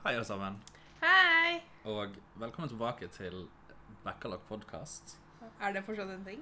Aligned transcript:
Hei, 0.00 0.14
alle 0.16 0.24
sammen. 0.24 0.54
Hei! 1.02 1.58
Og 1.84 2.14
velkommen 2.40 2.70
tilbake 2.70 3.04
til 3.12 3.34
Bekkalak 4.00 4.46
podkast. 4.48 5.18
Er 5.60 5.74
det 5.76 5.82
fortsatt 5.84 6.08
en 6.14 6.22
ting? 6.24 6.40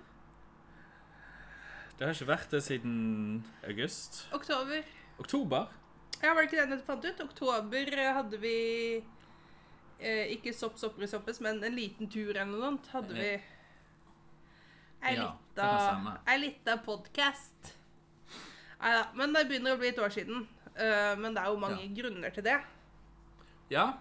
Det 1.99 2.07
har 2.07 2.15
ikke 2.15 2.29
vært 2.29 2.55
det 2.55 2.61
siden 2.63 3.41
august. 3.67 4.21
Oktober. 4.39 4.87
Oktober? 5.19 5.75
Ja, 6.23 6.37
var 6.37 6.39
det 6.39 6.53
ikke 6.53 6.61
det 6.61 6.77
jeg 6.77 6.87
fant 6.87 7.09
ut? 7.09 7.25
Oktober 7.27 7.93
eh, 7.99 8.13
hadde 8.21 8.41
vi 8.47 8.55
eh, 9.99 10.31
Ikke 10.37 10.55
sopp, 10.55 10.79
sopper, 10.79 11.11
soppes, 11.11 11.43
men 11.43 11.59
en 11.59 11.75
liten 11.75 12.07
tur 12.07 12.31
eller 12.31 12.55
noe 12.55 12.63
sånt. 12.63 12.89
Hadde 12.95 13.19
vi 13.19 13.35
ei 15.03 15.19
Ja, 15.19 15.35
lita, 16.47 16.79
podkast. 16.87 17.75
Nei 18.79 18.97
da. 19.01 19.05
Men 19.19 19.35
det 19.35 19.49
begynner 19.51 19.75
å 19.75 19.83
bli 19.83 19.91
et 19.91 19.99
år 19.99 20.15
siden. 20.15 20.47
Uh, 20.79 21.19
men 21.19 21.33
det 21.35 21.43
er 21.43 21.51
jo 21.51 21.59
mange 21.59 21.91
grunner 21.91 22.31
til 22.31 22.47
det. 22.47 22.61
Ja. 23.71 23.93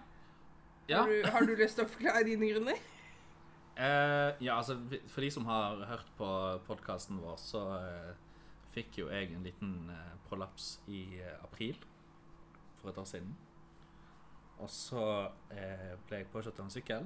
Ja. 0.88 1.02
Har, 1.02 1.08
du, 1.08 1.30
har 1.30 1.46
du 1.46 1.52
lyst 1.56 1.76
til 1.76 1.84
å 1.84 1.90
forklare 1.90 2.24
dine 2.24 2.48
grunner? 2.48 2.78
Uh, 3.78 4.32
ja, 4.42 4.56
altså 4.56 4.74
For 5.06 5.22
de 5.22 5.30
som 5.30 5.44
har 5.46 5.84
hørt 5.86 6.08
på 6.18 6.28
podkasten 6.66 7.20
vår, 7.22 7.36
så 7.38 7.60
uh, 7.76 8.14
fikk 8.74 8.98
jo 9.02 9.10
jeg 9.12 9.30
en 9.36 9.44
liten 9.46 9.74
uh, 9.92 10.16
prolaps 10.26 10.78
i 10.88 11.20
april 11.44 11.76
for 12.80 12.90
et 12.90 12.98
år 12.98 13.08
siden. 13.12 13.36
Og 14.58 14.70
så 14.72 15.02
ble 15.48 16.18
jeg 16.18 16.26
påkjørt 16.32 16.58
av 16.58 16.64
en 16.66 16.72
sykkel 16.74 17.04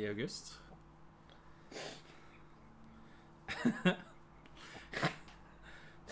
i 0.00 0.06
august. 0.08 0.54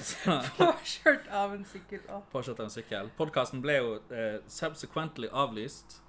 Påkjørt 0.59 1.27
av 1.29 1.55
en 1.55 1.65
sykkel. 1.69 2.03
Å. 2.09 2.21
påkjørt 2.33 2.61
av 2.61 2.69
en 2.69 2.75
sykkel. 2.75 3.11
Podkasten 3.19 3.63
ble 3.65 3.77
jo 3.79 3.95
eh, 4.15 4.39
subsequently 4.51 5.29
avlyst 5.33 6.01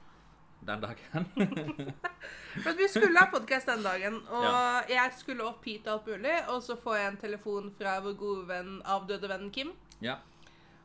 den 0.66 0.82
dagen. 0.82 1.26
For 2.63 2.76
vi 2.77 2.88
skulle 2.91 3.20
ha 3.20 3.29
podkast 3.32 3.70
den 3.71 3.84
dagen, 3.84 4.20
og 4.29 4.43
Ja. 4.46 4.82
jeg 4.90 5.16
skulle 5.18 5.46
opp 5.48 5.66
hit 5.66 5.88
alt 5.90 6.05
mulig, 6.07 6.35
og 6.54 6.62
så 6.63 6.76
får 6.77 6.98
jeg 6.98 7.07
en 7.07 7.18
telefon 7.24 7.71
fra 7.77 7.96
vår 8.04 8.18
gode 8.20 8.48
venn, 8.49 8.76
avdøde 8.85 9.29
venn 9.32 9.49
Kim 9.51 9.71
ja. 10.01 10.20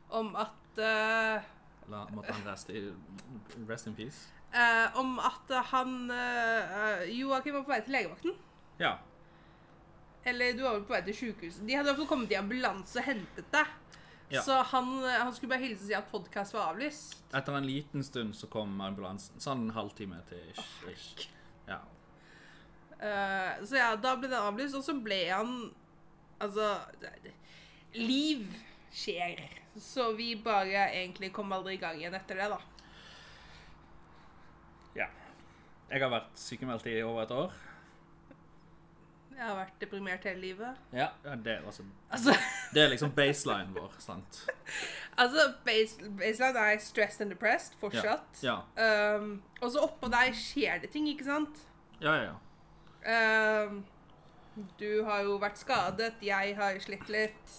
om 0.09 0.33
at 0.35 0.81
uh, 0.81 1.45
La, 1.91 2.01
måtte 2.11 2.33
han 2.33 2.47
rest, 2.47 2.71
rest 3.69 3.87
in 3.87 3.95
peace. 3.95 4.25
Uh, 4.51 4.97
Om 4.99 5.19
at 5.19 5.51
han 5.71 6.09
uh, 6.11 7.03
Joakim 7.11 7.55
var 7.59 7.63
på 7.67 7.71
vei 7.71 7.79
til 7.85 7.95
legevakten. 7.95 8.33
Ja. 8.79 8.95
Eller 10.27 10.55
du 10.57 10.63
var 10.65 10.75
vel 10.75 10.85
på 10.87 10.95
vei 10.95 11.03
til 11.07 11.15
sjukehuset. 11.21 11.63
De 11.63 11.75
hadde 11.77 11.87
i 11.87 11.91
hvert 11.91 12.01
fall 12.01 12.09
kommet 12.09 12.33
i 12.33 12.39
ambulanse 12.39 12.99
og 12.99 13.05
hentet 13.07 13.47
deg. 13.53 13.75
Ja. 14.29 14.41
Så 14.43 14.57
han, 14.73 14.89
eh, 15.05 15.19
han 15.21 15.31
skulle 15.35 15.53
bare 15.53 15.63
hilse 15.63 15.85
og 15.85 15.87
si 15.87 15.95
at 15.95 16.09
podkast 16.11 16.55
var 16.55 16.73
avlyst. 16.73 17.21
Etter 17.37 17.55
en 17.55 17.67
liten 17.67 18.03
stund 18.03 18.35
så 18.35 18.49
kom 18.51 18.73
ambulansen. 18.83 19.39
Sånn 19.39 19.69
en 19.69 19.75
halvtime 19.77 20.19
til 20.27 20.41
ish. 20.51 20.73
ish. 20.91 21.29
Ja. 21.69 21.79
Uh, 22.97 23.63
så 23.63 23.77
ja, 23.77 23.91
da 24.01 24.15
ble 24.17 24.27
den 24.27 24.41
avlyst, 24.41 24.75
og 24.75 24.81
så 24.83 24.95
ble 24.97 25.19
han 25.29 25.51
Altså 26.41 26.65
Liv 27.97 28.43
skjer. 28.93 29.39
Så 29.81 30.11
vi 30.17 30.31
bare 30.41 30.89
egentlig 30.91 31.31
kom 31.33 31.53
aldri 31.55 31.77
i 31.77 31.81
gang 31.81 31.97
igjen 31.97 32.17
etter 32.17 32.37
det, 32.37 32.49
da. 32.51 32.59
ja. 34.97 35.07
Jeg 35.89 36.03
har 36.03 36.11
vært 36.11 36.37
sykemeldt 36.37 36.89
i 36.91 36.99
over 37.05 37.23
et 37.23 37.33
år. 37.33 37.57
Jeg 39.37 39.45
har 39.45 39.53
vært 39.59 39.73
deprimert 39.81 40.23
hele 40.25 40.41
livet. 40.41 40.77
Ja, 40.89 41.11
ja 41.23 41.35
det, 41.45 41.59
altså, 41.65 41.83
Altså, 42.09 42.33
det 42.73 42.81
er 42.83 42.87
liksom 42.89 43.11
baseline 43.13 43.69
vår, 43.75 43.93
sant? 44.01 44.39
altså 45.21 45.51
base, 45.65 46.09
baseline 46.17 46.63
er 46.71 46.79
stressed 46.81 47.21
and 47.21 47.35
depressed 47.35 47.77
fortsatt. 47.79 48.41
Ja. 48.41 48.57
Um, 49.17 49.43
og 49.61 49.71
så 49.71 49.85
oppå 49.85 50.09
deg 50.09 50.33
skjer 50.33 50.81
det 50.81 50.89
ting, 50.89 51.05
ikke 51.11 51.27
sant? 51.29 51.61
Ja, 52.01 52.15
ja, 52.17 52.33
ja. 53.05 53.67
Um, 53.67 53.85
du 54.79 55.03
har 55.05 55.21
jo 55.21 55.37
vært 55.37 55.61
skadet, 55.61 56.15
jeg 56.25 56.57
har 56.57 56.81
slitt 56.81 57.05
litt. 57.13 57.57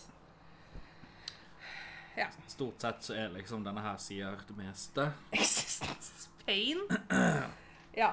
Ja. 2.19 2.27
Stort 2.51 2.83
sett 2.83 3.07
så 3.07 3.15
er 3.15 3.31
liksom 3.37 3.63
denne 3.63 3.85
her 3.85 4.03
sier 4.03 4.43
det 4.49 4.59
meste. 4.59 5.13
Existence 5.31 6.27
pain. 6.47 6.83
Ja, 7.99 8.13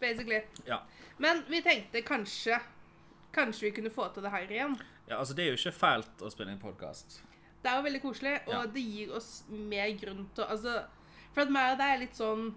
basically. 0.00 0.38
Ja. 0.64 0.78
Men 1.20 1.42
vi 1.50 1.58
tenkte 1.60 2.00
kanskje 2.00 2.56
Kanskje 3.34 3.68
vi 3.68 3.70
kunne 3.76 3.90
få 3.92 4.08
til 4.14 4.22
det 4.24 4.30
her 4.32 4.46
igjen. 4.50 4.76
ja, 5.08 5.18
altså 5.18 5.34
det 5.36 5.44
er 5.44 5.50
jo 5.52 5.58
ikke 5.60 5.72
fælt 5.78 6.22
å 6.24 6.30
spille 6.32 6.52
inn 6.54 6.58
podkast. 6.62 7.20
Det 7.62 7.70
er 7.70 7.76
jo 7.76 7.82
veldig 7.88 8.02
koselig, 8.02 8.36
og 8.46 8.54
Ja. 8.54 8.66
det 8.66 8.82
gir 8.82 9.12
oss 9.16 9.44
mer 9.48 9.90
grunn 9.98 10.28
til 10.34 10.44
å 10.44 10.48
Altså, 10.50 10.84
for 11.34 11.42
at 11.42 11.50
meg 11.50 11.72
og 11.72 11.78
deg 11.78 11.94
er 11.94 11.98
litt 11.98 12.14
sånn 12.16 12.54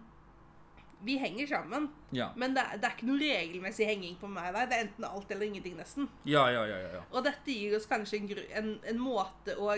Vi 1.03 1.17
henger 1.17 1.47
sammen, 1.47 1.89
Ja. 2.13 2.31
men 2.35 2.53
det 2.53 2.61
er, 2.61 2.77
det 2.77 2.85
er 2.85 2.95
ikke 2.95 3.07
noe 3.07 3.17
regelmessig 3.19 3.85
henging 3.87 4.15
på 4.21 4.27
meg 4.29 4.49
og 4.49 4.53
deg. 4.53 4.69
Det 4.69 4.77
er 4.77 4.83
enten 4.85 5.03
alt 5.07 5.31
eller 5.31 5.45
ingenting, 5.47 5.75
nesten. 5.75 6.07
Ja, 6.25 6.43
ja, 6.51 6.63
ja, 6.65 6.77
ja. 6.77 6.89
ja. 6.93 7.01
Og 7.11 7.23
dette 7.23 7.45
gir 7.51 7.75
oss 7.75 7.87
kanskje 7.87 8.19
en, 8.19 8.29
en, 8.53 8.79
en 8.85 8.99
måte 8.99 9.55
å 9.57 9.71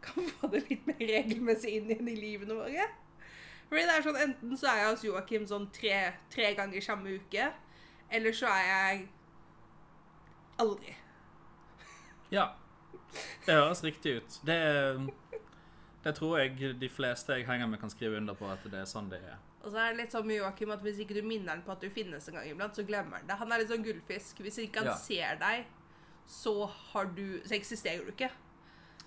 kan 0.00 0.24
få 0.40 0.48
det 0.50 0.62
litt 0.70 0.86
mer 0.86 0.96
regelmessig 0.98 1.74
inn 1.76 1.90
igjen 1.90 2.08
i 2.08 2.16
livene 2.16 2.54
våre. 2.56 2.88
Fordi 3.68 3.82
det 3.84 3.98
er 3.98 4.02
sånn, 4.02 4.16
Enten 4.24 4.56
så 4.56 4.66
er 4.72 4.78
jeg 4.80 4.88
hos 4.94 5.04
Joakim 5.04 5.44
sånn 5.46 5.68
tre, 5.72 6.14
tre 6.30 6.54
ganger 6.54 6.80
samme 6.80 7.18
uke, 7.20 7.52
eller 8.10 8.32
så 8.32 8.48
er 8.48 8.64
jeg 8.72 9.08
aldri. 10.62 10.94
Ja. 12.32 12.46
Det 13.46 13.54
høres 13.54 13.82
riktig 13.84 14.16
ut. 14.22 14.36
Det, 14.48 14.58
det 16.04 16.14
tror 16.16 16.38
jeg 16.40 16.74
de 16.80 16.88
fleste 16.90 17.36
jeg 17.36 17.46
henger 17.46 17.68
med, 17.70 17.80
kan 17.82 17.90
skrive 17.92 18.16
under 18.22 18.34
på 18.38 18.48
at 18.50 18.62
det 18.72 18.80
er 18.82 18.88
sånn 18.88 19.10
det 19.12 19.20
er. 19.20 19.36
Og 19.62 19.70
så 19.70 19.78
er 19.78 19.92
det 19.92 20.00
litt 20.00 20.14
sånn 20.14 20.26
med 20.26 20.40
Joakim 20.40 20.72
at 20.74 20.80
hvis 20.82 20.98
ikke 21.04 21.14
du 21.14 21.22
minner 21.22 21.52
han 21.54 21.60
på 21.62 21.70
at 21.74 21.84
du 21.84 21.90
finnes 21.94 22.24
en 22.28 22.34
gang 22.34 22.48
iblant, 22.50 22.74
så 22.74 22.82
glemmer 22.88 23.20
han 23.20 23.28
det. 23.28 23.36
Han 23.38 23.52
er 23.54 23.62
litt 23.62 23.70
sånn 23.70 23.84
gullfisk. 23.86 24.40
Hvis 24.42 24.58
ikke 24.64 24.80
han 24.82 24.88
Ja. 24.90 24.96
ser 24.98 25.36
deg, 25.38 25.66
så 26.26 26.66
har 26.92 27.04
du 27.14 27.40
Så 27.44 27.54
eksisterer 27.54 28.04
du 28.06 28.10
ikke. 28.10 28.30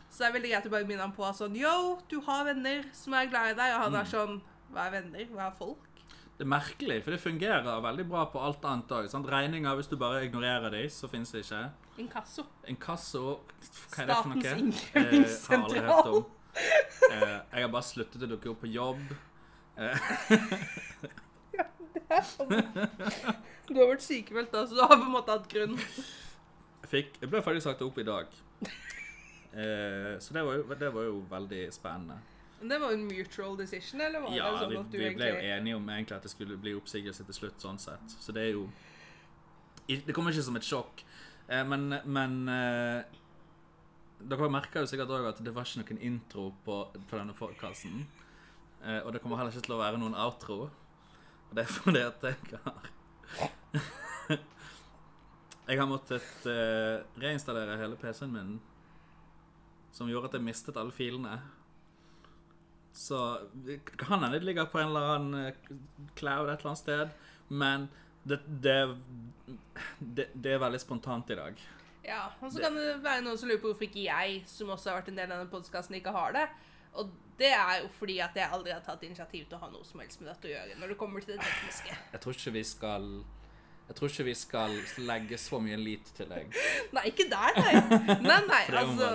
Så 0.09 0.19
det 0.19 0.27
er 0.29 0.33
veldig 0.39 0.51
greit 0.53 0.65
å 0.67 0.71
bare 0.71 0.85
minne 0.87 1.01
han 1.01 1.11
på 1.11 1.27
sånn 1.35 1.55
Yo, 1.59 1.99
du 2.07 2.21
har 2.21 2.45
venner 2.45 2.85
som 2.93 3.13
er 3.13 3.25
glad 3.27 3.51
i 3.51 3.57
deg. 3.59 3.73
Og 3.75 3.81
han 3.81 3.91
Mm. 3.91 3.99
er 4.01 4.05
sånn 4.05 4.41
Hva 4.71 4.85
er 4.87 4.91
venner? 5.01 5.25
Hva 5.25 5.47
er 5.47 5.51
folk? 5.57 5.94
Det 6.35 6.43
er 6.43 6.49
merkelig, 6.51 6.97
for 7.05 7.11
det 7.15 7.19
fungerer 7.23 7.81
veldig 7.85 8.05
bra 8.09 8.25
på 8.27 8.39
alt 8.43 8.65
annet 8.67 8.89
òg. 8.91 9.05
Regninger, 9.31 9.75
hvis 9.79 9.87
du 9.87 9.95
bare 9.95 10.25
ignorerer 10.25 10.69
dem, 10.73 10.89
så 10.91 11.07
finnes 11.07 11.31
det 11.31 11.45
ikke. 11.45 11.61
Inkasso. 12.03 12.43
Inkasso 12.67 13.21
Hva 13.93 14.03
er 14.03 14.09
det 14.09 14.17
for 14.17 14.33
noe? 14.33 14.41
Statens 14.41 14.51
Eh, 14.51 14.59
innkrevingssentral. 14.65 16.09
om. 16.15 16.25
Eh, 17.11 17.39
jeg 17.55 17.61
har 17.63 17.71
bare 17.71 17.87
sluttet 17.87 18.23
å 18.27 18.27
dukke 18.33 18.51
opp 18.51 18.59
på 18.65 18.67
jobb. 18.73 18.99
Eh, 19.77 19.95
Du 23.65 23.79
har 23.79 23.89
vært 23.89 24.03
sykemeldt 24.05 24.51
da, 24.53 24.65
så 24.67 24.75
du 24.77 24.81
har 24.83 24.91
på 24.93 25.05
en 25.07 25.13
måte 25.15 25.33
hatt 25.33 25.47
grunn. 25.49 25.73
jeg, 25.79 26.89
fikk, 26.91 27.15
jeg 27.23 27.31
ble 27.31 27.41
faktisk 27.41 27.65
sagt 27.65 27.81
opp 27.81 27.97
i 27.97 28.05
dag. 28.05 28.27
Eh, 29.55 30.13
så 30.21 30.35
det 30.35 30.43
var, 30.45 30.59
jo, 30.59 30.77
det 30.83 30.91
var 30.93 31.07
jo 31.07 31.15
veldig 31.31 31.63
spennende. 31.73 32.19
Det 32.61 32.77
var 32.79 32.91
en 32.91 33.07
mutual 33.07 33.57
decision, 33.57 34.01
eller 34.01 34.23
var 34.23 34.35
Ja, 34.35 34.51
det 34.51 34.59
sånn 34.63 34.77
at 34.79 34.91
du 34.91 34.97
vi 34.97 35.09
ble 35.17 35.27
jo 35.27 35.39
enige 35.43 35.75
om 35.75 35.89
egentlig 35.91 36.15
at 36.15 36.23
det 36.23 36.31
skulle 36.31 36.57
bli 36.57 36.73
oppsigelse 36.77 37.25
til 37.27 37.35
slutt, 37.35 37.57
sånn 37.61 37.79
sett. 37.81 38.15
Så 38.19 38.35
det 38.35 38.47
er 38.47 38.53
jo 38.55 38.69
Det 39.87 40.15
kommer 40.15 40.33
ikke 40.33 40.47
som 40.47 40.55
et 40.57 40.65
sjokk. 40.65 41.03
Eh, 41.47 41.65
men 41.67 41.99
men 42.05 42.37
eh, 42.49 43.03
dere 44.25 44.49
merker 44.49 44.81
jo 44.81 44.89
sikkert 44.89 45.11
òg 45.13 45.27
at 45.29 45.41
det 45.45 45.53
var 45.53 45.67
ikke 45.67 45.83
noen 45.83 46.01
intro 46.01 46.47
på, 46.65 46.79
på 46.95 47.19
denne 47.19 47.35
podkasten. 47.37 48.07
Eh, 48.81 49.01
og 49.03 49.13
det 49.13 49.21
kommer 49.21 49.37
heller 49.37 49.53
ikke 49.53 49.67
til 49.67 49.75
å 49.75 49.83
være 49.83 49.99
noen 50.01 50.15
outro. 50.17 50.71
Og 51.49 51.53
det 51.53 51.67
er 51.67 51.75
fordi 51.75 52.01
at 52.05 52.23
jeg 52.23 52.61
har 52.63 52.91
Jeg 55.65 55.79
har 55.81 55.87
måttet 55.89 56.43
reinstallere 57.17 57.77
hele 57.79 57.95
PC-en 57.97 58.29
min, 58.29 58.59
som 59.91 60.05
gjorde 60.05 60.29
at 60.29 60.35
jeg 60.37 60.45
mistet 60.45 60.77
alle 60.77 60.93
filene. 60.93 61.39
Så 62.95 63.19
det 63.65 63.81
kan 63.99 64.23
hende 64.23 64.39
det 64.39 64.47
ligger 64.47 64.69
på 64.71 64.79
en 64.79 64.87
eller 64.93 65.15
annen 65.15 65.47
eh, 65.49 65.71
cloud 66.15 66.47
et 66.47 66.61
eller 66.61 66.71
annet 66.71 66.79
sted, 66.79 67.09
men 67.51 67.89
det, 68.23 68.39
det, 68.47 68.77
det, 69.99 70.29
det 70.33 70.53
er 70.55 70.61
veldig 70.63 70.79
spontant 70.81 71.29
i 71.29 71.37
dag. 71.37 71.59
Ja, 72.05 72.21
og 72.39 72.53
så 72.53 72.61
kan 72.61 72.77
det 72.77 73.01
være 73.03 73.23
noen 73.25 73.37
som 73.37 73.49
lurer 73.49 73.61
på 73.61 73.71
hvorfor 73.71 73.87
ikke 73.87 74.05
jeg, 74.05 74.41
som 74.49 74.71
også 74.73 74.91
har 74.91 74.99
vært 75.01 75.11
en 75.11 75.19
del 75.19 75.27
av 75.27 75.41
denne 75.41 75.51
podkasten, 75.51 75.97
ikke 75.97 76.13
har 76.15 76.35
det. 76.37 76.45
Og 76.95 77.11
det 77.39 77.51
er 77.51 77.81
jo 77.81 77.89
fordi 77.97 78.19
at 78.23 78.37
jeg 78.37 78.47
aldri 78.55 78.71
har 78.71 78.83
tatt 78.85 79.03
initiativ 79.03 79.47
til 79.49 79.57
å 79.57 79.63
ha 79.65 79.71
noe 79.73 79.83
som 79.87 79.99
helst 79.99 80.21
med 80.21 80.29
dette 80.31 80.47
å 80.47 80.53
gjøre 80.53 80.77
når 80.79 80.93
det 80.93 80.97
kommer 80.99 81.25
til 81.25 81.35
det 81.35 81.43
tekniske. 81.43 81.97
Jeg 82.13 82.23
tror 82.23 82.37
ikke 82.37 82.53
vi 82.55 82.63
skal 82.69 83.09
Jeg 83.87 83.95
tror 83.99 84.09
ikke 84.09 84.23
vi 84.25 84.33
skal 84.33 84.71
legge 85.05 85.37
så 85.37 85.59
mye 85.61 85.77
lit 85.77 86.07
til 86.17 86.25
deg. 86.31 86.55
Nei, 86.95 87.03
ikke 87.11 87.27
der, 87.29 87.59
nei. 87.61 87.73
Nei, 88.25 88.39
nei, 88.49 88.61
altså 88.81 89.09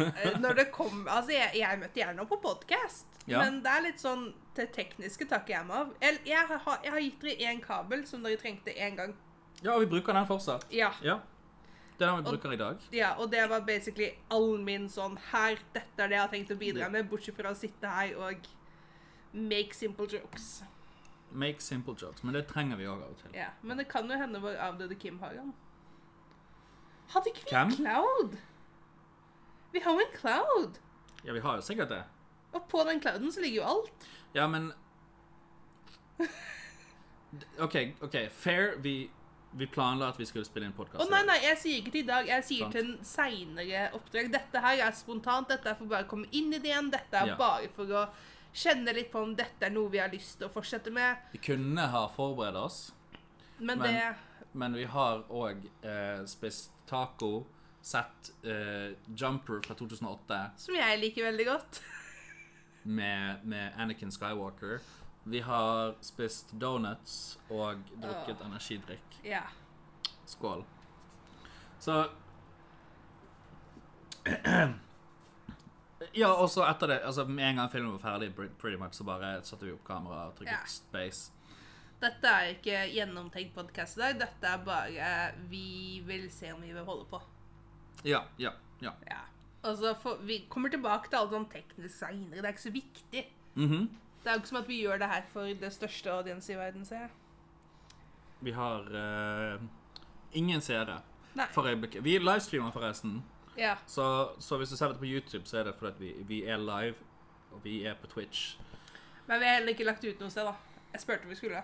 eh, 0.00 0.38
Når 0.40 0.54
det 0.62 0.64
kom 0.72 1.02
Altså, 1.12 1.34
jeg, 1.34 1.50
jeg 1.60 1.80
møtte 1.82 2.00
gjerne 2.00 2.22
opp 2.24 2.30
på 2.32 2.38
podkast, 2.46 3.06
Ja. 3.28 3.42
men 3.44 3.58
det 3.64 3.68
er 3.74 3.82
litt 3.84 4.00
sånn 4.00 4.30
Det 4.56 4.70
tekniske 4.72 5.26
takker 5.28 5.58
jeg 5.58 5.66
meg 5.68 5.76
av. 5.82 5.90
Jeg, 6.00 6.20
jeg, 6.30 6.46
har, 6.64 6.78
jeg 6.86 6.94
har 6.94 7.02
gitt 7.04 7.20
dere 7.26 7.50
én 7.52 7.60
kabel 7.64 8.06
som 8.08 8.24
dere 8.24 8.40
trengte 8.40 8.72
én 8.72 8.96
gang. 8.96 9.12
Ja, 9.60 9.74
og 9.74 9.84
vi 9.84 9.90
bruker 9.92 10.16
den 10.16 10.26
fortsatt. 10.30 10.64
Ja. 10.72 10.88
Ja. 11.04 11.18
Det 11.98 12.06
er 12.06 12.12
den 12.14 12.22
vi 12.22 12.24
Og- 12.24 12.32
bruker 12.32 12.52
i 12.56 12.60
dag. 12.64 12.88
Ja, 12.94 13.12
og 13.20 13.28
det 13.30 13.44
var 13.50 13.60
basically 13.66 14.12
all 14.30 14.56
min 14.62 14.88
sånn 14.88 15.18
Her, 15.32 15.58
dette 15.74 16.00
er 16.04 16.08
det 16.08 16.16
jeg 16.16 16.24
har 16.24 16.32
tenkt 16.32 16.54
å 16.54 16.58
bidra 16.58 16.88
med, 16.90 17.08
bortsett 17.10 17.36
fra 17.36 17.52
å 17.52 17.58
sitte 17.58 17.90
her 17.92 18.16
og 18.16 18.48
Make 19.34 19.74
simple 19.76 20.06
jokes. 20.08 20.62
Make 21.32 21.60
simple 21.60 21.94
jokes. 22.02 22.22
Men 22.24 22.34
det 22.34 22.46
trenger 22.48 22.76
vi 22.76 22.84
òg 22.88 23.02
av 23.02 23.10
og 23.10 23.16
til. 23.22 23.30
Ja, 23.34 23.48
Men 23.62 23.76
det 23.78 23.88
kan 23.88 24.08
jo 24.10 24.16
hende 24.16 24.40
vår 24.40 24.56
avdøde 24.56 24.94
Kim 24.98 25.18
har 25.20 25.34
han. 25.36 25.52
Hadde 27.12 27.30
ikke 27.32 27.44
vi 27.44 27.50
Hvem? 27.56 27.68
en 27.68 27.76
cloud? 27.76 28.36
Vi 29.72 29.80
har 29.84 29.92
jo 29.92 29.98
en 30.00 30.16
cloud. 30.16 30.78
Ja, 31.24 31.32
vi 31.32 31.40
har 31.40 31.56
jo 31.56 31.60
sikkert 31.62 31.88
det. 31.88 32.02
Og 32.52 32.64
på 32.68 32.84
den 32.88 33.00
clouden 33.00 33.32
så 33.32 33.40
ligger 33.40 33.62
jo 33.62 33.68
alt. 33.68 34.06
Ja, 34.34 34.46
men 34.48 34.72
OK, 37.60 37.74
ok, 38.00 38.16
fair. 38.32 38.76
Vi, 38.80 39.10
vi 39.52 39.66
planla 39.66 40.08
at 40.08 40.18
vi 40.20 40.24
skulle 40.26 40.44
spille 40.48 40.66
inn 40.68 40.72
podkast. 40.76 41.02
Å 41.04 41.10
nei, 41.12 41.20
nei, 41.28 41.36
jeg 41.44 41.58
sier 41.60 41.80
ikke 41.82 41.92
til 41.94 42.04
i 42.06 42.08
dag. 42.08 42.28
Jeg 42.30 42.44
sier 42.48 42.64
Sant. 42.66 42.76
til 42.78 42.88
en 42.94 43.04
seinere 43.04 43.82
oppdrag. 43.98 44.30
Dette 44.32 44.62
her 44.64 44.82
er 44.86 44.96
spontant. 44.96 45.48
Dette 45.52 45.68
er 45.72 45.76
for 45.78 45.90
bare 45.90 46.06
å 46.06 46.10
komme 46.10 46.28
inn 46.32 46.52
i 46.54 46.58
det 46.62 46.70
igjen. 46.72 46.90
Dette 46.94 47.20
er 47.20 47.32
Ja. 47.34 47.36
bare 47.36 47.68
for 47.76 47.84
å 47.84 48.06
kjenne 48.58 48.94
litt 48.96 49.10
på 49.12 49.22
om 49.22 49.34
dette 49.38 49.66
er 49.68 49.74
noe 49.74 49.90
vi 49.92 50.00
har 50.02 50.10
lyst 50.12 50.38
til 50.40 50.48
å 50.48 50.52
fortsette 50.52 50.90
med. 50.94 51.28
Vi 51.32 51.40
kunne 51.42 51.84
ha 51.92 52.06
forberedt 52.14 52.58
oss, 52.58 52.80
Men, 53.58 53.78
Men- 53.78 53.94
det 53.94 54.14
men 54.52 54.72
vi 54.74 54.84
har 54.84 55.24
òg 55.28 55.66
eh, 55.84 56.24
spist 56.26 56.72
taco, 56.88 57.44
sett 57.84 58.30
eh, 58.42 58.94
Jumper 59.14 59.60
fra 59.62 59.74
2008 59.76 60.38
som 60.56 60.74
jeg 60.74 60.98
liker 61.02 61.26
veldig 61.28 61.46
godt. 61.46 61.80
med, 62.98 63.44
med 63.44 63.72
Anakin 63.76 64.10
Skywalker. 64.10 64.80
Vi 65.28 65.40
har 65.44 65.94
spist 66.00 66.54
donuts 66.58 67.38
og 67.50 67.84
drukket 68.00 68.40
energidrikk. 68.46 69.18
Ja. 69.22 69.42
Skål. 70.26 70.64
Så 71.78 72.00
Ja, 76.14 76.30
og 76.30 76.46
så 76.50 76.62
etter 76.68 76.92
det, 76.92 77.00
altså 77.04 77.24
med 77.26 77.44
en 77.48 77.56
gang 77.56 77.70
filmen 77.72 77.96
var 77.96 78.04
ferdig, 78.04 78.30
pretty 78.34 78.76
much, 78.78 78.94
så 78.94 79.04
bare 79.04 79.32
satte 79.46 79.66
vi 79.66 79.72
opp 79.74 79.84
kamera 79.86 80.28
og 80.28 80.36
trykket 80.38 80.52
Ja. 80.54 80.66
space. 80.66 81.32
Dette 81.98 82.30
er 82.30 82.52
ikke 82.52 82.84
gjennomtenkt 82.94 83.54
podkast 83.56 83.96
i 83.98 84.00
dag. 84.00 84.18
Dette 84.20 84.46
er 84.46 84.58
bare 84.64 85.32
Vi 85.50 86.00
vil 86.06 86.30
se 86.30 86.52
om 86.52 86.62
vi 86.62 86.72
vil 86.72 86.84
holde 86.86 87.04
på. 87.10 87.20
Ja, 88.04 88.22
ja, 88.38 88.52
ja. 88.80 88.92
Ja. 89.10 89.24
Altså, 89.64 89.94
for, 89.98 90.20
vi 90.22 90.44
kommer 90.48 90.70
tilbake 90.70 91.10
til 91.10 91.18
alt 91.18 91.32
sånn 91.34 91.48
teknisk 91.50 91.98
seinere. 91.98 92.38
Det 92.38 92.44
er 92.44 92.54
ikke 92.54 92.68
så 92.68 92.74
viktig. 92.76 93.24
Mhm. 93.56 93.88
Det 94.22 94.30
er 94.30 94.34
jo 94.36 94.38
ikke 94.42 94.48
som 94.48 94.58
at 94.62 94.68
vi 94.68 94.82
gjør 94.82 94.98
det 94.98 95.08
her 95.08 95.22
for 95.32 95.42
det 95.60 95.72
største 95.72 96.10
audienset 96.12 96.54
i 96.54 96.58
verden, 96.58 96.84
ser 96.84 97.00
jeg. 97.06 97.10
Vi 98.40 98.52
har 98.52 98.86
uh, 98.94 99.60
ingen 100.32 100.60
seere 100.60 101.00
for 101.54 101.66
øyeblikket. 101.66 102.04
Vi 102.04 102.18
livestreamer 102.18 102.70
forresten, 102.74 103.22
Ja. 103.58 103.74
så, 103.86 104.04
så 104.38 104.56
hvis 104.56 104.70
du 104.70 104.76
ser 104.76 104.92
dette 104.92 105.02
på 105.02 105.08
YouTube, 105.08 105.46
så 105.46 105.58
er 105.58 105.64
det 105.68 105.74
fordi 105.78 105.98
vi, 105.98 106.12
vi 106.28 106.42
er 106.46 106.60
live, 106.62 106.94
og 107.52 107.64
vi 107.64 107.80
er 107.84 107.94
på 107.98 108.06
Twitch. 108.06 108.56
Men 109.26 109.40
vi 109.40 109.46
har 109.46 109.58
heller 109.58 109.74
ikke 109.74 109.84
lagt 109.88 110.04
ut 110.04 110.20
noe 110.22 110.30
sted, 110.30 110.46
da. 110.46 110.54
Jeg 110.92 111.02
spurte 111.02 111.26
om 111.26 111.32
vi 111.34 111.36
skulle. 111.36 111.62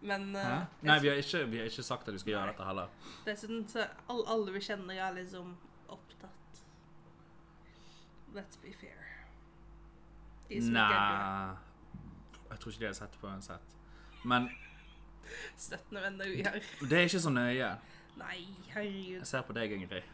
Men 0.00 0.36
uh, 0.36 0.62
Nei, 0.80 0.98
vi 1.02 1.08
har, 1.08 1.18
ikke, 1.20 1.44
vi 1.50 1.58
har 1.60 1.64
ikke 1.68 1.82
sagt 1.82 2.08
at 2.08 2.14
vi 2.14 2.20
skal 2.22 2.32
gjøre 2.32 2.52
dette 2.52 2.64
heller. 2.64 2.92
dessuten 3.26 3.66
så 3.68 3.84
alle, 4.08 4.24
alle 4.32 4.54
vi 4.54 4.62
kjenner, 4.64 4.94
er 4.94 5.16
liksom 5.16 5.56
opptatt. 5.88 6.62
Let's 8.36 8.60
be 8.62 8.72
fair. 8.80 8.96
Nei 10.50 10.86
Jeg 12.50 12.58
tror 12.58 12.70
ikke 12.72 12.80
de 12.80 12.86
har 12.86 12.96
sett 12.96 13.18
på 13.20 13.26
uansett. 13.26 13.76
Men. 14.24 14.48
Støttende 15.56 16.02
venner 16.02 16.28
vi 16.28 16.42
har. 16.42 16.58
det 16.80 16.98
er 16.98 17.10
ikke 17.10 17.20
så 17.20 17.30
nøye. 17.30 17.68
Nei, 18.18 18.38
herregud. 18.72 19.18
Jeg 19.20 19.26
ser 19.26 19.44
på 19.46 19.54
deg, 19.56 19.72
Ingrid, 19.72 20.08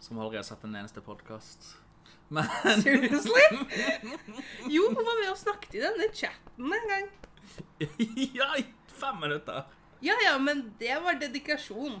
som 0.00 0.18
aldri 0.18 0.36
har 0.38 0.44
sett 0.46 0.64
en 0.64 0.74
eneste 0.78 1.00
podkast. 1.00 1.76
Men 2.28 2.44
Seriously? 2.82 3.44
Jo, 4.68 4.82
hun 4.92 4.98
var 5.00 5.20
med 5.22 5.30
og 5.32 5.38
snakket 5.40 5.74
i 5.78 5.80
denne 5.84 6.08
chatten 6.14 6.72
en 6.76 6.88
gang. 6.92 7.08
Ja, 8.38 8.50
i 8.60 8.64
fem 9.00 9.16
minutter! 9.22 9.64
Ja, 10.04 10.14
ja, 10.24 10.34
men 10.38 10.60
det 10.78 10.94
var 11.02 11.16
dedikasjon. 11.18 11.96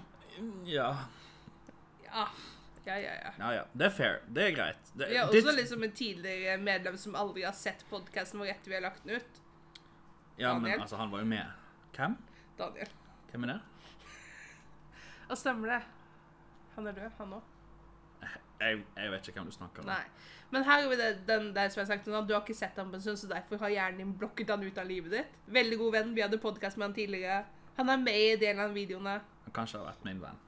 Ja. 0.68 0.90
Ja. 2.04 2.26
Ja, 2.84 2.94
ja, 3.00 3.14
ja. 3.24 3.32
Ja, 3.38 3.48
ja. 3.54 3.64
Det 3.72 3.88
er 3.88 3.90
fair. 3.92 4.20
Det 4.32 4.44
er 4.46 4.52
greit. 4.56 4.92
Det, 4.96 5.08
ja, 5.12 5.24
også 5.26 5.34
ditt- 5.34 5.48
også 5.48 5.56
liksom 5.58 5.82
en 5.88 5.92
tidligere 5.98 6.54
medlem 6.62 6.96
som 7.00 7.16
aldri 7.18 7.42
har 7.44 7.56
sett 7.58 7.82
podkasten 7.90 8.40
vår 8.40 8.52
etter 8.54 8.70
vi 8.72 8.76
har 8.78 8.84
lagt 8.86 9.02
den 9.04 9.18
ut. 9.18 9.40
Ja, 10.38 10.54
men 10.58 10.80
altså, 10.80 10.96
han 11.00 11.10
var 11.10 11.24
jo 11.24 11.28
med. 11.28 11.50
Hvem? 11.96 12.14
Daniel. 12.60 12.92
Hvem 13.32 13.44
er 13.48 13.52
det? 13.56 13.58
Og 15.28 15.36
stemmer 15.40 15.74
det. 15.74 15.80
Han 16.76 16.86
er 16.86 16.96
død, 17.00 17.10
han 17.18 17.34
òg. 17.40 17.54
Jeg, 18.58 18.80
jeg 18.96 19.10
vet 19.12 19.28
ikke 19.28 19.40
hvem 19.40 19.50
du 19.52 19.54
snakker 19.54 19.84
om. 19.84 19.90
Nei. 19.92 20.02
Men 20.50 20.64
her 20.64 20.86
vi 20.88 20.96
det, 20.96 21.08
den 21.28 21.50
der 21.54 21.68
som 21.68 21.82
jeg 21.82 21.90
sagt 21.90 22.04
til 22.04 22.14
Du 22.26 22.32
har 22.34 22.40
ikke 22.40 22.56
sett 22.56 22.76
ham 22.80 22.90
på 22.90 22.96
en 22.96 23.02
stund, 23.04 23.18
så 23.20 23.28
derfor 23.30 23.60
har 23.62 23.68
hjernen 23.74 23.98
din 24.02 24.14
blokket 24.18 24.48
han 24.50 24.62
ut 24.64 24.78
av 24.80 24.88
livet 24.88 25.12
ditt. 25.12 25.34
Veldig 25.46 25.78
god 25.78 25.92
venn. 25.92 26.14
Vi 26.16 26.24
hadde 26.24 26.38
podkast 26.42 26.76
med 26.80 26.88
han 26.88 26.94
tidligere. 26.96 27.44
Han 27.76 27.88
er 27.92 28.00
med 28.02 28.16
i 28.18 28.36
delen 28.40 28.64
av 28.64 28.72
videoene. 28.74 29.18
Han 29.44 29.54
kanskje 29.54 29.78
har 29.78 29.90
vært 29.92 30.06
min 30.08 30.22
venn. 30.24 30.40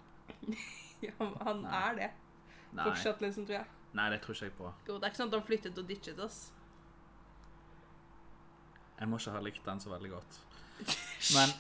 Ja, 1.01 1.15
han 1.47 1.63
Nei. 1.65 1.77
er 1.89 1.95
det. 1.97 2.07
Nei, 2.77 2.85
Fortsatt, 2.85 3.23
liksom, 3.25 3.47
tror 3.49 3.57
jeg. 3.57 3.69
Nei 3.97 4.09
det 4.13 4.19
tror 4.21 4.35
ikke 4.37 4.45
jeg 4.51 4.53
på. 4.59 4.73
Jo, 4.85 4.99
det 5.01 5.07
er 5.07 5.13
ikke 5.15 5.17
sånn 5.23 5.31
at 5.31 5.37
han 5.39 5.47
flyttet 5.47 5.79
og 5.81 5.87
ditchet 5.89 6.19
oss. 6.21 6.41
Jeg 8.99 9.09
må 9.09 9.17
ikke 9.17 9.33
ha 9.33 9.41
likt 9.47 9.65
den 9.65 9.81
så 9.81 9.93
veldig 9.95 10.11
godt. 10.13 10.37
Men 11.37 11.55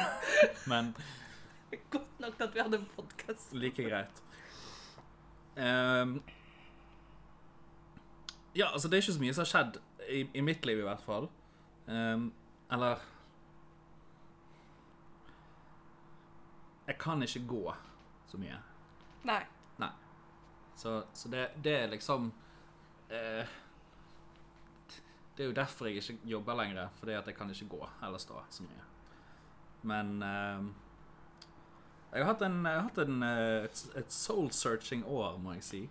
Men 0.72 0.88
Godt 1.92 2.18
nok 2.24 2.40
at 2.46 2.54
vi 2.56 2.60
hadde 2.64 2.80
en 2.80 2.88
podkast. 2.96 3.52
like 3.52 3.84
greit. 3.84 4.22
Ehm, 5.56 6.20
ja, 8.54 8.72
altså 8.72 8.88
det 8.88 8.96
er 8.96 9.02
ikke 9.02 9.16
så 9.16 9.24
mye 9.24 9.34
som 9.34 9.44
har 9.44 9.50
skjedd, 9.52 9.80
i, 10.08 10.26
i 10.34 10.44
mitt 10.44 10.66
liv 10.66 10.82
i 10.82 10.86
hvert 10.86 11.02
fall. 11.04 11.28
Um, 11.86 12.32
eller 12.72 13.00
Jeg 16.86 16.98
kan 16.98 17.22
ikke 17.22 17.46
gå 17.46 17.74
så 18.28 18.38
mye. 18.38 18.58
Nei. 19.78 19.90
Så, 20.76 21.02
så 21.14 21.28
det, 21.28 21.48
det 21.64 21.74
er 21.78 21.90
liksom 21.92 22.32
uh, 23.10 23.52
Det 25.36 25.44
er 25.44 25.46
jo 25.46 25.52
derfor 25.56 25.86
jeg 25.86 26.02
ikke 26.02 26.18
jobber 26.24 26.58
lenger, 26.58 26.88
fordi 26.98 27.12
at 27.12 27.26
jeg 27.26 27.36
kan 27.36 27.50
ikke 27.50 27.68
gå 27.76 27.88
eller 28.02 28.18
stå 28.18 28.42
så 28.50 28.66
mye. 28.66 28.88
Men 29.82 30.22
eh, 30.22 30.66
jeg 32.12 32.26
har 32.26 32.34
hatt, 32.34 32.42
en, 32.44 32.58
jeg 32.66 32.76
har 32.76 32.88
hatt 32.90 32.98
en, 33.00 33.22
eh, 33.24 33.66
et, 33.66 33.82
et 33.96 34.12
soul-searching 34.12 35.04
år, 35.08 35.38
må 35.40 35.54
jeg 35.56 35.64
si. 35.64 35.82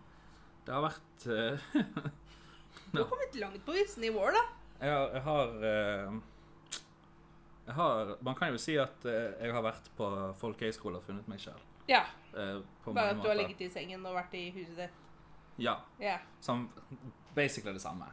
Det 0.68 0.74
har 0.76 0.84
vært 0.86 1.24
uh, 1.26 1.72
Du 2.92 3.00
har 3.00 3.08
kommet 3.10 3.38
langt 3.42 3.64
på 3.66 3.74
visse 3.74 3.98
nivåer, 4.04 4.36
da. 4.38 4.44
jeg, 4.84 4.92
har, 4.94 5.16
jeg 5.16 5.24
har 5.26 5.66
eh, 5.70 6.20
Jeg 7.66 7.76
har 7.80 8.12
Man 8.22 8.38
kan 8.38 8.54
jo 8.54 8.62
si 8.62 8.76
at 8.78 9.08
jeg 9.08 9.56
har 9.56 9.66
vært 9.66 9.90
på 9.98 10.10
folkehøyskole 10.38 11.02
og 11.02 11.08
funnet 11.08 11.30
meg 11.32 11.42
sjøl. 11.42 11.58
Ja. 11.90 12.04
på 12.84 12.94
Bare 12.94 13.16
at 13.16 13.24
du 13.24 13.28
har 13.28 13.40
ligget 13.40 13.66
i 13.66 13.70
sengen 13.74 14.06
og 14.06 14.14
vært 14.16 14.36
i 14.38 14.44
huset 14.54 14.78
ditt. 14.78 15.00
Ja. 15.62 15.80
Ja. 16.00 16.20
Som 16.42 16.68
basically 17.36 17.74
det 17.74 17.82
samme. 17.82 18.06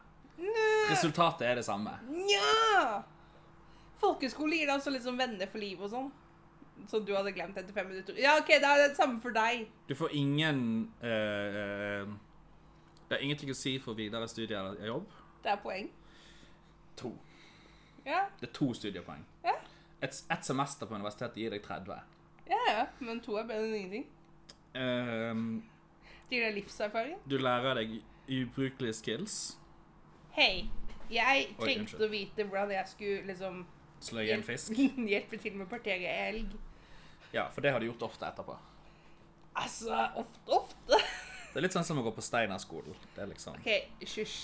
Resultatet 0.89 1.45
er 1.51 1.61
det 1.61 1.67
samme. 1.69 1.93
Nja! 2.09 3.03
Folkeskole 4.01 4.57
gir 4.57 4.69
deg 4.71 4.79
altså 4.79 4.95
sånn 5.03 5.21
venner 5.21 5.51
for 5.51 5.61
livet 5.63 5.85
og 5.85 5.93
sånn. 5.93 6.11
Som 6.87 7.05
du 7.05 7.15
hadde 7.17 7.33
glemt 7.33 7.57
etter 7.59 7.73
fem 7.75 7.87
minutter. 7.91 8.15
Ja, 8.21 8.37
OK, 8.39 8.49
da 8.63 8.75
er 8.77 8.89
det 8.89 8.97
samme 8.97 9.21
for 9.21 9.31
deg. 9.35 9.67
Du 9.89 9.95
får 9.95 10.13
ingen 10.17 10.93
eh, 11.03 11.09
eh, 11.11 12.07
Det 13.09 13.17
er 13.19 13.25
ingenting 13.25 13.51
å 13.51 13.57
si 13.57 13.79
for 13.83 13.95
videre 13.99 14.29
studier 14.29 14.59
eller 14.61 14.87
jobb. 14.87 15.11
Det 15.43 15.51
er 15.53 15.57
poeng. 15.63 15.91
To. 16.97 17.13
Ja, 18.07 18.25
Det 18.41 18.49
er 18.49 18.53
to 18.53 18.73
studiepoeng. 18.75 19.25
Ja. 19.45 19.55
Et, 20.03 20.15
et 20.31 20.45
semester 20.47 20.87
på 20.87 20.95
universitetet 20.95 21.37
gir 21.37 21.51
deg 21.51 21.63
30. 21.65 21.99
ja, 22.49 22.61
ja. 22.69 22.87
Men 23.01 23.21
to 23.21 23.37
er 23.37 23.45
bedre 23.49 23.67
enn 23.69 23.75
ingenting. 23.83 24.07
Ehm, 24.75 25.63
Det 26.29 26.37
gir 26.39 26.45
deg 26.47 26.55
livserfaring. 26.63 27.19
du 27.27 27.39
lærer 27.39 27.75
deg 27.83 27.99
ubrukelige 28.29 28.93
skills. 28.93 29.59
Hei, 30.37 30.69
jeg 31.11 31.49
trengte 31.59 32.05
å 32.05 32.09
vite 32.13 32.45
hvordan 32.45 32.71
jeg 32.77 32.89
skulle 32.89 33.27
liksom 33.27 33.67
Sløye 34.01 34.35
en 34.37 34.43
fisk. 34.47 34.73
hjelpe 35.13 35.37
til 35.43 35.57
med 35.57 35.67
å 35.67 35.71
partere 35.71 36.07
elg. 36.29 36.53
Ja, 37.33 37.49
for 37.55 37.65
det 37.65 37.73
har 37.75 37.81
du 37.81 37.87
gjort 37.87 38.03
ofte 38.09 38.27
etterpå. 38.29 38.57
Altså, 39.59 39.95
ofte, 40.17 40.41
ofte. 40.47 41.01
Det 41.49 41.61
er 41.61 41.67
litt 41.67 41.75
sånn 41.75 41.87
som 41.87 41.99
å 42.01 42.05
gå 42.07 42.13
på 42.15 42.23
Steinerskolen. 42.23 42.95
Det 43.15 43.25
er 43.25 43.31
liksom 43.33 43.57
OK, 43.59 43.71
hysj. 44.05 44.37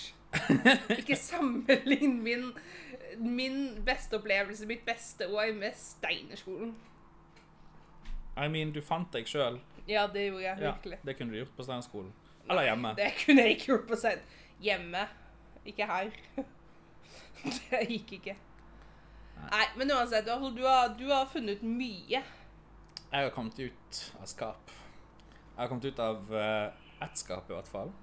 Ikke 0.97 1.15
sammenlign 1.15 2.17
min, 2.23 2.49
min 3.21 3.59
beste 3.85 4.19
opplevelse, 4.19 4.67
mitt 4.67 4.83
beste 4.85 5.29
år 5.31 5.53
med 5.55 5.77
Steinerskolen. 5.79 6.75
I 8.35 8.49
mean, 8.51 8.73
du 8.75 8.81
fant 8.83 9.07
deg 9.15 9.29
sjøl. 9.31 9.61
Ja, 9.87 10.07
det 10.11 10.27
gjorde 10.27 10.43
jeg 10.43 10.59
virkelig. 10.59 10.97
Ja, 10.99 11.07
det 11.07 11.17
kunne 11.17 11.31
du 11.31 11.39
gjort 11.39 11.55
på 11.55 11.67
Steinerskolen. 11.67 12.11
Eller 12.49 12.67
hjemme. 12.67 12.91
Det 12.97 13.11
kunne 13.23 13.45
jeg 13.45 13.55
ikke 13.55 13.71
gjort 13.71 13.87
på 13.89 13.99
Stein. 13.99 14.25
Hjemme. 14.61 15.05
Ikke 15.65 15.87
her. 15.89 16.11
Det 17.45 17.81
gikk 17.89 18.15
ikke. 18.19 18.33
Nei, 19.45 19.65
men 19.77 19.91
uansett, 19.93 20.25
du 20.25 20.63
har, 20.65 20.93
du 20.97 21.03
har 21.11 21.27
funnet 21.29 21.61
mye. 21.61 22.21
Jeg 23.15 23.23
har 23.23 23.29
kommet 23.31 23.59
ut 23.59 23.99
av 24.19 24.25
skap. 24.27 24.71
Jeg 25.53 25.61
har 25.61 25.69
kommet 25.71 25.85
ut 25.85 25.99
av 26.03 26.33
uh, 26.35 27.05
ett 27.05 27.15
skap, 27.15 27.47
i 27.47 27.55
hvert 27.55 27.69
fall. 27.71 27.93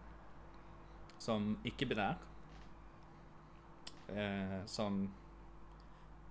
Som 1.20 1.50
ikke-binær. 1.68 2.16
Uh, 4.08 4.64
som 4.64 5.02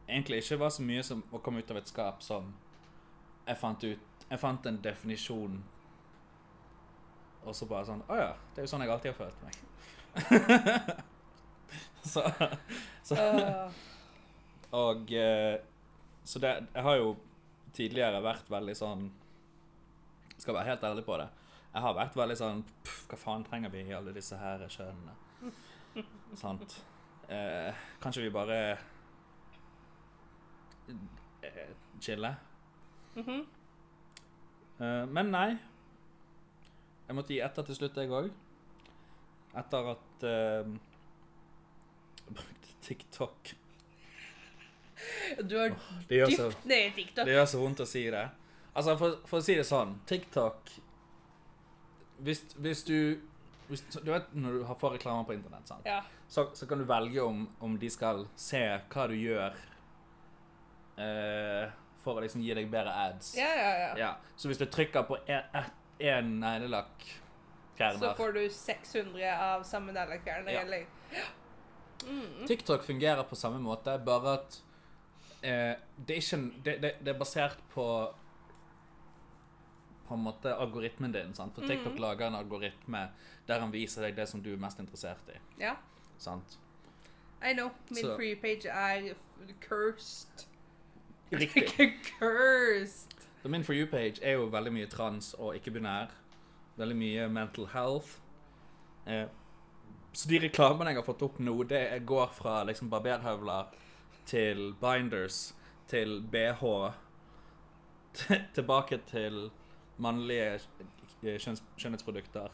egentlig 0.07 0.41
ikke 0.41 0.57
var 0.63 0.73
så 0.73 0.87
mye 0.89 1.05
som 1.05 1.21
å 1.29 1.43
komme 1.45 1.61
ut 1.61 1.69
av 1.69 1.77
et 1.77 1.93
skap 1.93 2.25
som 2.25 2.49
jeg 3.45 3.57
fant 3.61 3.85
ut 3.85 4.25
Jeg 4.31 4.39
fant 4.39 4.65
en 4.65 4.81
definisjon, 4.81 5.61
og 7.45 7.55
så 7.55 7.65
bare 7.69 7.85
sånn 7.85 8.03
Å 8.09 8.17
ja, 8.17 8.27
det 8.53 8.61
er 8.61 8.67
jo 8.67 8.73
sånn 8.73 8.83
jeg 8.85 8.93
alltid 8.93 9.13
har 9.13 9.17
følt 9.21 9.41
meg. 9.45 9.55
så, 12.13 12.25
så 13.05 13.17
Åh. 13.21 13.81
Og 14.81 15.11
eh, 15.11 15.57
Så 16.23 16.39
det 16.39 16.51
Jeg 16.73 16.83
har 16.83 16.95
jo 16.99 17.15
tidligere 17.75 18.21
vært 18.23 18.49
veldig 18.51 18.75
sånn 18.77 19.09
Skal 20.37 20.55
være 20.57 20.71
helt 20.71 20.83
ærlig 20.83 21.03
på 21.05 21.17
det. 21.21 21.27
Jeg 21.71 21.81
har 21.85 21.95
vært 21.95 22.15
veldig 22.17 22.37
sånn 22.39 22.63
Pff, 22.83 23.03
hva 23.11 23.19
faen 23.19 23.45
trenger 23.47 23.73
vi 23.73 23.85
i 23.87 23.95
alle 23.95 24.13
disse 24.15 24.37
her 24.39 24.65
kjønnene? 24.67 25.15
Sant? 26.41 26.77
Eh, 27.31 27.83
kanskje 28.03 28.25
vi 28.25 28.33
bare 28.33 28.59
eh, 31.41 31.73
chiller? 31.99 32.35
Mm 33.15 33.23
-hmm. 33.23 33.45
Eh, 34.81 35.05
men 35.07 35.31
nei. 35.31 35.49
Jeg 37.07 37.15
måtte 37.15 37.33
gi 37.33 37.41
etter 37.43 37.63
til 37.67 37.75
slutt, 37.75 37.97
jeg 37.97 38.09
òg. 38.09 38.29
Etter 39.61 39.89
at 39.91 40.23
eh, 40.23 40.71
brukte 42.37 42.75
TikTok. 42.81 43.60
Du 45.41 45.57
har 45.57 45.73
dypt 46.09 46.35
så 46.37 46.51
nede 46.63 46.85
i 46.87 46.93
TikTok. 46.95 47.25
Det 47.25 47.33
gjør 47.35 47.49
så 47.49 47.59
vondt 47.61 47.83
å 47.83 47.89
si 47.89 48.05
det. 48.13 48.23
Altså, 48.73 48.95
for, 48.99 49.17
for 49.27 49.41
å 49.41 49.45
si 49.45 49.57
det 49.59 49.65
sånn, 49.67 49.97
TikTok 50.07 50.69
Hvis, 52.23 52.45
hvis 52.55 52.83
du 52.87 52.95
hvis, 53.67 53.81
Du 53.99 54.11
vet 54.13 54.29
når 54.31 54.59
du 54.61 54.69
får 54.79 54.95
reklamer 54.95 55.27
på 55.27 55.35
internett, 55.35 55.67
sant? 55.67 55.83
Ja. 55.87 55.99
Så, 56.31 56.45
så 56.55 56.67
kan 56.69 56.79
du 56.79 56.85
velge 56.87 57.23
om, 57.23 57.43
om 57.59 57.75
de 57.79 57.89
skal 57.91 58.23
se 58.39 58.61
hva 58.93 59.07
du 59.11 59.17
gjør 59.19 59.57
eh, 60.95 61.73
for 62.03 62.17
å 62.17 62.23
liksom 62.23 62.43
gi 62.45 62.55
deg 62.55 62.69
bedre 62.71 62.93
ads. 63.07 63.33
Ja, 63.37 63.49
ja, 63.57 63.71
ja. 63.81 63.91
Ja, 63.99 64.11
Så 64.39 64.47
hvis 64.49 64.61
du 64.61 64.65
trykker 64.71 65.03
på 65.09 65.19
én 65.27 66.31
neglelakk 66.41 67.05
Så 67.77 68.13
får 68.17 68.33
du 68.37 68.41
600 68.49 69.35
av 69.35 69.63
samme 69.67 69.93
neglelakkfjerner, 69.95 70.85
Ja. 71.11 71.27
mm. 72.07 72.47
TikTok 72.47 72.83
fungerer 72.85 73.23
på 73.23 73.35
samme 73.35 73.59
måte, 73.59 73.97
bare 74.05 74.33
at 74.39 74.61
eh, 75.43 75.75
det, 76.07 76.15
er 76.15 76.21
ikke, 76.21 76.41
det, 76.65 76.75
det, 76.81 76.91
det 77.05 77.13
er 77.15 77.19
basert 77.19 77.57
på 77.73 77.85
på 80.11 80.17
en 80.17 80.23
måte 80.25 80.51
algoritmen 80.59 81.13
din. 81.15 81.33
Sant? 81.33 81.55
For 81.55 81.63
TikTok 81.63 81.99
lager 81.99 82.27
en 82.27 82.35
algoritme 82.35 83.05
der 83.47 83.61
han 83.63 83.71
viser 83.71 84.03
deg 84.03 84.17
det 84.17 84.25
som 84.27 84.41
du 84.43 84.49
er 84.51 84.59
mest 84.59 84.79
interessert 84.83 85.29
i. 85.31 85.37
Ja. 85.61 85.77
Sant? 86.19 86.57
I 87.39 87.53
know. 87.53 87.69
Min 87.89 88.03
Så- 88.03 88.15
free 88.17 88.35
page 88.35 88.67
er 88.67 89.13
cursed. 89.61 90.43
Riktig. 91.31 91.93
cursed. 92.19 93.15
Så 93.41 93.47
min 93.49 93.63
For 93.63 93.73
you-page 93.73 94.19
er 94.21 94.31
jo 94.31 94.49
veldig 94.51 94.73
mye 94.73 94.87
trans 94.91 95.33
og 95.39 95.55
ikke-binær. 95.55 96.11
Veldig 96.77 96.97
mye 96.97 97.29
mental 97.29 97.65
health. 97.71 98.19
Eh, 99.07 99.25
så 100.13 100.27
de 100.29 100.39
reklamene 100.43 100.91
jeg 100.91 100.99
har 100.99 101.07
fått 101.07 101.23
opp 101.25 101.39
nå, 101.39 101.55
det 101.63 102.03
går 102.05 102.27
fra 102.35 102.63
liksom 102.67 102.89
barberhøvler 102.91 103.71
til 104.25 104.73
binders 104.81 105.55
til 105.87 106.21
BH 106.31 106.63
tilbake 108.55 108.99
til 109.07 109.51
mannlige 109.97 110.59
eh, 111.23 111.39
skjønnhetsprodukter. 111.77 112.47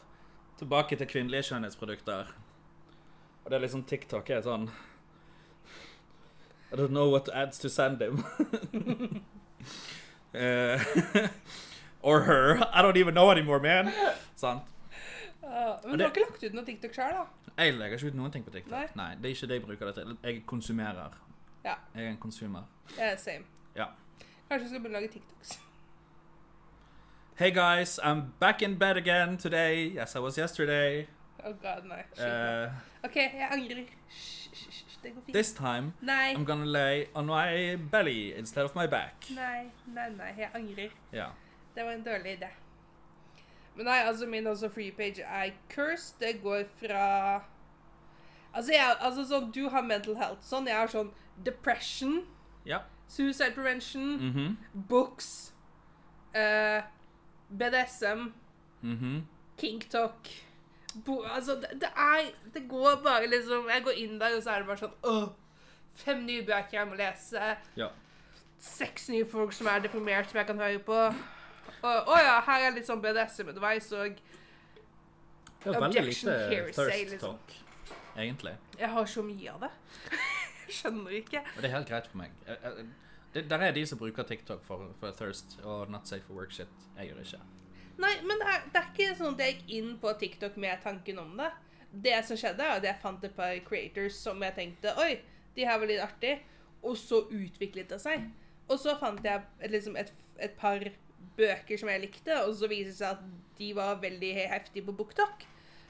Tilbake 0.58 0.96
til 0.96 1.06
kvinnelige 1.06 1.42
skjønnhetsprodukter. 1.42 2.34
Og 3.44 3.50
det 3.50 3.56
er 3.56 3.60
liksom 3.60 3.84
TikTok 3.84 4.30
er 4.30 4.42
sånn 4.44 4.68
I 6.68 6.76
don't 6.76 6.92
know 6.92 7.08
what 7.10 7.28
ads 7.32 7.58
to 7.58 7.68
send 7.68 8.02
him. 8.02 8.24
uh, 10.34 10.76
or 12.02 12.20
her. 12.24 12.58
I 12.72 12.82
don't 12.82 12.96
even 12.96 13.14
know 13.14 13.30
anymore, 13.30 13.60
man. 13.60 13.92
Sant? 14.36 14.62
Uh, 15.42 15.78
men 15.84 15.90
det, 15.90 15.98
du 15.98 16.02
har 16.04 16.10
ikke 16.10 16.26
lagt 16.26 16.44
ut 16.44 16.58
noe 16.58 16.64
TikTok 16.66 16.94
sjøl, 16.94 17.14
da? 17.14 17.54
Jeg 17.58 17.74
legger 17.78 17.96
ikke 17.96 18.12
ut 18.12 18.18
noen 18.20 18.34
ting 18.34 18.44
på 18.44 18.52
TikTok. 18.52 18.74
Nei. 18.74 18.84
Nei. 19.00 19.14
Det 19.16 19.30
er 19.30 19.34
ikke 19.38 19.48
det 19.48 19.58
jeg 19.58 19.64
bruker 19.64 19.88
det 19.88 19.94
til. 19.96 20.12
Jeg 20.22 20.42
konsumerer. 20.46 21.16
Ja. 21.68 21.74
Jeg 21.94 22.04
er 22.04 22.10
en 22.10 22.16
konsumer. 22.16 22.62
Ja, 22.98 23.16
same. 23.16 23.44
Ja. 23.76 23.84
Kanskje 24.48 24.64
vi 24.64 24.68
skal 24.68 24.80
begynne 24.80 24.98
å 24.98 25.00
lage 25.02 25.10
TikToks? 25.12 25.50
Hey 27.38 27.50
guys, 27.52 27.98
I'm 27.98 28.22
back 28.40 28.62
in 28.62 28.78
bed 28.78 28.96
again 28.96 29.36
today. 29.36 29.82
Yes, 29.96 30.16
I 30.16 30.18
was 30.18 30.38
yesterday. 30.38 31.06
Oh 31.44 31.52
god, 31.52 31.84
nei. 31.84 32.00
Uh, 32.16 32.72
OK, 33.04 33.16
jeg 33.20 33.50
angrer. 33.52 33.84
Det 35.02 35.12
går 35.14 35.20
fint. 35.26 35.34
this 35.34 35.52
time, 35.52 35.92
Nei. 36.00 36.32
I'm 36.34 36.44
gonna 36.44 36.64
lay 36.64 37.06
on 37.14 37.26
my 37.26 37.76
belly 37.76 38.34
instead 38.38 38.64
of 38.64 38.74
my 38.74 38.86
back. 38.86 39.28
Nei, 39.36 39.68
nei, 39.86 40.08
nei. 40.16 40.32
Jeg 40.38 40.50
angrer. 40.54 40.96
Ja. 41.12 41.28
Det 41.74 41.84
var 41.84 41.92
en 41.92 42.02
dårlig 42.02 42.38
idé. 42.38 42.48
Men 43.76 43.86
nei, 43.86 44.00
altså 44.08 44.26
min 44.26 44.46
også 44.46 44.72
free 44.72 44.90
page 44.90 45.20
er 45.22 45.52
cursed. 45.68 46.16
Det 46.20 46.40
går 46.42 46.64
fra 46.80 47.04
Altså, 48.54 48.72
jeg, 48.72 48.96
altså 49.00 49.22
sånn, 49.28 49.50
du 49.52 49.68
har 49.68 49.82
mental 49.84 50.16
health. 50.16 50.40
Sånn, 50.42 50.66
jeg 50.66 50.74
har 50.74 50.88
sånn 50.88 51.12
depression, 51.44 52.22
Ja. 52.66 52.78
suicide 53.08 53.52
prevention, 53.54 54.16
Mhm. 54.32 54.56
books, 54.88 55.52
uh, 56.36 56.82
BDSM, 57.50 58.32
King 58.82 59.26
kinktalk 59.58 60.28
Bo, 61.04 61.22
altså, 61.22 61.54
det, 61.60 61.80
det 61.80 61.88
er 61.96 62.30
Det 62.54 62.68
går 62.68 63.00
bare 63.04 63.26
liksom 63.26 63.68
Jeg 63.68 63.82
går 63.84 63.90
inn 63.96 64.18
der, 64.20 64.36
og 64.36 64.42
så 64.42 64.50
er 64.50 64.58
det 64.58 64.66
bare 64.66 64.76
sånn 64.76 64.94
Åh, 65.04 65.28
fem 65.94 66.22
nye 66.26 66.42
bøker 66.46 66.72
jeg 66.78 66.86
må 66.88 66.94
lese. 66.94 67.56
Ja. 67.76 67.88
Seks 68.58 69.08
nye 69.08 69.24
folk 69.26 69.52
som 69.52 69.66
er 69.66 69.80
deprimert, 69.80 70.28
som 70.30 70.38
jeg 70.38 70.46
kan 70.46 70.58
høre 70.58 70.78
på. 70.78 70.92
Og 71.82 72.06
å 72.08 72.16
ja, 72.18 72.40
her 72.40 72.66
er 72.68 72.70
litt 72.74 72.86
sånn 72.86 73.02
BDSM 73.02 73.48
underveis, 73.48 73.92
og 73.92 74.16
Det 75.64 75.74
er 75.74 75.80
veldig 75.80 76.04
lite 76.04 76.38
hearsay, 76.50 76.72
thirst 76.72 77.10
liksom. 77.10 77.18
talk, 77.38 77.52
egentlig. 78.16 78.56
jeg 78.78 78.88
har 78.88 79.04
så 79.04 79.22
mye 79.22 79.50
av 79.52 79.60
det. 79.60 79.70
Skjønner 80.68 81.20
ikke. 81.20 81.44
Og 81.56 81.62
det 81.62 81.70
er 81.70 81.76
helt 81.76 81.88
greit 81.88 82.08
for 82.10 82.20
meg. 82.20 82.34
Det, 83.34 83.44
der 83.50 83.64
er 83.64 83.72
de 83.76 83.84
som 83.86 84.00
bruker 84.00 84.26
TikTok 84.28 84.64
for, 84.64 84.90
for 85.00 85.14
thirst 85.16 85.58
og 85.62 85.90
not 85.92 86.08
safe 86.08 86.24
for 86.26 86.38
work 86.38 86.52
shit. 86.52 86.72
Jeg 86.96 87.10
gjør 87.10 87.20
det 87.20 87.26
ikke. 87.26 87.40
Nei, 87.98 88.12
men 88.22 88.38
det 88.40 88.50
er, 88.52 88.68
det 88.72 88.80
er 88.80 88.92
ikke 88.92 89.16
sånn 89.18 89.34
at 89.34 89.42
jeg 89.42 89.56
gikk 89.56 89.72
inn 89.78 89.90
på 90.02 90.12
TikTok 90.20 90.60
med 90.60 90.84
tanken 90.84 91.18
om 91.22 91.34
det. 91.40 91.50
Det 91.90 92.14
som 92.28 92.38
skjedde, 92.38 92.64
er 92.64 92.78
at 92.78 92.86
jeg 92.86 93.02
fant 93.02 93.24
et 93.24 93.34
par 93.36 93.56
creators 93.66 94.16
som 94.20 94.42
jeg 94.44 94.54
tenkte 94.56 94.92
Oi, 95.02 95.18
de 95.56 95.66
her 95.66 95.80
var 95.80 95.90
litt 95.90 96.04
artig. 96.04 96.38
Og 96.86 96.94
så 97.00 97.24
utviklet 97.26 97.90
det 97.90 97.98
seg. 98.00 98.28
Og 98.68 98.78
så 98.78 98.94
fant 99.00 99.24
jeg 99.24 99.42
et, 99.58 99.70
liksom 99.72 99.96
et, 99.98 100.12
et 100.38 100.54
par 100.60 100.84
bøker 101.38 101.80
som 101.80 101.90
jeg 101.90 102.04
likte, 102.04 102.34
og 102.44 102.54
så 102.58 102.68
viser 102.70 102.92
det 102.92 102.98
seg 103.00 103.16
at 103.16 103.56
de 103.58 103.70
var 103.74 103.98
veldig 104.02 104.32
heftige 104.38 104.86
på 104.86 104.94
BookTok. 105.00 105.46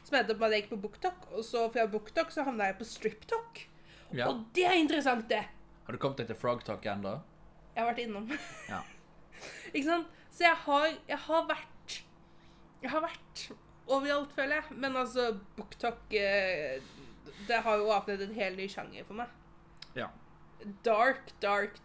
Som 0.07 0.17
endte 0.17 0.33
opp 0.33 0.41
med 0.41 0.49
at 0.49 0.57
jeg 0.57 0.65
gikk 0.65 0.73
på 0.73 0.83
BookTok, 0.87 1.27
og 1.37 1.45
så 1.45 1.67
fra 1.75 1.85
BookTok 1.91 2.33
så 2.33 2.47
havna 2.47 2.71
jeg 2.71 2.79
på 2.79 2.89
StripTok. 2.89 3.61
Ja. 4.13 4.29
Og 4.31 4.45
det 4.57 4.65
er 4.67 4.79
interessant, 4.81 5.29
det. 5.31 5.43
Har 5.85 5.97
du 5.97 6.01
kommet 6.01 6.21
deg 6.23 6.31
til 6.31 6.39
Frogtalk 6.39 6.85
ennå? 6.89 7.19
Jeg 7.75 7.83
har 7.83 7.91
vært 7.91 8.03
innom. 8.03 8.29
Ja. 8.69 8.83
Ikke 9.75 9.87
sant? 9.87 10.15
Så 10.33 10.45
jeg 10.45 10.57
har, 10.65 10.87
jeg 11.09 11.19
har 11.25 11.47
vært 11.49 11.97
Jeg 12.83 12.91
har 12.93 13.03
vært 13.03 13.43
overalt, 13.89 14.33
føler 14.37 14.61
jeg. 14.61 14.79
Men 14.83 14.97
altså, 14.97 15.31
BookTok 15.57 16.15
eh, 16.15 16.79
Det 17.49 17.61
har 17.65 17.81
jo 17.81 17.89
åpnet 17.95 18.23
en 18.23 18.35
hel 18.37 18.59
ny 18.59 18.69
sjanger 18.71 19.07
for 19.09 19.19
meg. 19.19 19.33
Ja. 19.97 20.11
Dark, 20.85 21.33
dark, 21.43 21.79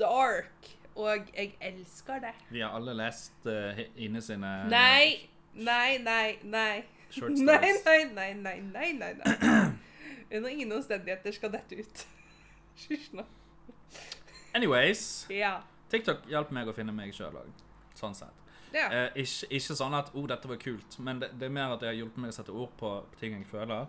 dark. 0.00 0.72
Og 0.96 1.28
jeg 1.36 1.52
elsker 1.60 2.20
det. 2.24 2.32
Vi 2.50 2.62
har 2.64 2.72
alle 2.76 2.94
lest 2.96 3.44
uh, 3.44 3.76
Ine 4.00 4.22
sine 4.24 4.52
Nei, 4.72 5.28
nei, 5.52 5.98
nei, 6.00 6.38
nei. 6.42 6.84
Short 7.12 7.36
Nei, 7.36 7.58
stories. 7.60 7.82
nei, 7.88 7.98
nei, 8.16 8.32
nei, 8.34 8.60
nei, 8.60 8.92
nei, 8.96 9.12
nei. 9.20 9.65
Under 10.30 10.48
ingen 10.50 10.72
omstendigheter 10.72 11.32
skal 11.32 11.52
dette 11.52 11.78
ut. 11.80 12.06
Hysj 12.88 13.12
nå. 13.12 13.24
Anyways, 14.54 15.26
Ja. 15.30 15.62
TikTok 15.90 16.24
hjalp 16.28 16.50
meg 16.50 16.68
å 16.68 16.74
finne 16.74 16.92
meg 16.92 17.12
sjøl 17.14 17.36
òg. 17.36 17.50
Sånn 17.94 18.14
sett. 18.14 18.42
ja. 18.72 18.88
Eh, 18.92 19.22
ikke, 19.22 19.46
ikke 19.56 19.76
sånn 19.78 19.94
at 19.94 20.10
'Å, 20.10 20.18
oh, 20.18 20.26
dette 20.26 20.48
var 20.48 20.56
kult', 20.56 20.98
men 20.98 21.20
det, 21.20 21.30
det 21.38 21.46
er 21.46 21.52
mer 21.54 21.72
at 21.74 21.80
det 21.80 21.88
har 21.88 21.94
hjulpet 21.94 22.18
meg 22.18 22.32
å 22.32 22.36
sette 22.36 22.52
ord 22.52 22.72
på 22.76 22.90
ting 23.20 23.32
jeg 23.36 23.46
føler. 23.46 23.86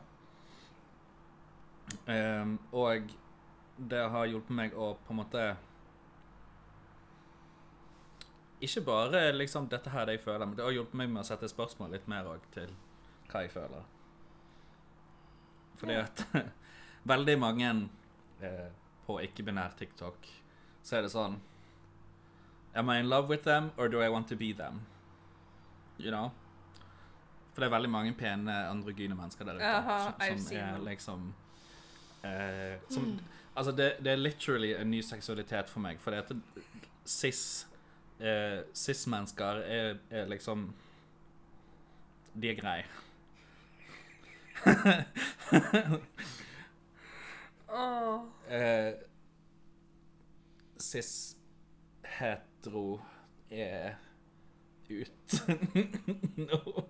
Ehm, 2.08 2.58
og 2.72 3.10
det 3.78 4.04
har 4.12 4.26
hjulpet 4.28 4.56
meg 4.56 4.74
å 4.76 4.94
på 5.08 5.14
en 5.14 5.20
måte 5.22 5.44
Ikke 8.62 8.82
bare 8.82 9.32
liksom 9.32 9.68
'dette 9.70 9.90
her 9.90 10.02
er 10.02 10.06
det 10.06 10.12
jeg 10.18 10.24
føler', 10.26 10.46
men 10.46 10.56
det 10.58 10.66
har 10.66 10.72
hjulpet 10.72 10.94
meg 10.98 11.10
med 11.10 11.22
å 11.22 11.26
sette 11.28 11.48
spørsmål 11.50 11.92
litt 11.92 12.08
mer 12.08 12.26
òg 12.26 12.42
til 12.52 12.72
hva 13.30 13.42
jeg 13.46 13.52
føler. 13.52 13.84
Fordi 15.78 16.00
at 16.02 16.26
veldig 17.14 17.38
mange 17.40 17.70
eh, 18.42 18.68
på 19.06 19.20
ikke-binær 19.24 19.78
TikTok, 19.80 20.28
så 20.84 20.98
er 20.98 21.08
det 21.08 21.14
sånn 21.14 21.40
Am 22.78 22.92
I 22.94 23.00
in 23.00 23.08
love 23.10 23.28
with 23.28 23.44
them, 23.44 23.72
or 23.78 23.88
do 23.90 24.04
I 24.04 24.10
want 24.10 24.28
to 24.30 24.36
be 24.36 24.52
them? 24.54 24.82
You 25.98 26.12
know? 26.12 26.32
For 27.54 27.64
det 27.64 27.72
er 27.72 27.74
veldig 27.74 27.90
mange 27.90 28.14
pene 28.14 28.54
androgyne 28.70 29.16
mennesker 29.18 29.46
der 29.46 29.58
ute 29.58 29.66
uh 29.66 29.88
-huh, 29.88 30.04
som, 30.28 30.40
som 30.46 30.58
er 30.58 30.78
liksom 30.86 31.34
eh, 32.24 32.78
som, 32.90 33.20
Altså, 33.56 33.72
det, 33.72 33.94
det 34.00 34.12
er 34.12 34.16
literally 34.16 34.74
en 34.74 34.92
ny 34.92 35.02
seksualitet 35.02 35.70
for 35.70 35.80
meg, 35.80 36.00
For 36.00 36.12
det 36.12 36.18
at 36.18 36.32
cis 37.06 37.68
eh, 38.20 38.60
Cis-mennesker 38.74 39.64
er, 39.66 39.98
er 40.12 40.28
liksom 40.28 40.74
De 42.42 42.50
er 42.50 42.56
greie. 42.56 42.86
Åh. 47.68 48.24
Eh, 48.50 48.94
Cis-hetero 50.78 53.02
er 53.50 53.96
ut 54.90 55.42
nå. 56.50 56.84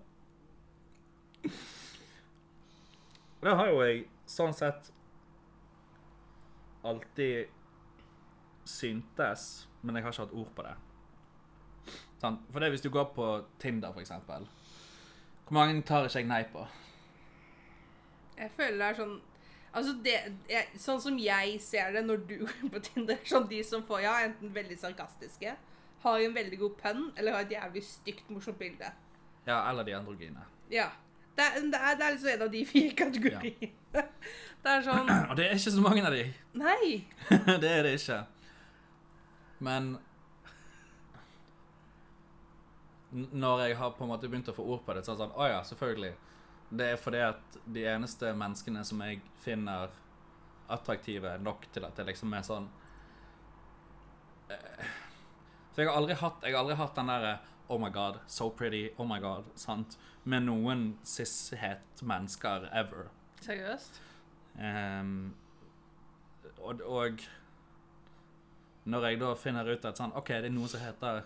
Det 3.38 3.54
har 3.54 3.68
jo 3.70 3.82
jeg 3.84 4.08
sånn 4.26 4.54
sett 4.54 4.90
alltid 6.86 7.46
syntes, 8.68 9.68
men 9.82 9.96
jeg 9.96 10.04
har 10.04 10.12
ikke 10.12 10.26
hatt 10.26 10.36
ord 10.36 10.50
på 10.56 10.64
det. 10.66 10.74
Sånn. 12.18 12.40
For 12.50 12.60
det 12.60 12.68
er 12.68 12.74
hvis 12.74 12.84
du 12.84 12.90
går 12.92 13.08
på 13.14 13.28
Tinder, 13.62 13.94
for 13.94 14.02
eksempel. 14.02 14.48
Hvor 15.46 15.56
mange 15.56 15.82
tar 15.86 16.08
ikke 16.08 16.20
jeg 16.20 16.28
nei 16.28 16.42
på? 16.52 16.66
Jeg 18.38 18.54
føler 18.56 18.78
det 18.78 18.86
er 18.92 19.00
sånn 19.00 19.16
Altså 19.78 19.92
det, 20.04 20.14
jeg, 20.48 20.78
Sånn 20.80 21.00
som 21.02 21.18
jeg 21.20 21.58
ser 21.62 21.90
det 21.94 22.04
når 22.06 22.22
du 22.28 22.36
går 22.44 22.70
på 22.72 22.84
Tinder, 22.86 23.18
sånn 23.28 23.48
de 23.50 23.58
som 23.66 23.84
får 23.88 24.04
ja, 24.06 24.14
enten 24.28 24.54
veldig 24.54 24.78
sarkastiske, 24.80 25.52
har 26.04 26.22
en 26.22 26.34
veldig 26.34 26.60
god 26.62 26.78
pønn, 26.80 27.04
eller 27.18 27.36
har 27.36 27.44
et 27.44 27.52
jævlig 27.56 27.82
stygt, 27.84 28.30
morsomt 28.30 28.58
bilde. 28.60 28.90
Ja, 29.48 29.60
eller 29.70 29.84
de 29.84 29.94
androgyne. 29.98 30.46
Ja. 30.70 30.88
Det, 31.38 31.44
det, 31.72 31.78
er, 31.78 31.94
det 31.98 32.06
er 32.06 32.14
liksom 32.14 32.30
en 32.32 32.42
av 32.42 32.50
de 32.52 32.64
fire 32.66 32.94
kategoriene. 32.98 33.70
Det 34.62 34.72
er 34.72 34.82
sånn 34.82 35.06
Og 35.30 35.36
det 35.38 35.44
er 35.46 35.54
ikke 35.54 35.70
så 35.70 35.82
mange 35.82 36.02
av 36.04 36.12
de. 36.12 36.24
Nei. 36.58 37.06
det 37.62 37.68
er 37.70 37.86
det 37.86 37.94
ikke. 38.00 38.18
Men 39.64 39.92
Når 43.10 43.62
jeg 43.64 43.76
har 43.78 43.94
på 43.96 44.04
en 44.04 44.10
måte 44.10 44.28
begynt 44.28 44.50
å 44.50 44.56
få 44.56 44.66
ord 44.66 44.82
på 44.84 44.96
det, 44.96 45.04
så 45.06 45.14
er 45.14 45.16
det 45.16 45.22
sånn 45.22 45.38
Å 45.38 45.46
ja, 45.48 45.60
selvfølgelig. 45.70 46.10
Det 46.70 46.90
er 46.92 47.00
fordi 47.00 47.20
at 47.24 47.58
de 47.64 47.84
eneste 47.88 48.32
menneskene 48.36 48.84
som 48.84 49.00
jeg 49.04 49.22
finner 49.40 49.92
attraktive 50.68 51.38
nok 51.40 51.64
til 51.72 51.86
at 51.88 51.96
det 51.96 52.10
liksom 52.10 52.34
er 52.36 52.44
sånn 52.44 52.66
eh, 54.52 54.90
For 55.72 55.80
jeg 55.80 55.88
har 55.88 55.96
aldri 55.96 56.18
hatt, 56.20 56.44
har 56.44 56.58
aldri 56.60 56.76
hatt 56.76 56.98
den 56.98 57.12
derre 57.12 57.38
Oh 57.68 57.80
my 57.80 57.90
god, 57.92 58.20
so 58.26 58.48
pretty, 58.50 58.88
oh 58.96 59.04
my 59.04 59.18
god, 59.20 59.48
sant? 59.60 59.98
Med 60.24 60.46
noen 60.46 60.94
cis-het 61.04 62.00
mennesker 62.00 62.64
ever. 62.72 63.10
Seriøst? 63.44 64.00
Um, 64.56 65.34
og, 66.64 66.80
og 66.80 67.20
når 68.88 69.04
jeg 69.04 69.20
da 69.20 69.34
finner 69.36 69.68
ut 69.68 69.84
at 69.84 70.00
sånn, 70.00 70.14
ok, 70.16 70.32
det 70.40 70.48
er 70.48 70.54
noen 70.54 70.72
som 70.72 70.80
heter 70.80 71.20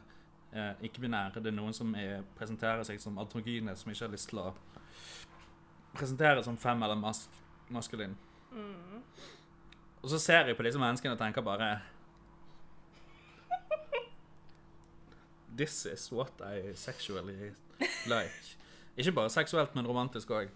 eh, 0.51 0.83
ikke-binære, 0.89 1.39
det 1.39 1.53
er 1.53 1.57
noen 1.61 1.77
som 1.77 1.95
er, 1.95 2.25
presenterer 2.35 2.83
seg 2.87 2.99
som 3.03 3.23
androgyne, 3.23 3.77
som 3.79 3.93
ikke 3.93 4.09
har 4.09 4.15
lyst 4.17 4.33
til 4.33 4.43
å 4.43 4.49
presentere 5.95 6.43
som 6.45 6.57
fem 6.59 6.83
eller 6.83 6.95
mas 6.99 7.29
maskulin. 7.69 8.17
Og 10.03 10.11
så 10.11 10.19
ser 10.19 10.47
jeg 10.47 10.57
på 10.57 10.65
disse 10.67 10.81
menneskene 10.81 11.15
og 11.15 11.19
tenker 11.21 11.45
bare 11.47 11.79
This 15.57 15.87
is 15.87 16.13
what 16.13 16.33
I 16.41 16.75
sexually 16.75 17.53
like. 18.07 18.57
Ikke 18.97 19.13
bare 19.13 19.31
seksuelt, 19.31 19.75
men 19.75 19.87
romantisk 19.87 20.31
òg. 20.31 20.49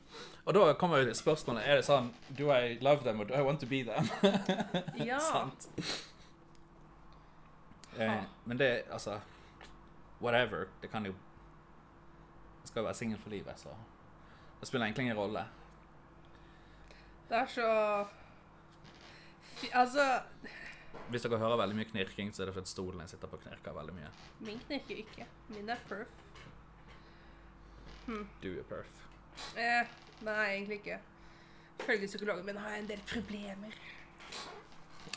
Og 0.44 0.54
da 0.54 0.72
kommer 0.72 0.98
jo 0.98 1.14
spørsmålet 1.14 1.64
Er 1.68 1.78
det 1.80 1.84
sånn 1.86 2.10
Do 2.38 2.50
I 2.52 2.78
love 2.84 3.04
them, 3.04 3.20
or 3.20 3.24
do 3.28 3.34
I 3.34 3.44
want 3.44 3.60
to 3.60 3.66
be 3.68 3.82
them? 3.84 4.08
Ja. 5.06 5.18
Sant? 5.32 5.68
Eh, 7.96 8.24
men 8.44 8.58
det 8.58 8.82
Altså 8.90 9.20
Whatever. 10.20 10.66
Det 10.82 10.90
kan 10.90 11.06
jo 11.06 11.12
Jeg 12.62 12.68
skal 12.68 12.80
jo 12.80 12.84
være 12.84 12.94
singel 12.94 13.18
for 13.18 13.30
livet, 13.30 13.60
så 13.60 13.68
det 14.60 14.68
spiller 14.68 14.86
egentlig 14.86 15.04
ingen 15.06 15.16
rolle. 15.18 15.42
Det 17.28 17.36
er 17.40 17.46
så 17.50 17.68
Fy- 19.56 19.70
Altså 19.74 20.04
Hvis 21.10 21.22
dere 21.22 21.38
hører 21.38 21.56
veldig 21.60 21.76
mye 21.76 21.88
knirking, 21.90 22.30
så 22.34 22.42
er 22.42 22.46
det 22.50 22.54
fordi 22.54 22.70
stolen 22.70 23.00
jeg 23.00 23.08
sitter 23.14 23.28
på, 23.30 23.36
knirker 23.42 23.74
veldig 23.76 23.94
mye. 23.94 24.10
Min 24.40 24.58
knirker 24.66 24.96
ikke. 25.02 25.26
Min 25.48 25.68
er 25.70 25.80
perf. 25.88 26.08
Du 28.42 28.48
er 28.58 28.62
perf. 28.68 28.90
Eh, 29.58 29.86
nei, 30.24 30.44
egentlig 30.54 30.78
ikke. 30.80 30.98
Ifølge 31.80 32.06
psykologen 32.08 32.46
min 32.46 32.56
har 32.62 32.70
jeg 32.76 32.82
en 32.84 32.88
del 32.90 33.02
problemer. 33.10 33.74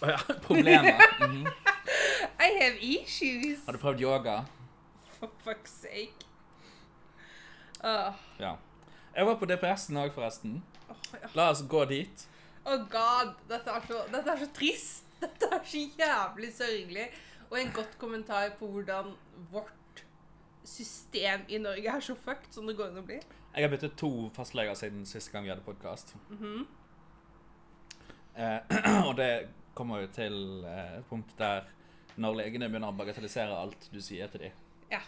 Å 0.01 0.09
ja, 0.13 0.17
problemer. 0.47 1.03
Mhm. 1.21 1.47
I 2.45 2.49
have 2.61 2.77
issues. 2.81 3.65
Har 3.65 3.75
du 3.77 3.81
prøvd 3.81 4.01
yoga? 4.03 4.37
For 5.19 5.31
fuck's 5.45 5.73
sake. 5.83 6.25
Uh. 7.83 8.13
Ja. 8.39 8.55
Jeg 9.15 9.25
var 9.27 9.35
på 9.41 9.47
DPS-en 9.49 9.97
òg, 10.03 10.11
forresten. 10.15 10.59
Oh, 10.89 10.99
ja. 11.17 11.29
La 11.35 11.49
oss 11.53 11.63
gå 11.71 11.81
dit. 11.89 12.25
Oh 12.69 12.77
god, 12.91 13.33
dette 13.49 13.71
er, 13.73 13.85
så, 13.87 14.03
dette 14.13 14.33
er 14.35 14.43
så 14.43 14.49
trist. 14.55 15.05
Dette 15.19 15.49
er 15.51 15.63
så 15.67 15.79
jævlig 15.99 16.49
sørgelig. 16.55 17.07
Og 17.49 17.57
en 17.59 17.71
godt 17.75 17.97
kommentar 17.99 18.53
på 18.59 18.67
hvordan 18.71 19.09
vårt 19.51 20.03
system 20.63 21.41
i 21.51 21.57
Norge 21.59 21.89
er 21.91 22.03
så 22.05 22.13
fucked 22.15 22.53
som 22.55 22.67
det 22.69 22.75
går 22.77 22.91
an 22.93 23.01
å 23.01 23.03
bli. 23.07 23.17
Jeg 23.55 23.65
har 23.65 23.71
byttet 23.73 23.97
to 23.99 24.11
fastleger 24.35 24.77
siden 24.79 25.01
siste 25.09 25.33
gang 25.33 25.43
vi 25.47 25.51
hadde 25.51 25.65
podkast. 25.65 26.13
eh, 28.37 28.59
og 29.09 29.15
det 29.17 29.31
kommer 29.75 30.03
jo 30.05 30.11
til 30.15 30.37
eh, 30.69 30.99
et 30.99 31.09
punkt 31.09 31.33
der 31.39 31.65
når 32.19 32.35
legene 32.43 32.67
begynner 32.69 32.91
å 32.93 32.97
bagatellisere 32.99 33.55
alt 33.57 33.89
du 33.93 33.99
sier 34.03 34.27
til 34.31 34.45
dem, 34.47 34.55
Ja. 34.91 34.99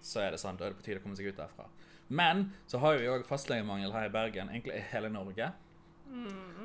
så 0.00 0.20
er 0.24 0.32
det 0.34 0.40
sant. 0.40 0.58
da 0.60 0.66
er 0.66 0.72
det 0.74 0.78
på 0.80 0.86
tide 0.86 1.00
å 1.00 1.04
komme 1.04 1.16
seg 1.18 1.28
ut 1.30 1.36
derfra. 1.40 1.66
Men 2.14 2.44
så 2.70 2.78
har 2.82 2.98
vi 3.00 3.08
òg 3.10 3.24
fastlegemangel 3.26 3.92
her 3.94 4.06
i 4.06 4.12
Bergen, 4.14 4.50
egentlig 4.52 4.76
i 4.78 4.84
hele 4.92 5.10
Norge. 5.10 5.50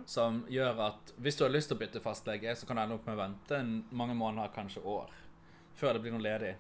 Som 0.06 0.44
gjør 0.52 0.78
at 0.86 1.14
hvis 1.18 1.38
du 1.40 1.44
har 1.46 1.54
lyst 1.54 1.72
til 1.72 1.78
å 1.78 1.82
bytte 1.82 2.02
fastlege, 2.04 2.54
så 2.56 2.68
kan 2.70 2.78
du 2.78 2.84
ende 2.84 2.98
opp 3.00 3.08
med 3.10 3.18
å 3.18 3.22
vente 3.24 3.62
mange 3.98 4.14
måneder, 4.18 4.52
kanskje 4.54 4.84
år, 4.86 5.10
før 5.80 5.98
det 5.98 6.04
blir 6.04 6.14
noe 6.14 6.22
ledig. 6.26 6.54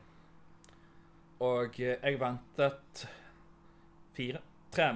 Og 1.45 1.77
jeg 1.79 2.19
ventet 2.19 3.03
fire 4.17 4.41
tre, 4.73 4.89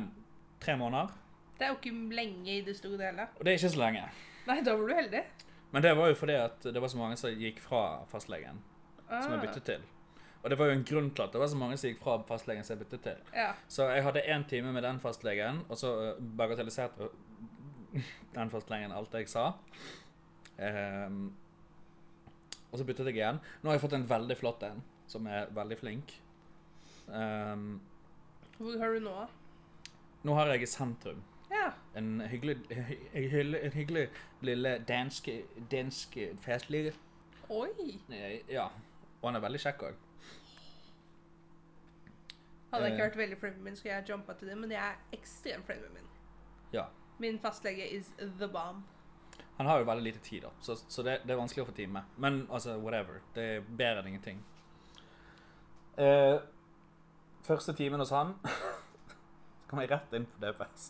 tre 0.60 0.76
måneder. 0.80 1.14
Det 1.60 1.68
er 1.68 1.72
jo 1.72 1.78
ikke 1.80 2.16
lenge 2.18 2.58
i 2.58 2.62
det 2.66 2.76
store 2.76 2.98
og 2.98 3.06
hele. 3.06 3.28
Og 3.38 3.46
det 3.46 3.54
er 3.54 3.62
ikke 3.62 3.74
så 3.76 3.84
lenge. 3.86 4.04
Nei, 4.50 4.60
da 4.66 4.74
var 4.76 4.90
du 4.90 4.96
heldig. 4.98 5.24
Men 5.74 5.86
det 5.86 5.94
var 5.98 6.10
jo 6.12 6.18
fordi 6.18 6.36
at 6.38 6.66
det 6.74 6.82
var 6.82 6.92
så 6.92 7.00
mange 7.00 7.18
som 7.22 7.38
gikk 7.46 7.62
fra 7.64 7.84
fastlegen, 8.12 8.60
som 9.08 9.32
jeg 9.32 9.38
Ah, 9.40 9.44
byttet 9.46 9.66
til. 9.70 9.86
Og 10.44 10.50
det 10.52 10.58
var 10.60 10.66
jo 10.68 10.72
en 10.76 10.84
grunn 10.84 11.10
til 11.16 11.24
at 11.24 11.32
det 11.32 11.40
var 11.40 11.48
så 11.48 11.56
mange 11.60 11.78
som 11.80 11.88
gikk 11.90 12.02
fra 12.04 12.18
fastlegen 12.28 12.66
som 12.68 12.76
jeg 12.76 12.82
byttet 12.86 13.04
til. 13.06 13.20
Ja. 13.34 13.54
Så 13.72 13.86
jeg 13.94 14.04
hadde 14.04 14.24
én 14.28 14.44
time 14.50 14.74
med 14.76 14.84
den 14.84 15.00
fastlegen, 15.00 15.62
og 15.70 15.78
så 15.80 15.92
eh, 16.10 16.18
bagatelliserte 16.20 17.08
den 18.36 18.52
fastlegen 18.52 18.92
alt 18.92 19.14
jeg 19.16 19.30
sa. 19.32 19.46
Um, 20.58 21.34
og 22.72 22.80
så 22.80 22.86
byttet 22.86 23.08
jeg 23.10 23.16
igjen. 23.22 23.40
Nå 23.62 23.70
har 23.72 23.78
jeg 23.78 23.84
fått 23.86 23.96
en 23.98 24.08
veldig 24.10 24.38
flott 24.40 24.64
en, 24.68 24.84
som 25.10 25.28
er 25.32 25.48
veldig 25.54 25.78
flink. 25.80 26.12
Um, 27.08 27.80
Hvor 28.58 28.78
har 28.80 28.94
du 28.98 29.00
nå? 29.08 29.16
nå 30.24 30.36
har 30.38 30.48
jeg 30.54 30.64
i 30.64 30.68
sentrum 30.72 31.18
Ja. 31.52 31.74
en 32.00 32.22
hyggelig, 32.32 32.54
hyggelig, 33.12 33.60
en 33.68 33.74
hyggelig 33.76 34.06
lille 34.42 34.78
dansk, 34.88 35.28
dansk 35.72 36.16
fastlege. 36.46 36.94
Oi. 37.50 38.00
Eh, 38.10 38.40
Ja, 38.50 38.70
og 39.22 39.28
han 39.30 39.36
er 39.36 39.44
veldig 39.44 39.60
kjekk 39.60 39.84
òg. 39.90 40.00
Hadde 42.74 42.88
jeg 42.88 42.94
ikke 42.96 43.04
Eh. 43.04 43.10
vært 43.10 43.18
veldig 43.22 43.38
flink 43.40 43.56
med 43.60 43.64
min, 43.70 43.76
skulle 43.78 43.94
jeg 43.96 44.10
jumpa 44.10 44.34
til 44.40 44.48
det, 44.50 44.58
men 44.58 44.72
jeg 44.74 44.82
er 44.82 45.18
ekstremt 45.20 45.66
flink 45.68 45.82
med 45.86 45.92
min. 46.00 46.08
Ja. 46.74 46.86
Min 47.22 47.40
fastlege 47.40 47.86
is 47.94 48.10
the 48.40 48.48
bomb. 48.48 48.84
Han 49.58 49.66
har 49.70 49.80
jo 49.80 49.86
veldig 49.86 50.04
lite 50.04 50.20
tid, 50.26 50.42
da, 50.42 50.50
så, 50.60 50.76
så 50.90 51.04
det, 51.06 51.20
det 51.28 51.32
er 51.36 51.38
vanskelig 51.38 51.64
å 51.64 51.68
få 51.70 51.76
time. 51.78 52.02
Men 52.18 52.48
altså, 52.50 52.78
whatever. 52.82 53.20
Det 53.36 53.44
er 53.44 53.62
bedre 53.70 54.02
enn 54.02 54.08
ingenting. 54.16 54.40
Eh, 55.98 56.40
første 57.46 57.74
timen 57.78 58.00
hos 58.02 58.10
han 58.10 58.34
Så 58.48 59.70
kom 59.70 59.80
jeg 59.84 59.92
rett 59.92 60.14
inn 60.18 60.26
på 60.26 60.42
DPS. 60.42 60.88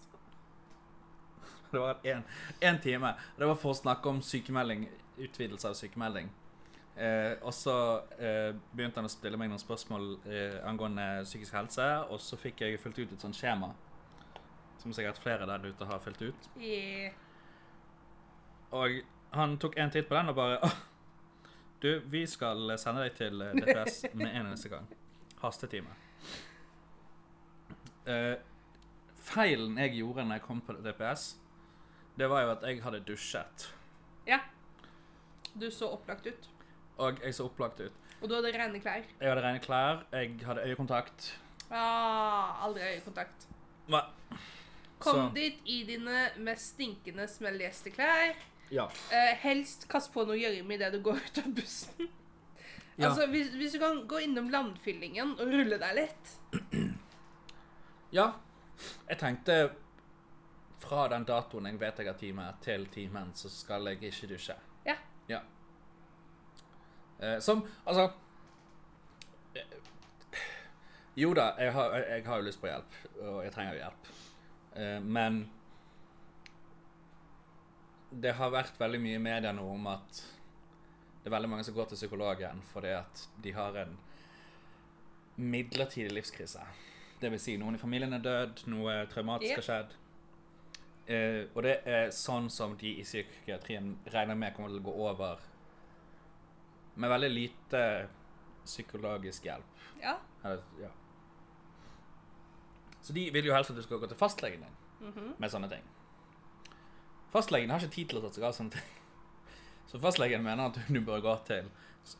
Det 1.73 1.79
var 1.81 1.99
én 2.03 2.23
én 2.61 2.79
time. 2.83 3.13
Det 3.37 3.47
var 3.47 3.55
for 3.59 3.71
å 3.73 3.77
snakke 3.77 4.09
om 4.11 4.21
sykemelding, 4.21 4.87
utvidelse 5.17 5.67
av 5.69 5.73
sykemelding. 5.79 6.29
Eh, 6.95 7.33
og 7.41 7.53
så 7.57 7.73
eh, 8.21 8.51
begynte 8.73 9.01
han 9.01 9.09
å 9.09 9.11
stille 9.11 9.37
meg 9.39 9.49
noen 9.49 9.61
spørsmål 9.61 10.11
eh, 10.29 10.59
angående 10.69 11.23
psykisk 11.25 11.55
helse, 11.57 11.87
og 12.13 12.21
så 12.21 12.37
fikk 12.37 12.61
jeg 12.61 12.81
fylt 12.81 12.99
ut 13.01 13.15
et 13.15 13.25
sånt 13.25 13.37
skjema. 13.37 13.71
Som 14.81 14.93
sikkert 14.93 15.21
flere 15.23 15.47
der 15.49 15.65
ute 15.65 15.87
har 15.89 16.01
fylt 16.03 16.21
ut. 16.21 16.49
Yeah. 16.59 17.15
Og 18.73 19.01
han 19.33 19.57
tok 19.61 19.77
en 19.81 19.93
titt 19.93 20.09
på 20.09 20.17
den 20.17 20.29
og 20.29 20.37
bare 20.37 20.59
«Åh, 20.65 20.81
Du, 21.83 21.99
vi 22.07 22.21
skal 22.29 22.77
sende 22.79 23.03
deg 23.03 23.15
til 23.17 23.41
eh, 23.43 23.55
DPS 23.57 24.03
med 24.17 24.29
en 24.29 24.45
eneste 24.45 24.69
gang. 24.71 24.85
Hastetime. 25.41 25.91
Eh, 28.07 28.37
feilen 29.23 29.75
jeg 29.81 29.97
gjorde 29.97 30.23
når 30.27 30.39
jeg 30.39 30.45
kom 30.45 30.61
på 30.63 30.77
DPS, 30.79 31.33
det 32.19 32.29
var 32.29 32.45
jo 32.45 32.53
at 32.53 32.63
jeg 32.69 32.83
hadde 32.85 33.01
dusjet. 33.07 33.67
Ja. 34.27 34.39
Du 35.59 35.67
så 35.71 35.89
opplagt 35.97 36.27
ut. 36.27 36.49
Og 36.97 37.19
jeg 37.23 37.33
så 37.35 37.45
opplagt 37.45 37.79
ut. 37.79 37.91
Og 38.21 38.29
du 38.29 38.35
hadde 38.35 38.53
rene 38.55 38.79
klær. 38.79 39.03
Jeg 39.19 39.29
hadde 39.29 39.43
rene 39.43 39.59
klær, 39.59 40.03
jeg 40.13 40.35
hadde 40.45 40.61
øyekontakt. 40.69 41.39
Ah, 41.71 42.63
aldri 42.65 42.81
øyekontakt. 42.95 43.47
Hva? 43.87 44.01
Kom 44.99 45.15
Så- 45.15 45.33
dit 45.35 45.57
i 45.65 45.83
dine 45.83 46.29
mest 46.37 46.73
stinkende, 46.75 47.27
smelligste 47.27 47.89
klær. 47.91 48.35
Ja. 48.71 48.85
Eh, 49.11 49.35
helst 49.41 49.87
kast 49.89 50.13
på 50.13 50.23
noe 50.25 50.37
gjørme 50.37 50.73
idet 50.73 50.93
du 50.93 51.01
går 51.01 51.15
ut 51.25 51.37
av 51.37 51.55
bussen. 51.55 52.07
Ja. 52.97 53.07
Altså, 53.09 53.25
hvis, 53.27 53.47
hvis 53.57 53.71
du 53.73 53.79
kan 53.79 54.03
gå 54.07 54.19
innom 54.21 54.49
landfyllingen 54.53 55.31
og 55.41 55.47
rulle 55.49 55.79
deg 55.81 55.95
litt. 55.97 56.33
ja. 58.19 58.27
Jeg 59.09 59.17
tenkte 59.17 59.55
fra 60.83 61.07
den 61.09 61.25
datoen 61.25 61.65
jeg 61.71 61.79
vet 61.81 61.97
jeg 62.03 62.07
har 62.11 62.19
time, 62.19 62.45
til 62.61 62.85
timen, 62.93 63.31
så 63.33 63.49
skal 63.49 63.87
jeg 63.89 64.03
ikke 64.03 64.27
dusje. 64.35 64.55
Ja. 64.85 64.95
Ja. 65.27 65.39
Eh, 67.19 67.39
som 67.39 67.63
Altså 67.85 68.09
eh, 69.55 69.75
Jo 71.15 71.33
da, 71.37 71.51
jeg 71.59 71.73
har, 71.73 71.97
jeg, 71.99 72.25
har 72.25 72.41
jo 72.41 72.47
lyst 72.47 72.61
på 72.61 72.67
hjelp, 72.67 72.95
og 73.21 73.43
jeg 73.45 73.53
trenger 73.53 73.75
jo 73.77 73.83
hjelp. 73.83 74.13
Eh, 74.75 74.99
men 75.03 75.43
det 78.13 78.33
har 78.37 78.53
vært 78.53 78.79
veldig 78.79 79.01
mye 79.01 79.17
i 79.17 79.25
media 79.25 79.51
nå 79.53 79.65
om 79.73 79.87
at 79.89 80.23
det 81.23 81.29
er 81.29 81.35
veldig 81.37 81.49
mange 81.49 81.65
som 81.65 81.75
går 81.75 81.91
til 81.91 82.01
psykologen 82.01 82.59
fordi 82.73 82.91
at 82.97 83.27
de 83.43 83.53
har 83.55 83.77
en 83.85 83.93
midlertidig 85.35 86.11
livskrise. 86.13 86.61
Det 87.21 87.31
vil 87.31 87.39
si, 87.41 87.55
noen 87.57 87.77
i 87.77 87.81
familien 87.81 88.13
er 88.13 88.21
død, 88.21 88.65
noe 88.69 88.97
traumatisk 89.09 89.61
har 89.61 89.65
skjedd. 89.67 89.95
Eh, 91.07 91.39
og 91.55 91.63
det 91.65 91.77
er 91.89 92.11
sånn 92.15 92.49
som 92.53 92.75
de 92.79 92.93
i 92.99 93.05
psykiatrien 93.05 93.93
regner 94.13 94.37
med 94.39 94.53
kommer 94.55 94.71
til 94.71 94.83
å 94.83 94.85
gå 94.85 94.93
over 95.09 95.41
med 96.95 97.09
veldig 97.09 97.29
lite 97.33 97.81
psykologisk 98.65 99.45
hjelp. 99.47 99.81
Ja. 100.01 100.17
Eller, 100.43 100.61
ja. 100.81 100.89
Så 103.03 103.13
de 103.13 103.25
vil 103.35 103.45
jo 103.49 103.53
helst 103.55 103.71
at 103.73 103.75
du 103.79 103.83
skal 103.83 103.99
gå 103.99 104.07
til 104.07 104.17
fastlegen 104.19 104.61
din 104.63 104.79
Mhm. 105.03 105.33
med 105.37 105.51
sånne 105.51 105.67
ting. 105.69 105.83
Fastlegen 107.33 107.69
har 107.69 107.79
ikke 107.81 107.91
tid 107.95 108.09
til 108.09 108.19
å 108.19 108.21
ta 108.21 108.29
seg 108.31 108.43
av 108.43 108.53
sånne 108.53 108.71
ting. 108.71 108.81
Så 109.91 109.99
fastlegen 109.99 110.43
mener 110.43 110.69
at 110.69 110.77
du 110.87 110.99
bør 111.01 111.19
gå 111.21 111.33
til 111.45 111.65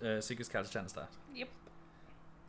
eh, 0.01 0.19
psykisk 0.19 0.53
helsetjeneste. 0.53 1.05
Yep. 1.35 1.49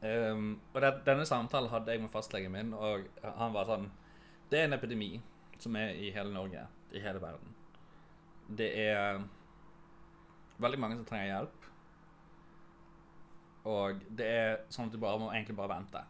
Um, 0.04 0.60
og 0.74 0.80
det, 0.82 0.90
denne 1.06 1.24
samtalen 1.24 1.70
hadde 1.70 1.92
jeg 1.94 2.00
med 2.02 2.10
fastlegen 2.12 2.52
min, 2.52 2.74
og 2.74 3.06
han 3.22 3.54
var 3.54 3.64
sånn 3.64 3.86
Det 4.50 4.58
er 4.58 4.64
en 4.66 4.74
epidemi 4.76 5.22
som 5.58 5.76
er 5.80 5.94
i 5.96 6.10
hele 6.12 6.32
Norge, 6.34 6.66
i 6.92 7.00
hele 7.00 7.20
verden. 7.22 7.54
Det 8.50 8.68
er 8.90 9.22
veldig 10.60 10.78
mange 10.82 10.96
som 10.98 11.06
trenger 11.08 11.30
hjelp. 11.30 11.63
Og 13.64 14.02
det 14.12 14.26
er 14.28 14.58
sånn 14.72 14.90
at 14.90 14.94
du 14.94 15.00
bare 15.00 15.20
må 15.20 15.30
egentlig 15.32 15.56
bare 15.56 15.78
vente. 15.78 16.02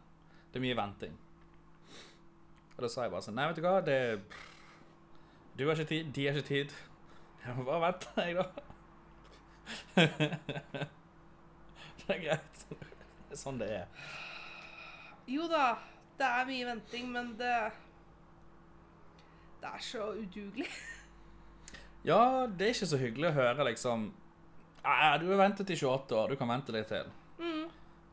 Det 0.51 0.59
er 0.59 0.65
mye 0.65 0.77
venting. 0.77 1.15
Og 2.75 2.83
da 2.83 2.89
sa 2.91 3.05
jeg 3.05 3.13
bare 3.13 3.23
sånn 3.23 3.37
Nei, 3.39 3.47
vet 3.47 3.59
du 3.59 3.63
hva, 3.63 3.77
det 3.85 3.99
Du 5.55 5.63
har 5.63 5.79
ikke 5.79 5.87
tid, 5.93 6.11
de 6.15 6.25
har 6.27 6.35
ikke 6.35 6.49
tid. 6.49 6.75
Jeg 7.45 7.55
må 7.55 7.63
bare 7.67 7.85
vente, 7.87 8.07
jeg, 8.25 8.35
da. 8.35 8.45
det 11.99 12.09
er 12.15 12.21
greit. 12.21 12.65
Det 12.69 13.33
er 13.33 13.39
sånn 13.39 13.61
det 13.61 13.69
er. 13.79 13.87
Jo 15.31 15.47
da, 15.49 15.69
det 16.19 16.27
er 16.27 16.49
mye 16.49 16.67
venting, 16.73 17.07
men 17.13 17.31
det 17.39 17.55
Det 19.63 19.71
er 19.71 19.81
så 19.91 20.11
udugelig. 20.13 20.69
Ja, 22.05 22.45
det 22.45 22.67
er 22.67 22.75
ikke 22.75 22.85
så 22.85 22.97
hyggelig 23.01 23.31
å 23.31 23.37
høre 23.39 23.63
liksom 23.65 24.03
Nei, 24.83 25.17
Du 25.17 25.23
har 25.31 25.39
ventet 25.39 25.71
i 25.73 25.77
28 25.79 26.13
år, 26.19 26.29
du 26.29 26.37
kan 26.37 26.51
vente 26.51 26.75
litt 26.75 26.91
til. 26.91 27.07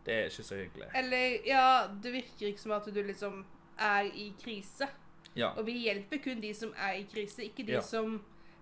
Det 0.04 0.14
er 0.14 0.24
ikke 0.30 0.42
så 0.42 0.56
hyggelig. 0.58 0.88
Eller, 0.98 1.36
ja, 1.46 1.64
det 2.02 2.12
virker 2.12 2.46
ikke 2.50 2.60
som 2.60 2.72
at 2.74 2.88
du 2.94 3.02
liksom 3.06 3.44
er 3.78 4.08
i 4.18 4.32
krise. 4.42 4.88
Ja. 5.38 5.52
Og 5.56 5.66
vi 5.66 5.76
hjelper 5.86 6.18
kun 6.24 6.40
de 6.42 6.50
som 6.54 6.72
er 6.76 6.98
i 7.00 7.06
krise, 7.12 7.44
ikke 7.46 7.66
de 7.66 7.72
Ja. 7.78 7.80
som 7.80 8.18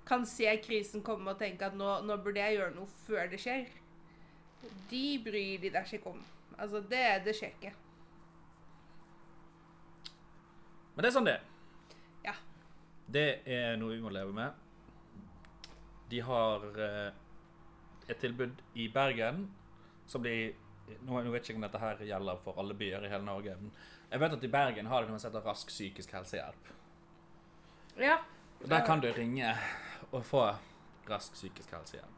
kan 0.06 0.26
se 0.26 0.44
krisen 0.64 1.02
komme 1.02 1.30
og 1.30 1.38
tenke 1.38 1.66
at 1.66 1.74
nå, 1.74 2.00
nå 2.04 2.16
burde 2.22 2.40
jeg 2.40 2.56
gjøre 2.58 2.74
noe 2.74 2.86
før 3.06 3.30
det 3.30 3.40
skjer. 3.40 3.66
De 4.90 5.04
bryr 5.24 5.60
de 5.62 5.70
deg 5.70 5.92
ikke 5.96 6.10
om. 6.12 6.20
Altså, 6.58 6.80
det, 6.90 7.24
det 7.24 7.34
skjer 7.38 7.54
ikke. 7.56 7.72
Men 10.94 11.04
det 11.04 11.08
er 11.10 11.14
sånn 11.16 11.28
det 11.28 11.34
er. 11.38 11.44
Ja. 12.26 12.34
Det 13.10 13.26
er 13.48 13.76
noe 13.80 13.94
vi 13.96 14.02
må 14.04 14.12
leve 14.12 14.34
med. 14.36 14.52
De 16.10 16.20
har 16.26 16.64
eh, 16.84 17.12
et 18.10 18.18
tilbud 18.20 18.60
i 18.74 18.88
Bergen 18.92 19.46
som 20.10 20.24
de 20.26 20.52
nå, 21.00 21.22
nå 21.22 21.30
vet 21.30 21.44
jeg 21.44 21.54
ikke 21.54 21.60
om 21.62 21.66
dette 21.68 21.82
her 21.82 22.04
gjelder 22.08 22.42
for 22.44 22.60
alle 22.60 22.76
byer 22.78 23.06
i 23.06 23.12
hele 23.12 23.26
Norge. 23.26 23.56
Men 23.60 23.72
jeg 24.10 24.22
vet 24.22 24.36
at 24.36 24.44
i 24.44 24.52
Bergen 24.52 24.90
har 24.90 25.04
de 25.04 25.12
noe 25.12 25.22
som 25.22 25.30
heter 25.30 25.46
Rask 25.46 25.72
psykisk 25.72 26.12
helsehjelp. 26.16 26.72
Ja. 28.00 28.18
Og 28.62 28.68
Der 28.68 28.86
kan 28.86 29.00
du 29.00 29.08
ringe 29.12 29.54
og 30.12 30.24
få 30.24 30.44
rask 31.10 31.32
psykisk 31.32 31.70
helsehjelp. 31.70 32.16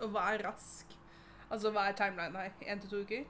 Og 0.00 0.10
hva 0.14 0.32
er 0.34 0.44
rask? 0.46 0.94
Altså, 1.50 1.70
hva 1.70 1.88
er 1.88 1.96
timeline 1.96 2.38
her? 2.38 2.50
Én 2.62 2.80
til 2.80 2.90
to 2.90 3.02
uker? 3.02 3.24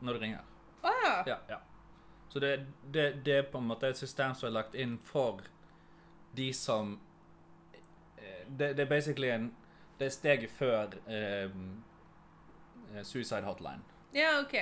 Når 0.00 0.12
du 0.12 0.20
ringer. 0.20 0.44
Å 0.84 0.92
ja. 1.04 1.14
Ja, 1.26 1.38
ja. 1.48 1.58
Så 2.28 2.40
det, 2.40 2.66
det, 2.90 3.24
det 3.24 3.36
er 3.38 3.50
på 3.50 3.58
en 3.58 3.68
måte 3.68 3.88
et 3.88 3.98
system 3.98 4.34
som 4.34 4.48
er 4.48 4.56
lagt 4.56 4.74
inn 4.74 4.96
for 5.06 5.44
de 6.34 6.48
som 6.52 6.96
eh, 8.18 8.42
Det, 8.48 8.72
det 8.76 8.82
er 8.84 8.90
basically 8.90 9.28
en 9.30 9.52
Det 9.98 10.08
er 10.08 10.10
steget 10.10 10.50
før 10.50 10.96
eh, 11.06 11.52
Suicide 13.02 13.42
Hotline. 13.42 13.82
Ja, 14.14 14.40
OK. 14.40 14.54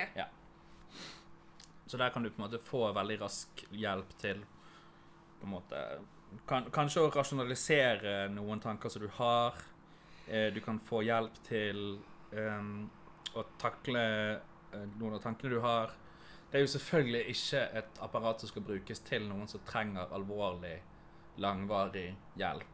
Så 1.85 1.97
der 1.97 2.09
kan 2.09 2.23
du 2.23 2.29
på 2.29 2.41
en 2.41 2.47
måte 2.47 2.59
få 2.63 2.87
veldig 2.95 3.19
rask 3.21 3.65
hjelp 3.69 4.15
til 4.17 4.41
på 5.39 5.45
en 5.45 5.51
måte 5.51 5.79
kan, 6.47 6.65
Kanskje 6.73 7.03
å 7.03 7.11
rasjonalisere 7.13 8.29
noen 8.33 8.61
tanker 8.63 8.89
som 8.89 9.03
du 9.03 9.09
har. 9.19 9.59
Eh, 10.27 10.47
du 10.53 10.61
kan 10.63 10.79
få 10.79 11.03
hjelp 11.05 11.35
til 11.45 11.99
um, 12.31 12.87
å 13.35 13.43
takle 13.61 14.03
eh, 14.33 14.85
noen 14.97 15.17
av 15.17 15.21
tankene 15.21 15.53
du 15.53 15.59
har. 15.61 15.93
Det 16.49 16.57
er 16.57 16.65
jo 16.65 16.71
selvfølgelig 16.73 17.23
ikke 17.33 17.63
et 17.81 17.99
apparat 18.05 18.41
som 18.41 18.49
skal 18.49 18.65
brukes 18.65 19.03
til 19.05 19.27
noen 19.29 19.49
som 19.51 19.61
trenger 19.67 20.11
alvorlig, 20.15 20.77
langvarig 21.41 22.07
hjelp. 22.39 22.69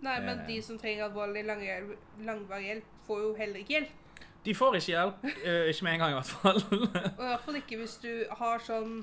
Nei, 0.00 0.16
men 0.20 0.38
Eh. 0.38 0.46
de 0.46 0.62
som 0.62 0.78
trenger 0.78 1.04
alvorlig 1.08 1.44
langvarig 1.46 2.66
hjelp, 2.66 2.94
får 3.06 3.20
jo 3.22 3.34
heller 3.36 3.60
ikke 3.60 3.76
hjelp. 3.78 3.96
De 4.44 4.54
får 4.56 4.78
ikke 4.78 4.92
hjelp. 4.94 5.24
Eh, 5.44 5.68
ikke 5.70 5.84
med 5.84 5.92
en 5.94 6.02
gang, 6.04 6.14
i 6.14 6.18
hvert 6.18 6.30
fall. 6.32 6.60
Og 7.18 7.24
i 7.24 7.28
hvert 7.28 7.44
fall 7.44 7.58
ikke 7.60 7.80
hvis 7.82 7.96
du 8.00 8.10
har 8.40 8.62
sånn, 8.64 9.02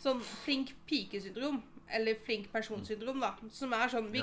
sånn 0.00 0.22
flink 0.44 0.72
pike-syndrom. 0.88 1.60
Eller 1.92 2.16
flink 2.24 2.46
person-syndrom, 2.52 3.20
da. 3.20 3.34
Som 3.52 3.74
er 3.76 3.90
sånn 3.92 4.06
vi, 4.14 4.22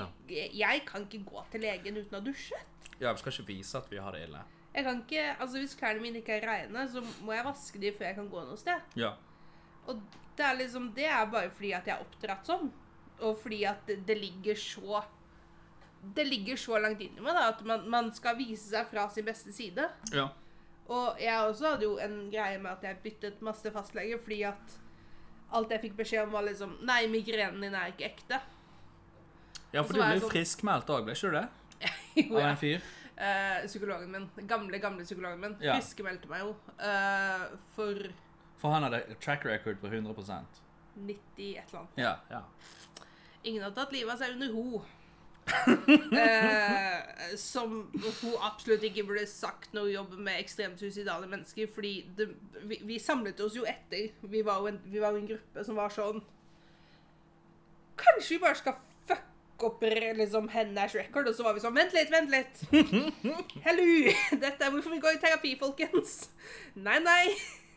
Jeg 0.58 0.82
kan 0.88 1.04
ikke 1.06 1.22
gå 1.28 1.44
til 1.52 1.62
legen 1.62 2.00
uten 2.00 2.16
å 2.16 2.18
ha 2.18 2.24
dusjet. 2.26 2.80
ja, 2.98 3.12
vi 3.12 3.22
skal 3.22 3.32
ikke 3.36 3.46
vise 3.52 3.78
at 3.78 3.86
vi 3.92 4.00
har 4.02 4.16
det 4.16 4.24
ille. 4.26 4.40
Jeg 4.74 4.84
kan 4.86 4.98
ikke, 5.02 5.22
altså 5.42 5.58
Hvis 5.62 5.76
klærne 5.78 6.02
mine 6.02 6.18
ikke 6.20 6.36
er 6.40 6.44
reine, 6.46 6.82
så 6.90 7.02
må 7.22 7.32
jeg 7.34 7.46
vaske 7.46 7.78
de 7.82 7.92
før 7.94 8.06
jeg 8.10 8.18
kan 8.18 8.28
gå 8.30 8.42
noe 8.48 8.58
sted. 8.58 8.90
Ja. 8.98 9.14
Og 9.86 10.02
det 10.36 10.44
er 10.46 10.58
liksom, 10.58 10.90
det 10.98 11.06
er 11.06 11.30
bare 11.30 11.50
fordi 11.54 11.72
at 11.78 11.86
jeg 11.86 11.94
er 11.94 12.02
oppdratt 12.04 12.46
sånn. 12.50 12.68
Og 13.20 13.38
fordi 13.42 13.62
at 13.70 13.86
det, 13.86 14.00
det 14.08 14.18
ligger 14.18 14.58
så 14.58 15.00
Det 16.02 16.24
ligger 16.24 16.56
så 16.56 16.78
langt 16.80 17.00
inni 17.04 17.20
meg 17.20 17.34
da, 17.36 17.48
at 17.52 17.60
man, 17.68 17.82
man 17.92 18.12
skal 18.16 18.36
vise 18.38 18.70
seg 18.70 18.86
fra 18.88 19.08
sin 19.12 19.24
beste 19.26 19.52
side. 19.52 19.88
ja. 20.14 20.28
Og 20.90 21.20
jeg 21.22 21.38
også 21.46 21.68
hadde 21.70 21.84
jo 21.86 21.98
en 22.02 22.14
greie 22.32 22.56
med 22.58 22.72
at 22.72 22.82
jeg 22.82 22.96
byttet 23.04 23.42
masse 23.46 23.70
fastlege 23.70 24.16
fordi 24.18 24.40
at 24.48 24.72
alt 25.54 25.70
jeg 25.70 25.80
fikk 25.84 25.92
beskjed 26.00 26.24
om, 26.24 26.32
var 26.34 26.42
liksom 26.42 26.72
Nei, 26.82 27.04
migrenen 27.06 27.60
din 27.62 27.76
er 27.78 27.92
ikke 27.92 28.08
ekte. 28.08 28.40
Ja, 29.70 29.84
for 29.84 29.94
du 29.94 30.00
ble 30.00 30.16
jo 30.16 30.24
sånn- 30.24 30.32
friskmeldt 30.32 30.90
òg, 30.90 31.04
ble 31.06 31.14
ikke 31.14 31.30
du 31.30 31.36
det? 31.36 31.44
Jo, 32.16 32.24
ja. 32.24 32.42
Av 32.42 32.48
en 32.48 32.58
fyr? 32.58 32.82
Uh, 33.20 33.60
psykologen 33.68 34.10
min, 34.16 34.26
gamle, 34.50 34.80
gamle 34.82 35.04
psykologen 35.06 35.38
min, 35.44 35.54
Ja. 35.62 35.76
friskmeldte 35.78 36.26
meg 36.32 36.42
jo 36.42 36.56
Uh, 36.80 37.46
for 37.76 37.94
For 38.58 38.74
han 38.74 38.82
hadde 38.88 39.04
track 39.20 39.44
record 39.46 39.78
på 39.80 39.86
100% 39.92 40.60
90 40.96 41.20
et 41.54 41.70
eller 41.70 41.78
annet. 41.84 42.00
Ja. 42.02 42.16
ja. 42.30 42.42
Ingen 43.44 43.62
har 43.62 43.70
tatt 43.78 43.92
livet 43.94 44.10
av 44.12 44.18
seg 44.24 44.34
under 44.34 44.50
ho. 44.58 44.82
Eh, 46.16 47.36
som 47.36 47.90
hun 47.92 48.34
absolutt 48.46 48.84
ikke 48.86 49.04
burde 49.08 49.26
sagt 49.28 49.74
når 49.74 49.88
hun 49.88 49.94
jobber 49.94 50.22
med 50.28 50.40
ekstremt 50.40 50.80
suicidale 50.80 51.28
mennesker. 51.30 51.70
Fordi 51.74 51.94
det, 52.18 52.28
vi, 52.62 52.80
vi 52.86 52.98
samlet 52.98 53.40
oss 53.44 53.56
jo 53.58 53.66
etter. 53.68 54.10
Vi 54.22 54.44
var 54.46 54.60
jo, 54.60 54.70
en, 54.72 54.80
vi 54.84 55.02
var 55.02 55.16
jo 55.16 55.22
en 55.22 55.32
gruppe 55.34 55.66
som 55.66 55.78
var 55.78 55.94
sånn 55.94 56.22
Kanskje 58.00 58.32
vi 58.32 58.40
bare 58.40 58.56
skal 58.56 58.78
fucke 59.10 59.66
opp 59.68 59.82
liksom 60.16 60.46
hennes 60.48 60.94
record? 60.96 61.28
Og 61.28 61.36
så 61.36 61.44
var 61.44 61.52
vi 61.56 61.60
sånn 61.60 61.76
Vent 61.76 61.92
litt, 61.92 62.12
vent 62.12 62.32
litt. 62.32 62.62
Hello! 63.66 63.88
Dette 64.44 64.64
er 64.64 64.72
hvorfor 64.72 64.94
vi 64.94 65.02
går 65.04 65.18
i 65.18 65.20
terapi, 65.20 65.56
folkens. 65.60 66.30
Nei, 66.80 66.96
nei. 67.04 67.24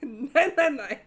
Nei, 0.33 0.45
nei, 0.57 0.67
nei. 0.75 0.97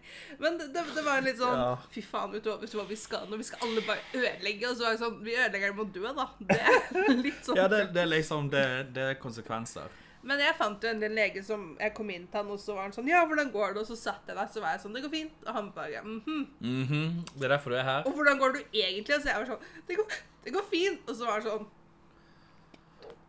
Men 0.41 0.57
det, 0.59 0.69
det, 0.73 1.03
var 1.05 1.21
litt 1.25 1.39
sånn 1.39 1.59
Ja. 1.59 1.69
Fy 1.93 2.03
faen, 2.05 2.33
vet 2.33 2.45
du, 2.45 2.51
vet 2.61 2.71
du 2.71 2.77
hva 2.79 2.87
vi 2.89 2.97
skal 2.99 3.27
nå? 3.29 3.39
Vi 3.39 3.47
skal 3.47 3.67
alle 3.67 3.83
bare 3.87 4.03
ødelegge. 4.13 4.71
Og 4.71 4.79
så 4.79 4.89
er 4.89 4.97
det 4.97 5.03
sånn 5.03 5.21
Vi 5.25 5.37
ødelegger 5.37 5.71
det 5.71 5.77
med 5.77 5.85
å 5.85 5.93
dø, 5.95 6.11
da. 6.17 6.27
Det 6.51 6.59
er 6.73 7.15
litt 7.27 7.39
sånn. 7.45 7.59
Ja, 7.59 7.69
det, 7.71 7.87
det 7.95 8.03
er 8.03 8.11
liksom 8.11 8.51
det, 8.53 8.65
det 8.97 9.07
er 9.13 9.17
konsekvenser. 9.21 10.03
Men 10.27 10.41
jeg 10.41 10.57
fant 10.57 10.83
jo 10.83 10.89
en 10.89 10.99
del 11.01 11.13
lege 11.15 11.41
som 11.45 11.69
Jeg 11.79 11.93
kom 11.95 12.09
inn 12.11 12.25
til 12.27 12.41
han, 12.41 12.49
og 12.51 12.59
så 12.59 12.75
var 12.75 12.87
han 12.87 12.95
sånn 12.95 13.07
Ja, 13.09 13.23
hvordan 13.29 13.51
går 13.53 13.75
det? 13.75 13.83
Og 13.85 13.89
så 13.91 13.97
satt 13.99 14.27
jeg 14.27 14.35
der, 14.35 14.49
så 14.51 14.63
var 14.63 14.75
jeg 14.75 14.83
sånn 14.83 14.97
Det 14.97 15.05
går 15.05 15.13
fint. 15.13 15.39
Og 15.45 15.51
han 15.55 15.71
bare 15.75 16.03
mhm. 16.03 16.43
Mhm, 16.59 17.09
Det 17.33 17.47
er 17.47 17.55
derfor 17.55 17.73
du 17.73 17.79
er 17.79 17.87
her. 17.87 18.05
Og 18.09 18.17
hvordan 18.17 18.41
går 18.41 18.57
det 18.57 18.63
egentlig? 18.73 19.15
Og 19.15 19.23
så 19.23 19.31
jeg 19.31 19.43
var 19.43 19.51
sånn 19.53 19.89
Det 19.89 19.99
går, 20.01 20.21
det 20.45 20.55
går 20.57 20.69
fint. 20.71 21.03
Og 21.07 21.15
så 21.15 21.29
var 21.29 21.39
han 21.39 21.49
sånn 21.49 21.67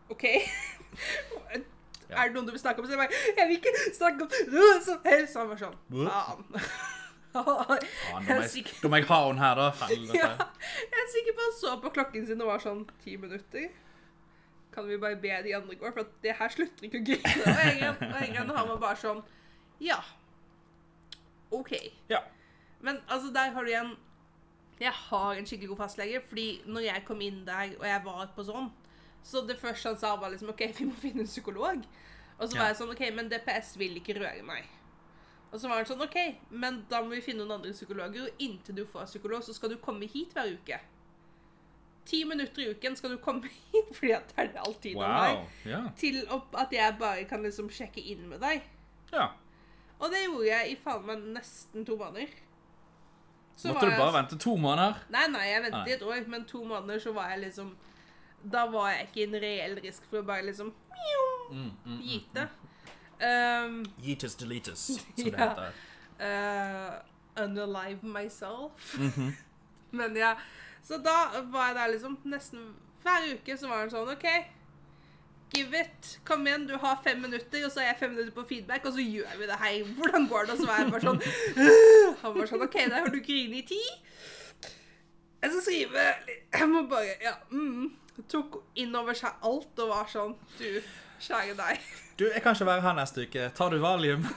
OK. 0.09 0.25
Ja. 2.09 2.23
Er 2.23 2.31
det 2.31 2.39
noen 2.39 2.47
du 2.49 2.55
vil 2.55 2.61
snakke 2.61 2.81
om? 2.81 2.87
Så 2.89 2.95
jeg 2.95 3.01
bare 3.03 3.25
Jeg 3.37 3.49
vil 3.49 3.59
ikke 3.59 3.75
snakke 3.97 4.25
om 4.25 4.55
noe 4.55 4.79
som 4.85 5.03
helst. 5.05 5.37
Han 5.37 5.51
var 5.51 5.61
sånn 5.61 5.77
Faen. 5.93 6.47
Da, 7.29 7.43
må 7.45 8.39
Jeg 8.89 8.89
må 8.89 9.01
ha 9.11 9.19
henne 9.29 9.43
her, 9.43 9.59
da. 9.59 9.67
Ja, 10.17 10.31
jeg 10.89 11.03
er 11.03 11.11
sikker 11.13 11.35
på 11.37 11.45
han 11.45 11.53
så 11.59 11.75
på 11.83 11.91
klokken 11.93 12.25
sin 12.27 12.41
og 12.41 12.49
var 12.51 12.63
sånn 12.63 12.81
ti 13.05 13.19
minutter. 13.21 13.69
Kan 14.75 14.89
vi 14.89 14.97
bare 15.01 15.19
be 15.21 15.37
de 15.45 15.53
andre 15.57 15.77
gå, 15.77 15.93
for 15.93 16.09
det 16.25 16.35
her 16.39 16.53
slutter 16.55 16.89
ikke 16.89 17.03
å 17.03 17.07
grine. 17.07 17.45
Og 17.91 18.49
og 18.49 18.57
han 18.57 18.73
var 18.73 18.81
bare 18.81 19.01
sånn 19.01 19.23
Ja. 19.85 20.01
OK. 21.55 21.73
Ja. 22.11 22.23
Men 22.81 23.01
altså, 23.09 23.33
der 23.35 23.53
har 23.55 23.65
du 23.65 23.71
igjen 23.71 23.97
Jeg 24.81 24.93
har 24.95 25.35
en 25.35 25.47
skikkelig 25.47 25.73
god 25.73 25.81
fastlege, 25.85 26.21
fordi 26.29 26.49
når 26.67 26.85
jeg 26.87 27.05
kom 27.07 27.21
inn 27.21 27.41
der, 27.47 27.73
og 27.81 27.87
jeg 27.87 28.03
var 28.05 28.29
på 28.37 28.45
sånn, 28.47 28.69
så 29.29 29.43
det 29.47 29.59
første 29.61 29.91
han 29.93 29.99
sa, 30.01 30.15
var 30.17 30.31
liksom 30.33 30.49
OK, 30.55 30.63
vi 30.79 30.87
må 30.89 30.95
finne 30.97 31.21
en 31.27 31.29
psykolog. 31.29 31.85
Og 32.39 32.49
så 32.49 32.55
Ja. 32.55 32.61
var 32.63 32.69
jeg 32.73 32.77
sånn 32.81 32.93
OK, 32.95 33.03
men 33.15 33.29
DPS 33.29 33.75
vil 33.81 33.97
ikke 34.01 34.15
røre 34.21 34.43
meg. 34.47 34.65
Og 35.53 35.59
så 35.61 35.69
var 35.69 35.77
han 35.83 35.87
sånn 35.89 36.03
OK, 36.05 36.17
men 36.51 36.83
da 36.91 37.01
må 37.03 37.11
vi 37.17 37.21
finne 37.25 37.45
noen 37.45 37.59
andre 37.61 37.73
psykologer, 37.73 38.29
og 38.29 38.39
inntil 38.45 38.75
du 38.77 38.85
får 38.87 39.07
psykolog, 39.11 39.43
så 39.43 39.55
skal 39.57 39.71
du 39.71 39.77
komme 39.77 40.07
hit 40.09 40.33
hver 40.37 40.53
uke. 40.55 40.79
Ti 42.09 42.23
minutter 42.25 42.63
i 42.63 42.71
uken 42.73 42.97
skal 42.97 43.11
du 43.11 43.19
komme 43.21 43.49
hit, 43.73 43.91
fordi 43.93 44.13
at 44.17 44.31
det 44.37 44.47
er 44.55 44.61
all 44.65 44.75
tiden 44.81 45.03
Wow. 45.03 45.43
Ja. 45.69 45.83
Til 45.97 46.23
at 46.57 46.73
jeg 46.73 46.97
bare 46.99 47.25
kan 47.29 47.43
liksom 47.45 47.69
sjekke 47.69 48.01
inn 48.05 48.29
med 48.29 48.41
deg. 48.41 48.63
ja. 49.13 49.29
Og 50.01 50.13
det 50.13 50.21
gjorde 50.29 50.47
jeg 50.47 50.71
i 50.71 50.75
faen 50.79 51.07
meg 51.09 51.23
nesten 51.35 51.83
to 51.85 51.97
måneder. 51.99 52.29
Så 53.59 53.73
Måtte 53.73 53.75
var 53.75 53.81
du 53.81 53.91
jeg- 53.91 53.99
bare 53.99 54.13
vente 54.23 54.37
to 54.39 54.53
måneder? 54.57 54.95
Nei, 55.11 55.27
nei, 55.27 55.47
jeg 55.49 55.63
ventet 55.65 55.89
i 55.89 55.91
et 55.97 56.03
år, 56.07 56.29
men 56.29 56.45
to 56.45 56.61
måneder 56.65 57.01
så 57.03 57.13
var 57.13 57.31
jeg 57.31 57.41
liksom 57.41 57.73
Da 58.45 58.67
var 58.71 58.91
jeg 58.93 59.09
ikke 59.09 59.21
i 59.21 59.27
en 59.29 59.39
reell 59.43 59.79
risk 59.83 60.05
for 60.11 60.21
å 60.23 60.27
bare 60.29 60.47
liksom 60.47 60.73
Mm, 61.49 61.71
mm, 61.87 62.01
gite. 62.05 62.43
Um, 63.25 63.77
Yeetus 64.05 64.35
deletus, 64.37 64.83
som 64.85 64.99
det 65.17 65.33
Ja. 65.39 65.47
heter. 65.49 65.73
uh, 66.21 67.45
unalive 67.45 68.03
myself. 68.05 68.95
Mhm. 68.99 69.31
Men 69.97 70.17
ja, 70.17 70.35
så 70.85 70.99
da 71.01 71.41
var 71.49 71.71
jeg 71.71 71.77
der 71.79 71.93
liksom 71.95 72.19
nesten 72.29 72.75
hver 73.03 73.25
uke 73.33 73.57
så 73.57 73.69
var 73.71 73.79
han 73.87 73.91
sånn 73.95 74.11
OK, 74.13 74.27
give 75.57 75.81
it. 75.81 76.19
Kom 76.29 76.45
igjen, 76.47 76.67
du 76.69 76.75
har 76.77 76.99
fem 77.05 77.23
minutter, 77.25 77.65
og 77.65 77.73
så 77.73 77.81
er 77.81 77.87
jeg 77.95 78.01
fem 78.03 78.11
minutter 78.13 78.35
på 78.37 78.45
feedback, 78.51 78.85
og 78.85 78.93
så 78.99 79.01
gjør 79.07 79.39
vi 79.41 79.47
det. 79.49 79.57
Hei, 79.63 79.73
hvordan 79.97 80.29
går 80.29 80.45
det? 80.51 80.53
Og 80.53 80.61
så 80.61 80.67
var 80.69 80.83
jeg 80.83 80.91
bare 80.93 81.07
sånn 81.07 81.23
Han 82.27 82.37
var 82.37 82.51
sånn 82.53 82.67
OK, 82.67 82.77
der 82.85 82.99
har 83.01 83.09
du 83.15 83.21
grinet 83.25 83.63
i 83.63 83.67
ti. 83.73 83.81
Jeg 85.41 85.51
skal 85.55 85.63
skrive 85.65 86.05
Jeg 86.59 86.69
må 86.69 86.85
bare 86.91 87.17
Ja. 87.25 87.33
Mm. 87.55 87.89
Tok 88.29 88.57
inn 88.75 88.95
over 88.99 89.15
seg 89.15 89.31
alt 89.47 89.79
og 89.79 89.89
var 89.93 90.09
sånn 90.11 90.33
Du, 90.59 90.67
kjære 91.23 91.55
deg. 91.59 91.79
Du, 92.19 92.25
jeg 92.27 92.43
kan 92.43 92.55
ikke 92.57 92.67
være 92.67 92.83
her 92.83 92.95
neste 92.99 93.23
uke. 93.29 93.51
Tar 93.55 93.71
du 93.71 93.79
valium? 93.83 94.25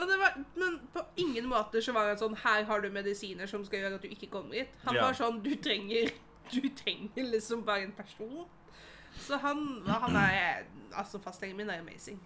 Var, 0.00 0.34
men 0.56 0.78
på 0.94 1.02
ingen 1.20 1.44
måte 1.50 1.82
så 1.82 1.92
var 1.92 2.06
han 2.08 2.16
sånn 2.18 2.36
Her 2.40 2.64
har 2.64 2.80
du 2.80 2.86
medisiner 2.94 3.46
som 3.50 3.64
skal 3.66 3.82
gjøre 3.82 3.98
at 3.98 4.04
du 4.06 4.08
ikke 4.08 4.30
kommer 4.32 4.56
hit. 4.56 4.70
Han 4.86 4.96
Ja. 4.96 5.02
var 5.08 5.16
sånn 5.18 5.42
Du 5.44 5.50
trenger 5.60 6.08
Du 6.54 6.62
trenger 6.78 7.26
liksom 7.34 7.64
bare 7.66 7.84
en 7.84 7.92
person. 7.92 8.46
Så 9.20 9.36
han, 9.42 9.82
han 9.86 10.16
er 10.16 10.64
Altså, 10.96 11.18
fastlegen 11.22 11.56
min 11.58 11.68
er 11.70 11.80
amazing. 11.82 12.18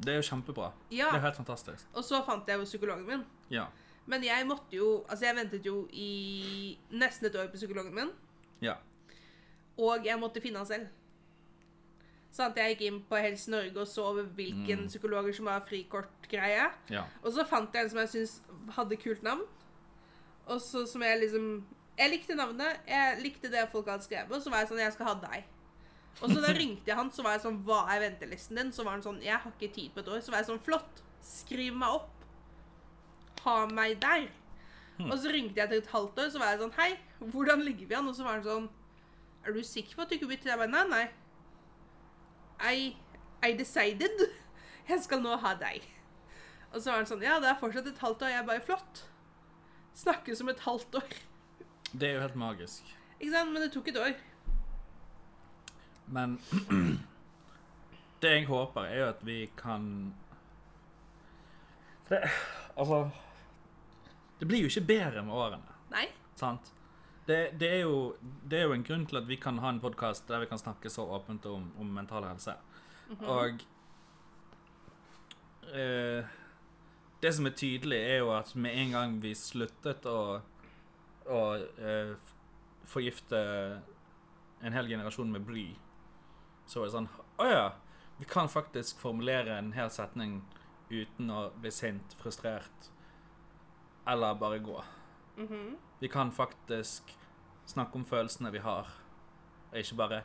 Det 0.00 0.12
er 0.12 0.20
jo 0.20 0.26
kjempebra. 0.28 0.70
Ja. 0.90 1.08
Det 1.10 1.18
er 1.18 1.24
helt 1.26 1.36
fantastisk. 1.40 1.86
Og 1.94 2.04
så 2.04 2.20
fant 2.26 2.46
jeg 2.48 2.58
jo 2.60 2.64
psykologen 2.68 3.06
min. 3.08 3.24
Ja. 3.50 3.64
Men 4.06 4.22
jeg 4.24 4.46
måtte 4.46 4.76
jo 4.76 5.04
Altså, 5.08 5.24
jeg 5.30 5.36
ventet 5.40 5.66
jo 5.66 5.86
i 5.92 6.76
nesten 6.92 7.26
et 7.30 7.36
år 7.40 7.48
på 7.52 7.56
psykologen 7.60 7.94
min. 7.94 8.12
Ja. 8.60 8.76
Og 9.78 10.04
jeg 10.04 10.18
måtte 10.20 10.40
finne 10.42 10.58
han 10.58 10.66
selv. 10.66 10.88
Sånn 12.30 12.50
at 12.52 12.56
jeg 12.60 12.76
gikk 12.76 12.82
inn 12.86 12.98
på 13.10 13.18
Helse 13.18 13.50
Norge 13.50 13.76
og 13.82 13.88
så 13.90 14.04
over 14.06 14.22
hvilken 14.36 14.84
Mm. 14.84 14.88
psykologer 14.88 15.34
som 15.34 15.46
var 15.46 15.60
frikortgreie. 15.66 16.70
Ja. 16.88 17.04
Og 17.24 17.32
så 17.32 17.44
fant 17.46 17.72
jeg 17.74 17.84
en 17.84 17.90
som 17.90 17.98
jeg 17.98 18.08
syntes 18.08 18.40
hadde 18.76 18.96
kult 18.96 19.22
navn. 19.22 19.42
Og 20.46 20.60
så 20.60 20.86
som 20.88 21.02
jeg 21.02 21.20
liksom 21.20 21.64
Jeg 21.98 22.10
likte 22.10 22.34
navnet. 22.34 22.78
Jeg 22.88 23.18
likte 23.22 23.50
det 23.50 23.68
folk 23.72 23.86
hadde 23.86 24.02
skrevet. 24.04 24.30
Og 24.32 24.40
så 24.42 24.48
var 24.50 24.58
jeg 24.60 24.68
sånn 24.68 24.78
Jeg 24.78 24.92
skal 24.92 25.06
ha 25.06 25.14
deg. 25.14 25.44
Og 26.22 26.30
så 26.30 26.40
da 26.40 26.52
ringte 26.60 26.86
jeg 26.86 26.96
han, 26.96 27.10
så 27.10 27.22
var 27.22 27.32
jeg 27.32 27.42
sånn 27.42 27.62
Hva 27.64 27.82
er 27.90 28.00
ventelisten 28.00 28.56
din? 28.56 28.70
Så 28.72 28.84
var 28.84 28.92
han 28.92 29.02
sånn 29.02 29.20
Jeg 29.22 29.36
har 29.36 29.52
ikke 29.58 29.74
tid 29.74 29.90
på 29.92 30.00
et 30.00 30.08
år. 30.08 30.20
Så 30.22 30.30
var 30.30 30.38
jeg 30.38 30.46
sånn 30.46 30.62
Flott. 30.64 31.02
Skriv 31.20 31.74
meg 31.76 31.88
opp. 31.88 32.10
Ha 33.44 33.66
meg 33.66 33.98
der. 34.00 34.28
Og 35.00 35.18
så 35.18 35.32
ringte 35.32 35.56
jeg 35.56 35.68
til 35.68 35.78
et 35.78 35.86
halvt 35.88 36.18
år, 36.18 36.30
så 36.30 36.38
var 36.38 36.50
jeg 36.54 36.60
sånn 36.60 36.72
Hei, 36.76 36.98
hvordan 37.20 37.62
ligger 37.64 37.86
vi 37.88 37.94
an? 37.94 38.08
Og 38.08 38.14
så 38.14 38.22
var 38.24 38.34
han 38.38 38.44
sånn 38.44 38.68
Er 39.46 39.52
du 39.56 39.62
sikker 39.64 39.96
på 39.96 40.02
at 40.04 40.10
du 40.10 40.14
ikke 40.18 40.28
bytter? 40.30 40.50
deg 40.52 40.60
bare 40.60 40.88
Nei. 40.90 41.04
I, 42.60 42.90
I 43.46 43.52
decided. 43.56 44.26
Jeg 44.90 45.02
skal 45.04 45.22
nå 45.24 45.36
ha 45.40 45.54
deg. 45.60 45.86
Og 46.70 46.80
så 46.80 46.90
var 46.90 47.00
han 47.00 47.08
sånn 47.08 47.22
Ja, 47.24 47.38
det 47.42 47.48
er 47.50 47.60
fortsatt 47.60 47.88
et 47.90 48.02
halvt 48.02 48.22
år. 48.26 48.32
Jeg 48.34 48.42
er 48.42 48.48
bare 48.48 48.64
Flott. 48.64 49.04
Snakkes 49.96 50.40
om 50.44 50.50
et 50.52 50.60
halvt 50.66 51.00
år. 51.00 51.14
Det 51.92 52.08
er 52.08 52.18
jo 52.18 52.24
helt 52.24 52.36
magisk. 52.38 52.90
Ikke 53.18 53.32
sant? 53.34 53.52
Men 53.54 53.64
det 53.64 53.72
tok 53.74 53.88
et 53.90 53.98
år. 54.00 54.18
Men 56.10 56.36
det 58.22 58.34
jeg 58.34 58.46
håper, 58.50 58.86
er 58.86 59.00
jo 59.00 59.08
at 59.08 59.20
vi 59.26 59.38
kan 59.56 59.84
det, 62.10 62.18
Altså 62.76 63.10
Det 64.40 64.48
blir 64.48 64.64
jo 64.64 64.70
ikke 64.72 64.86
bedre 64.88 65.22
med 65.22 65.34
årene, 65.34 65.76
Nei. 65.92 66.06
sant? 66.38 66.72
Det, 67.30 67.38
det, 67.60 67.68
er 67.76 67.82
jo, 67.84 68.16
det 68.50 68.58
er 68.58 68.64
jo 68.66 68.74
en 68.74 68.84
grunn 68.86 69.04
til 69.06 69.20
at 69.20 69.28
vi 69.28 69.36
kan 69.38 69.60
ha 69.62 69.70
en 69.70 69.78
podkast 69.82 70.26
der 70.26 70.42
vi 70.42 70.48
kan 70.50 70.58
snakke 70.58 70.90
så 70.90 71.04
åpent 71.14 71.44
om, 71.46 71.68
om 71.78 71.92
mental 71.94 72.24
helse. 72.26 72.56
Og 73.20 73.62
eh, 75.70 76.26
Det 77.22 77.32
som 77.36 77.46
er 77.46 77.54
tydelig, 77.54 77.98
er 77.98 78.18
jo 78.24 78.32
at 78.34 78.50
med 78.56 78.74
en 78.74 78.96
gang 78.96 79.14
vi 79.22 79.34
sluttet 79.38 80.08
å, 80.10 80.40
å 81.30 81.40
eh, 81.78 82.16
forgifte 82.88 83.42
en 84.60 84.74
hel 84.74 84.90
generasjon 84.90 85.30
med 85.30 85.46
bly, 85.46 85.68
så 86.66 86.80
var 86.80 86.90
det 86.90 86.96
sånn 86.96 87.10
Å 87.40 87.46
ja, 87.46 87.68
vi 88.18 88.26
kan 88.28 88.50
faktisk 88.50 88.98
formulere 89.00 89.54
en 89.58 89.70
hel 89.76 89.92
setning 89.94 90.40
uten 90.90 91.30
å 91.30 91.44
bli 91.62 91.70
sint, 91.70 92.18
frustrert 92.18 92.90
eller 94.10 94.34
bare 94.34 94.58
gå. 94.58 94.82
Mhm. 95.36 95.76
Vi 96.00 96.08
kan 96.08 96.32
faktisk 96.32 97.14
snakke 97.70 97.98
om 97.98 98.06
følelsene 98.08 98.52
vi 98.54 98.62
har, 98.64 98.90
og 99.70 99.78
ikke 99.78 99.98
bare 100.02 100.22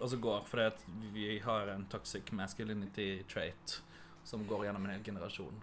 og 0.00 0.10
så 0.10 0.16
går, 0.16 0.44
fordi 0.48 0.62
at 0.62 0.84
vi 1.12 1.38
har 1.44 1.68
en 1.68 1.84
toxic 1.92 2.30
masculinity 2.32 3.22
trait 3.28 3.82
som 4.24 4.46
går 4.48 4.64
gjennom 4.64 4.86
en 4.86 4.94
hel 4.94 5.02
generasjon. 5.04 5.58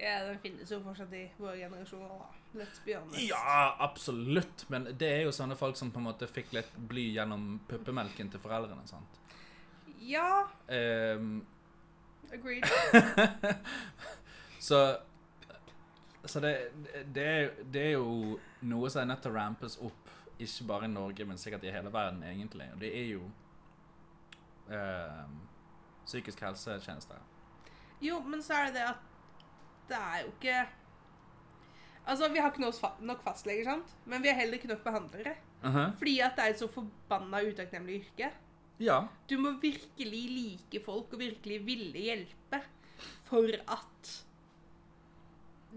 Ja, 0.00 0.24
den 0.26 0.38
finnes 0.42 0.70
jo 0.72 0.80
fortsatt 0.82 1.12
i 1.14 1.26
våre 1.38 1.58
generasjoner 1.58 2.08
da. 2.08 2.30
Let's 2.54 2.80
be 2.86 2.94
honest. 2.96 3.20
Ja, 3.28 3.76
absolutt, 3.82 4.64
men 4.70 4.88
det 4.98 5.10
er 5.10 5.22
jo 5.26 5.34
sånne 5.34 5.58
folk 5.58 5.76
som 5.78 5.90
på 5.94 6.00
en 6.00 6.08
måte 6.08 6.26
fikk 6.30 6.54
litt 6.54 6.72
bly 6.90 7.08
gjennom 7.16 7.58
puppemelken 7.68 8.30
til 8.32 8.42
foreldrene, 8.42 8.86
sant? 8.90 9.20
Ja, 10.04 10.46
Um, 10.68 11.46
agreed. 12.32 12.64
så 14.68 14.96
så 16.26 16.40
det, 16.40 16.52
det, 17.14 17.26
det 17.72 17.82
er 17.88 17.92
jo 17.98 18.38
noe 18.62 18.90
som 18.90 19.02
er 19.02 19.10
nødt 19.12 19.22
til 19.22 19.32
å 19.32 19.36
rampes 19.36 19.78
opp, 19.84 20.10
ikke 20.38 20.66
bare 20.66 20.88
i 20.88 20.92
Norge, 20.92 21.24
men 21.28 21.38
sikkert 21.38 21.64
i 21.68 21.72
hele 21.74 21.92
verden, 21.94 22.22
egentlig. 22.26 22.66
Og 22.74 22.80
det 22.80 22.90
er 22.98 23.06
jo 23.12 23.26
ehm, 24.70 25.36
psykisk 26.06 26.40
helsetjeneste. 26.44 27.18
Jo, 28.04 28.20
men 28.26 28.42
så 28.44 28.56
er 28.58 28.70
det 28.70 28.74
det 28.80 28.86
at 28.90 29.04
det 29.88 30.00
er 30.00 30.24
jo 30.24 30.32
ikke 30.38 30.56
Altså, 32.04 32.26
vi 32.28 32.36
har 32.42 32.50
ikke 32.52 32.60
nok 32.60 32.74
fa- 32.76 32.98
nok 33.00 33.22
fastleger, 33.24 33.64
sant? 33.64 33.92
Men 34.04 34.20
vi 34.20 34.28
har 34.28 34.36
heller 34.36 34.58
ikke 34.58 34.68
nok 34.68 34.82
behandlere. 34.84 35.30
Mhm. 35.64 35.94
Fordi 35.96 36.18
at 36.20 36.34
det 36.36 36.44
er 36.44 36.50
et 36.52 36.58
så 36.60 36.66
forbanna 36.68 37.38
utakknemlig 37.46 37.94
yrke. 38.02 38.28
Ja. 38.78 38.98
Du 39.30 39.38
må 39.40 39.54
virkelig 39.62 40.20
like 40.34 40.82
folk 40.84 41.14
og 41.16 41.18
virkelig 41.22 41.62
ville 41.64 42.02
hjelpe 42.04 42.60
for 43.24 43.48
at 43.48 44.10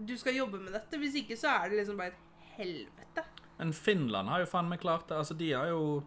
du 0.06 0.14
skal 0.18 0.36
jobbe 0.36 0.60
med 0.62 0.72
dette. 0.76 0.98
Hvis 1.00 1.16
ikke 1.22 1.36
så 1.38 1.50
er 1.56 1.70
det 1.70 1.80
liksom 1.80 1.98
bare 1.98 2.14
et 2.14 2.42
helvete. 2.58 3.24
Men 3.58 3.72
Finland 3.74 4.30
har 4.30 4.44
jo 4.44 4.50
faen 4.50 4.68
meg 4.70 4.82
klart 4.82 5.08
det. 5.10 5.18
Altså, 5.18 5.34
de 5.34 5.52
har 5.52 5.70
jo 5.72 6.04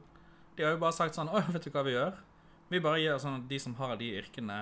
De 0.56 0.63
har 0.63 0.75
jo 0.75 0.82
bare 0.82 0.95
sagt 0.95 1.15
sånn 1.15 1.32
Å, 1.32 1.41
vet 1.51 1.63
du 1.63 1.71
hva 1.71 1.84
vi 1.88 1.95
gjør? 1.95 2.19
Vi 2.71 2.80
bare 2.84 3.01
gir 3.01 3.17
sånn 3.19 3.41
at 3.41 3.49
de 3.49 3.58
som 3.60 3.73
har 3.75 3.97
de 3.99 4.08
yrkene, 4.15 4.62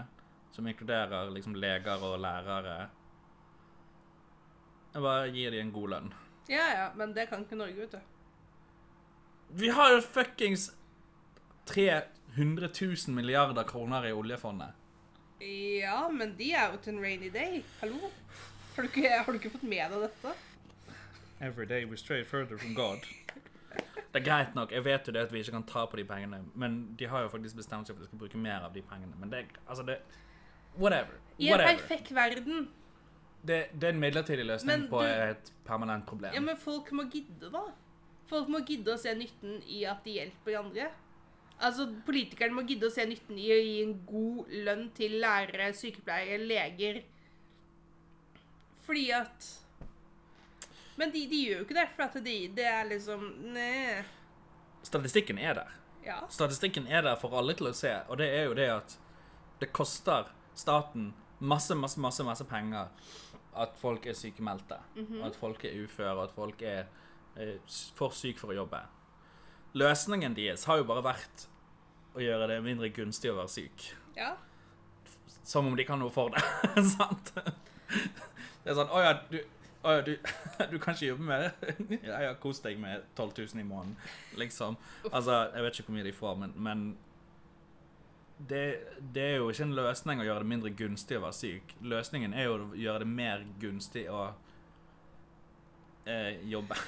som 0.49 0.65
inkluderer 0.65 1.29
liksom 1.29 1.53
leger 1.61 2.01
og 2.01 2.15
lærere. 2.23 2.89
Jeg 4.95 5.03
bare 5.05 5.27
gir 5.29 5.53
dem 5.53 5.67
en 5.67 5.73
god 5.75 5.91
lønn. 5.93 6.09
Ja, 6.49 6.65
ja, 6.73 6.87
men 6.97 7.13
det 7.13 7.27
kan 7.29 7.43
ikke 7.45 7.59
Norge, 7.59 7.77
vet 7.77 7.93
du. 7.93 7.99
Vi 9.61 9.69
har 9.69 9.93
jo 9.93 10.01
fuckings 10.01 10.71
300 11.69 12.71
000 12.73 13.13
milliarder 13.13 13.63
kroner 13.69 14.09
i 14.09 14.13
oljefondet. 14.17 14.73
Ja, 15.39 16.07
men 16.09 16.33
de 16.37 16.49
er 16.57 16.73
jo 16.73 16.81
til 16.81 16.95
en 16.95 17.03
rainy 17.05 17.29
day. 17.29 17.61
Hallo? 17.83 18.09
Har 18.79 18.83
du 18.83 18.91
ikke, 18.93 19.09
har 19.09 19.25
du 19.27 19.37
ikke 19.41 19.49
fått 19.51 19.63
med 19.67 19.91
deg 19.91 20.03
dette? 20.05 20.31
Every 21.43 21.65
day 21.67 21.83
we 21.83 21.97
stray 21.97 22.23
further 22.23 22.57
from 22.57 22.73
God. 22.73 23.03
Det 24.13 24.21
er 24.21 24.23
greit 24.23 24.55
nok, 24.55 24.71
jeg 24.71 24.85
vet 24.85 25.07
jo 25.07 25.13
det 25.13 25.25
at 25.27 25.33
vi 25.33 25.41
ikke 25.43 25.51
kan 25.51 25.65
ta 25.67 25.83
på 25.85 25.99
de 25.99 26.05
pengene, 26.07 26.39
men 26.55 26.77
de 26.97 27.09
har 27.11 27.25
jo 27.25 27.27
faktisk 27.29 27.59
bestemt 27.59 27.89
seg 27.89 27.97
for 27.97 28.01
at 28.01 28.07
de 28.07 28.09
skal 28.09 28.21
bruke 28.23 28.39
mer 28.39 28.63
av 28.65 28.71
de 28.73 28.81
pengene. 28.81 29.11
Men 29.19 29.33
det, 29.33 29.43
altså 29.67 29.83
det, 29.85 29.99
whatever. 30.79 31.19
I 31.37 31.51
en 31.51 31.65
perfekt 31.65 32.13
verden. 32.15 32.69
Det, 33.43 33.59
det 33.75 33.91
er 33.91 33.93
en 33.93 34.01
midlertidig 34.01 34.47
løsning 34.47 34.87
du, 34.87 34.89
på 34.95 35.03
et 35.03 35.51
permanent 35.67 36.07
problem. 36.07 36.33
Ja, 36.33 36.41
men 36.47 36.57
folk 36.57 36.89
må 36.95 37.05
gidde, 37.11 37.51
da. 37.51 37.67
Folk 38.31 38.49
må 38.49 38.63
gidde 38.63 38.95
å 38.95 39.03
se 39.03 39.13
nytten 39.19 39.59
i 39.67 39.83
at 39.91 40.07
de 40.07 40.15
hjelper 40.21 40.61
andre. 40.63 40.89
Altså, 41.59 41.91
Politikerne 42.07 42.55
må 42.55 42.63
gidde 42.65 42.87
å 42.87 42.95
se 42.95 43.05
nytten 43.11 43.37
i 43.37 43.51
å 43.51 43.61
gi 43.61 43.77
en 43.83 43.95
god 44.07 44.59
lønn 44.71 44.89
til 44.97 45.19
lærere, 45.19 45.73
sykepleiere, 45.75 46.41
leger. 46.47 47.03
Fordi 48.89 49.05
at 49.13 49.49
Men 50.97 51.13
de, 51.13 51.21
de 51.29 51.43
gjør 51.45 51.61
jo 51.61 51.65
ikke 51.67 51.77
det, 51.77 51.87
for 51.95 52.07
at 52.09 52.17
de, 52.25 52.35
det 52.57 52.65
er 52.65 52.87
liksom 52.89 53.27
Nei. 53.53 54.01
Statistikken 54.83 55.37
er 55.37 55.53
der. 55.59 55.75
Ja. 56.03 56.17
Statistikken 56.31 56.87
er 56.87 57.05
der 57.05 57.19
for 57.19 57.35
alle 57.37 57.53
til 57.59 57.69
å 57.69 57.75
se, 57.75 57.91
og 58.09 58.17
det 58.19 58.27
er 58.33 58.47
jo 58.49 58.55
det 58.57 58.67
at 58.73 58.95
det 59.61 59.69
koster 59.75 60.31
staten 60.57 61.11
masse, 61.39 61.75
masse, 61.75 61.99
masse, 61.99 62.23
masse 62.25 62.47
penger 62.47 62.89
at 63.59 63.75
folk 63.79 64.07
er 64.07 64.15
sykemeldte, 64.15 64.77
og 65.19 65.23
at 65.27 65.37
folk 65.39 65.63
er 65.67 65.75
uføre, 65.83 66.15
og 66.15 66.23
at 66.29 66.35
folk 66.35 66.63
er 66.63 66.87
er 67.39 67.55
for 67.95 68.15
syke 68.15 68.41
for 68.41 68.53
å 68.53 68.57
jobbe. 68.57 68.81
Løsningen 69.79 70.35
deres 70.37 70.65
har 70.67 70.79
jo 70.81 70.87
bare 70.89 71.05
vært 71.05 71.45
å 72.17 72.23
gjøre 72.23 72.49
det 72.51 72.61
mindre 72.65 72.89
gunstig 72.93 73.31
å 73.31 73.39
være 73.39 73.53
syk. 73.59 73.91
ja. 74.17 74.35
Som 75.49 75.65
om 75.65 75.75
de 75.77 75.81
kan 75.81 75.97
noe 75.97 76.11
for 76.13 76.29
det. 76.29 76.41
sant? 76.93 77.31
Det 78.69 78.75
er 78.75 78.83
sånn 78.83 78.91
Å 78.93 78.99
ja, 79.01 79.13
du, 79.31 79.37
å 79.81 79.93
ja, 79.95 80.01
du, 80.05 80.11
du 80.71 80.75
kan 80.77 80.93
ikke 80.93 81.07
jobbe 81.07 81.25
med 81.25 81.41
det? 81.41 81.75
Jeg 82.05 82.13
har 82.13 82.35
kos 82.43 82.59
deg 82.61 82.77
med 82.77 83.07
12 83.17 83.31
000 83.55 83.63
i 83.63 83.65
måneden, 83.65 83.95
liksom. 84.37 84.77
Altså, 85.09 85.39
jeg 85.55 85.65
vet 85.65 85.79
ikke 85.79 85.87
hvor 85.89 85.97
mye 85.97 86.05
de 86.05 86.13
får, 86.13 86.35
men, 86.43 86.53
men 86.67 86.83
det, 88.51 88.61
det 89.15 89.23
er 89.23 89.35
jo 89.39 89.49
ikke 89.49 89.65
en 89.65 89.73
løsning 89.79 90.21
å 90.21 90.27
gjøre 90.27 90.45
det 90.45 90.51
mindre 90.51 90.73
gunstig 90.83 91.17
å 91.17 91.23
være 91.25 91.37
syk. 91.39 91.73
Løsningen 91.81 92.37
er 92.37 92.45
jo 92.45 92.59
å 92.59 92.69
gjøre 92.77 93.03
det 93.03 93.09
mer 93.09 93.47
gunstig 93.63 94.05
å 94.13 94.27
eh, 96.05 96.37
jobbe. 96.53 96.77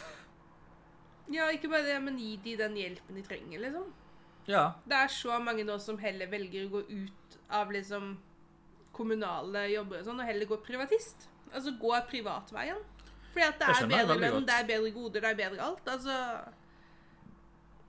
Ja, 1.31 1.45
ikke 1.47 1.69
bare 1.71 1.85
det, 1.87 1.99
men 2.03 2.17
gi 2.19 2.33
de 2.43 2.57
den 2.59 2.73
hjelpen 2.75 3.15
de 3.15 3.21
trenger, 3.23 3.61
liksom. 3.63 3.85
Ja. 4.51 4.65
Det 4.83 4.97
er 4.97 5.11
så 5.13 5.37
mange 5.39 5.63
nå 5.63 5.77
som 5.79 5.95
heller 6.01 6.27
velger 6.27 6.65
å 6.65 6.71
gå 6.73 6.81
ut 6.89 7.37
av 7.55 7.71
liksom 7.71 8.17
kommunale 8.91 9.69
jobber 9.71 10.01
og 10.01 10.09
sånn, 10.09 10.19
og 10.19 10.27
heller 10.27 10.49
gå 10.49 10.57
privatist. 10.65 11.29
Altså 11.51 11.73
gå 11.79 11.93
privatveien. 12.09 12.79
Fordi 13.31 13.45
at 13.47 13.59
det, 13.59 13.67
er 13.67 13.87
bedre 13.87 14.17
lønn, 14.19 14.47
det 14.47 14.55
er 14.55 14.67
bedre 14.67 14.91
goder, 14.91 15.23
det 15.23 15.29
er 15.29 15.37
bedre 15.39 15.63
alt. 15.63 15.87
Altså 15.87 16.15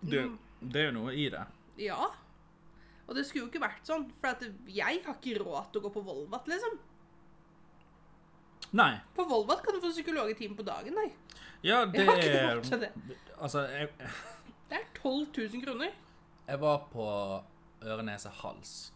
Det, 0.03 0.23
det 0.61 0.81
er 0.83 0.91
jo 0.91 0.95
noe 0.99 1.15
i 1.15 1.29
det. 1.31 1.43
Ja. 1.83 2.07
Og 3.07 3.17
det 3.17 3.27
skulle 3.27 3.47
jo 3.47 3.51
ikke 3.51 3.63
vært 3.63 3.87
sånn, 3.87 4.07
for 4.21 4.31
at 4.31 4.45
jeg 4.71 5.03
har 5.05 5.17
ikke 5.19 5.39
råd 5.43 5.73
til 5.73 5.83
å 5.83 5.85
gå 5.87 5.93
på 5.97 6.05
Volvat, 6.07 6.47
liksom. 6.51 6.79
Nei. 8.79 8.93
På 9.17 9.27
Volvat 9.29 9.65
kan 9.65 9.75
du 9.77 9.83
få 9.83 9.91
psykologtime 9.93 10.57
på 10.57 10.65
dagen, 10.67 10.95
nei. 10.97 11.11
Ja, 11.63 11.83
det 11.87 12.01
Jeg 12.03 12.09
har 12.09 12.23
ikke 12.23 12.45
råd 12.47 12.71
til 12.71 12.85
det. 12.87 12.93
Altså, 13.39 13.67
jeg, 13.71 13.91
Det 14.71 14.79
er 14.79 14.87
12 15.03 15.27
000 15.37 15.65
kroner. 15.67 15.99
Jeg 16.47 16.61
var 16.63 16.79
på 16.93 17.07
øre, 17.83 18.03
nese, 18.07 18.31
hals 18.43 18.93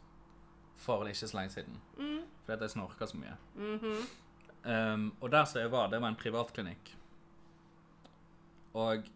for 0.86 1.06
ikke 1.10 1.26
så 1.26 1.36
lenge 1.36 1.50
siden. 1.56 1.80
Mm. 1.98 2.22
Fordi 2.44 2.56
at 2.56 2.64
jeg 2.66 2.70
snorka 2.70 3.06
så 3.10 3.18
mye. 3.18 3.36
Mhm. 3.54 4.06
Um, 4.66 5.12
og 5.20 5.30
der 5.32 5.44
som 5.44 5.60
jeg 5.60 5.70
var, 5.70 5.90
det 5.90 6.00
var 6.02 6.10
en 6.10 6.18
privatklinikk. 6.18 6.90
Og 8.74 9.06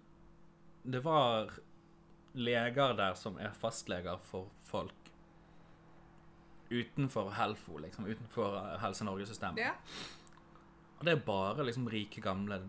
det 0.83 1.05
var 1.05 1.51
leger 2.35 2.95
der 2.97 3.15
som 3.19 3.39
er 3.39 3.53
fastleger 3.53 4.21
for 4.25 4.49
folk 4.65 4.95
utenfor 6.71 7.31
Helfo, 7.35 7.79
liksom. 7.79 8.07
Utenfor 8.07 8.55
uh, 8.55 8.77
Helse 8.81 9.05
Norge-systemet. 9.05 9.59
Ja. 9.59 9.73
Og 10.99 11.07
det 11.07 11.13
er 11.17 11.25
bare 11.27 11.67
liksom 11.67 11.89
rike, 11.89 12.21
gamle 12.21 12.61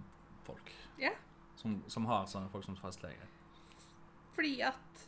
folk 0.44 0.72
ja. 1.00 1.12
som, 1.60 1.84
som 1.92 2.06
har 2.10 2.26
sånne 2.32 2.50
folk 2.50 2.66
som 2.66 2.78
fastleger. 2.80 3.30
Fordi 4.34 4.56
at 4.66 5.08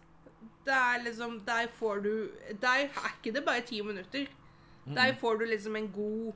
det 0.64 0.76
er 0.76 1.04
liksom 1.04 1.38
Der 1.48 1.70
får 1.72 2.02
du 2.04 2.32
Der 2.60 2.84
er 2.84 3.14
ikke 3.16 3.32
det 3.36 3.46
bare 3.46 3.62
ti 3.62 3.82
minutter. 3.82 4.28
Der 4.86 5.14
får 5.16 5.38
du 5.40 5.46
liksom 5.46 5.76
en 5.76 5.92
god 5.92 6.34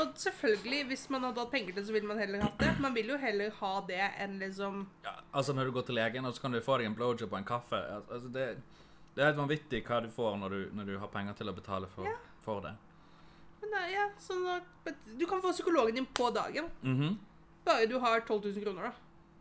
Og 0.00 0.14
selvfølgelig, 0.16 0.86
hvis 0.88 1.02
man 1.12 1.22
hadde 1.26 1.40
hatt 1.42 1.50
penger 1.52 1.72
til, 1.74 1.76
det, 1.82 1.86
så 1.86 1.92
ville 1.92 2.08
man 2.08 2.18
heller 2.18 2.40
hatt 2.40 2.58
det. 2.62 2.70
Man 2.80 2.94
vil 2.96 3.10
jo 3.12 3.16
heller 3.20 3.50
ha 3.58 3.72
det 3.88 3.98
enn 4.24 4.38
liksom 4.40 4.86
Ja, 5.04 5.12
altså 5.36 5.52
når 5.52 5.64
du 5.68 5.72
går 5.76 5.82
til 5.90 5.94
legen, 6.00 6.24
og 6.24 6.32
så 6.34 6.40
kan 6.46 6.52
du 6.56 6.60
få 6.64 6.78
deg 6.80 6.86
en 6.88 6.94
blowjob 6.96 7.32
og 7.32 7.38
en 7.38 7.44
kaffe. 7.44 7.76
Altså, 8.08 8.28
det, 8.32 8.46
det 9.14 9.20
er 9.22 9.28
helt 9.32 9.36
vanvittig 9.42 9.82
hva 9.84 9.98
du 10.00 10.08
får 10.14 10.38
når 10.40 10.48
du, 10.56 10.60
når 10.78 10.84
du 10.88 10.94
har 11.02 11.12
penger 11.12 11.36
til 11.36 11.52
å 11.52 11.54
betale 11.58 11.90
for, 11.92 12.08
Ja. 12.08 12.16
for 12.46 12.60
det. 12.64 12.72
Men 13.60 13.70
da, 13.76 13.82
ja, 13.92 14.06
sånn 14.18 14.46
at 14.56 14.96
Du 15.18 15.26
kan 15.30 15.42
få 15.44 15.52
psykologen 15.52 15.94
din 15.94 16.06
på 16.06 16.30
dagen. 16.34 16.70
Mhm. 16.82 17.18
Bare 17.64 17.86
du 17.86 17.98
har 18.02 18.20
12 18.26 18.48
000 18.56 18.64
kroner, 18.64 18.88
da. 18.88 18.92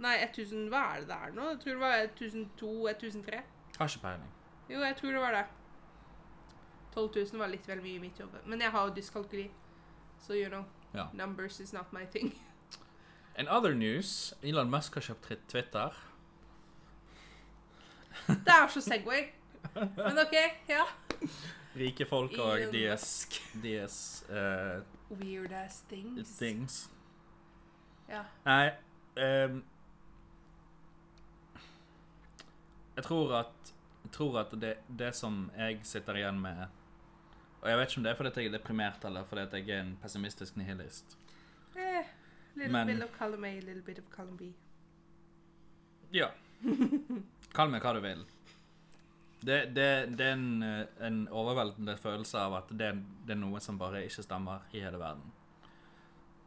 Nei, 0.03 0.17
1000 0.27 0.67
Hva 0.69 0.81
er 0.97 0.99
det 1.01 1.07
det 1.07 1.15
er 1.15 1.31
nå? 1.37 1.47
Jeg 1.53 1.59
tror 1.63 1.71
det 1.71 1.79
var 1.79 1.95
1002-1003. 2.19 3.41
Har 3.79 3.87
ikke 3.87 4.03
peiling. 4.03 4.29
Jo, 4.69 4.79
jeg 4.83 4.95
tror 4.99 5.11
det 5.15 5.21
var 5.23 5.31
det. 5.31 5.45
12 6.93 7.09
000 7.31 7.39
var 7.39 7.47
litt 7.47 7.65
vel 7.67 7.81
mye 7.81 7.95
i 7.95 8.03
mitt 8.03 8.19
jobb. 8.19 8.35
Men 8.45 8.59
jeg 8.61 8.71
har 8.75 8.87
jo 8.89 8.93
dyskalkuli. 8.99 9.47
Så 10.21 10.33
you 10.33 10.49
know, 10.49 10.63
Ja. 10.93 11.07
numbers 11.13 11.59
is 11.59 11.73
not 11.73 11.93
my 11.93 12.05
thing. 12.05 12.33
In 13.39 13.47
other 13.47 13.73
news, 13.73 14.33
Elon 14.43 14.69
Musk 14.69 14.93
har 14.93 15.01
kjøpt 15.01 15.47
Twitter. 15.49 15.89
Det 18.27 18.47
er 18.53 18.67
så 18.67 18.81
Segway. 18.81 19.29
Men 19.75 20.19
OK, 20.19 20.35
ja. 20.69 20.83
Rike 21.75 22.05
folk 22.05 22.31
og 22.39 22.59
deres, 22.73 23.27
deres 23.63 24.23
eh, 24.29 24.81
Weird 25.09 25.51
ass 25.53 25.81
things. 25.87 26.37
things. 26.37 26.89
Ja. 28.09 28.23
Nei 28.45 28.71
um, 29.45 29.61
Jeg 32.95 33.03
tror 33.07 33.35
at 33.39 33.73
Jeg 34.03 34.11
tror 34.11 34.39
at 34.41 34.51
det, 34.61 34.73
det 34.99 35.13
som 35.15 35.51
jeg 35.57 35.79
sitter 35.87 36.19
igjen 36.19 36.41
med 36.43 36.65
Og 37.61 37.69
jeg 37.69 37.77
vet 37.77 37.89
ikke 37.91 37.99
om 38.01 38.03
det 38.03 38.11
er 38.11 38.17
fordi 38.17 38.41
jeg 38.41 38.49
er 38.49 38.57
deprimert, 38.57 39.03
eller 39.05 39.23
fordi 39.29 39.59
jeg 39.61 39.69
er 39.77 39.81
en 39.83 39.97
pessimistisk 40.01 40.55
nihilist. 40.57 41.17
Eh, 41.77 42.05
little 42.55 42.71
Men- 42.73 42.87
bit 42.87 43.03
of 43.03 43.11
column 43.17 43.45
A, 43.45 43.53
little 43.59 43.81
bit 43.85 43.99
of 43.99 44.05
column 44.15 44.37
B. 44.37 44.49
Ja. 46.13 46.27
Kall 47.55 47.69
meg 47.71 47.81
hva 47.81 47.93
du 47.95 48.01
vil. 48.03 48.25
Det, 49.41 49.59
det, 49.73 49.85
det 50.17 50.25
er 50.25 50.33
en, 50.33 50.63
eh, 50.63 50.85
en 51.07 51.21
overveldende 51.33 51.95
følelse 51.97 52.37
av 52.37 52.53
at 52.59 52.69
det, 52.77 52.91
det 53.25 53.33
er 53.33 53.39
noe 53.41 53.59
som 53.63 53.77
bare 53.81 54.03
ikke 54.05 54.21
stemmer 54.25 54.67
i 54.73 54.81
hele 54.83 54.99
verden. 55.01 55.31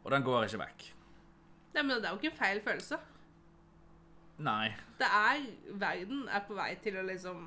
Og 0.04 0.10
den 0.12 0.22
går 0.26 0.44
ikke 0.46 0.60
vekk. 0.60 0.84
Nei, 1.74 1.82
men 1.82 1.96
det 1.98 2.06
er 2.06 2.14
jo 2.14 2.20
ikke 2.20 2.30
en 2.34 2.38
feil 2.38 2.60
følelse. 2.62 2.98
Nei. 4.44 4.74
Det 4.98 5.06
er 5.06 5.44
Verden 5.78 6.24
er 6.28 6.42
på 6.46 6.54
vei 6.58 6.72
til 6.82 6.96
å 6.98 7.04
liksom 7.06 7.44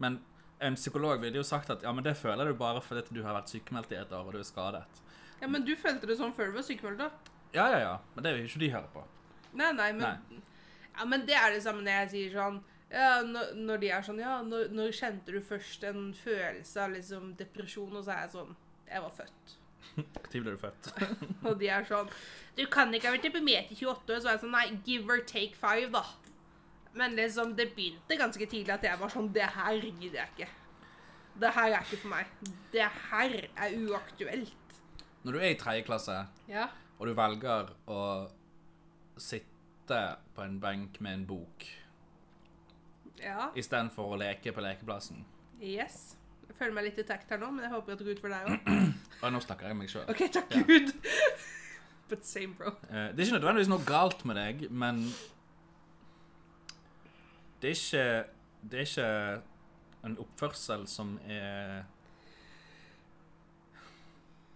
Men 0.00 0.14
en 0.58 0.76
psykolog 0.78 1.20
ville 1.20 1.36
jo 1.36 1.44
sagt 1.44 1.70
at 1.70 1.82
ja, 1.84 1.92
men 1.92 2.04
det 2.04 2.16
føler 2.16 2.48
du 2.48 2.54
bare 2.56 2.80
fordi 2.84 3.02
du 3.10 3.22
har 3.24 3.36
vært 3.36 3.52
sykemeldt 3.52 3.92
i 3.92 3.98
et 4.00 4.12
år 4.12 4.28
og 4.28 4.36
du 4.36 4.40
er 4.40 4.48
skadet. 4.48 5.02
Ja, 5.40 5.48
men 5.52 5.66
du 5.66 5.74
følte 5.76 6.08
det 6.08 6.16
sånn 6.16 6.32
før 6.36 6.48
du 6.50 6.56
var 6.56 6.64
sykemeldt, 6.64 7.02
da? 7.02 7.34
Ja, 7.52 7.66
ja, 7.72 7.80
ja. 7.82 7.92
Men 8.14 8.24
det 8.24 8.32
vil 8.34 8.46
jo 8.46 8.52
ikke 8.52 8.62
de 8.64 8.72
høre 8.72 8.92
på. 8.94 9.04
Nei, 9.56 9.72
nei, 9.76 9.90
men 9.96 10.40
Ja, 10.96 11.04
men 11.04 11.26
det 11.28 11.36
er 11.36 11.52
det 11.52 11.60
samme 11.64 11.84
når 11.84 12.00
jeg 12.00 12.10
sier 12.14 12.34
sånn 12.38 12.62
ja, 12.86 13.20
når, 13.26 13.54
når 13.66 13.80
de 13.82 13.88
er 13.90 14.04
sånn 14.06 14.20
Ja, 14.22 14.36
når, 14.46 14.68
når 14.74 14.92
kjente 14.94 15.34
du 15.34 15.40
først 15.42 15.84
en 15.88 16.12
følelse 16.14 16.82
av 16.84 16.92
liksom 16.94 17.32
depresjon? 17.38 17.94
Og 17.98 18.04
så 18.06 18.14
er 18.14 18.20
jeg 18.24 18.34
sånn 18.36 18.52
Jeg 18.86 19.02
var 19.02 19.14
født. 19.16 19.56
Når 19.96 20.44
ble 20.44 20.52
du 20.54 20.60
født? 20.60 20.90
Og 21.48 21.58
de 21.60 21.70
er 21.72 21.88
sånn 21.88 22.12
Du 22.56 22.62
kan 22.72 22.94
ikke 22.94 23.10
ha 23.10 23.16
vært 23.16 23.26
deprimert 23.26 23.72
i 23.74 23.78
28 23.80 24.14
år. 24.14 24.22
Så 24.22 24.30
er 24.30 24.36
jeg 24.36 24.44
sånn 24.44 24.54
Nei, 24.54 24.66
give 24.86 25.10
or 25.10 25.24
take 25.26 25.58
five, 25.58 25.90
da. 25.94 26.04
Men 26.96 27.16
liksom, 27.18 27.54
det 27.58 27.70
begynte 27.76 28.16
ganske 28.16 28.46
tidlig 28.48 28.72
at 28.72 28.84
jeg 28.88 28.98
var 29.00 29.10
sånn 29.12 29.26
Det 29.34 29.44
her 29.56 29.74
gidder 29.84 30.22
jeg 30.22 30.28
ikke. 30.36 30.48
Det 31.40 31.50
her 31.52 31.74
er 31.76 31.82
ikke 31.84 31.98
for 32.00 32.08
meg. 32.14 32.26
Det 32.72 32.86
her 33.10 33.34
er 33.66 33.74
uaktuelt. 33.84 34.76
Når 35.26 35.32
du 35.36 35.38
er 35.42 35.50
i 35.52 35.58
tredje 35.60 35.82
klasse, 35.84 36.14
Ja. 36.48 36.68
og 36.98 37.06
du 37.06 37.12
velger 37.18 37.72
å 37.88 38.00
sitte 39.20 39.98
på 40.34 40.42
en 40.46 40.58
benk 40.60 41.00
med 41.00 41.12
en 41.20 41.26
bok 41.26 41.66
Ja. 43.22 43.50
istedenfor 43.56 44.14
å 44.14 44.18
leke 44.20 44.52
på 44.52 44.60
lekeplassen 44.64 45.24
Yes. 45.60 46.16
Jeg 46.48 46.56
føler 46.58 46.72
meg 46.76 46.84
litt 46.84 46.98
utekt 47.00 47.30
her 47.30 47.38
nå, 47.38 47.50
men 47.50 47.64
jeg 47.64 47.72
håper 47.72 47.92
at 47.92 47.98
det 47.98 48.06
går 48.06 48.16
ut 48.16 48.20
for 48.20 48.28
deg 48.28 48.46
òg. 48.46 48.94
Og 49.22 49.32
nå 49.32 49.40
snakker 49.42 49.66
jeg 49.70 49.76
meg 49.76 49.88
sjøl. 49.88 50.04
OK, 50.12 50.20
takk 50.32 50.50
Ja. 50.54 50.62
Gud. 50.68 50.92
But 52.08 52.24
same, 52.24 52.52
bro. 52.54 52.68
Eh, 52.88 53.08
det 53.12 53.18
er 53.18 53.24
ikke 53.26 53.38
nødvendigvis 53.40 53.68
noe 53.72 53.84
galt 53.88 54.24
med 54.28 54.36
deg, 54.36 54.70
men 54.70 55.00
det 57.66 57.72
er 57.72 57.78
ikke 57.80 58.24
Det 58.70 58.78
er 58.78 58.86
ikke 58.86 59.42
en 60.06 60.18
oppførsel 60.22 60.84
som 60.86 61.16
er 61.26 61.82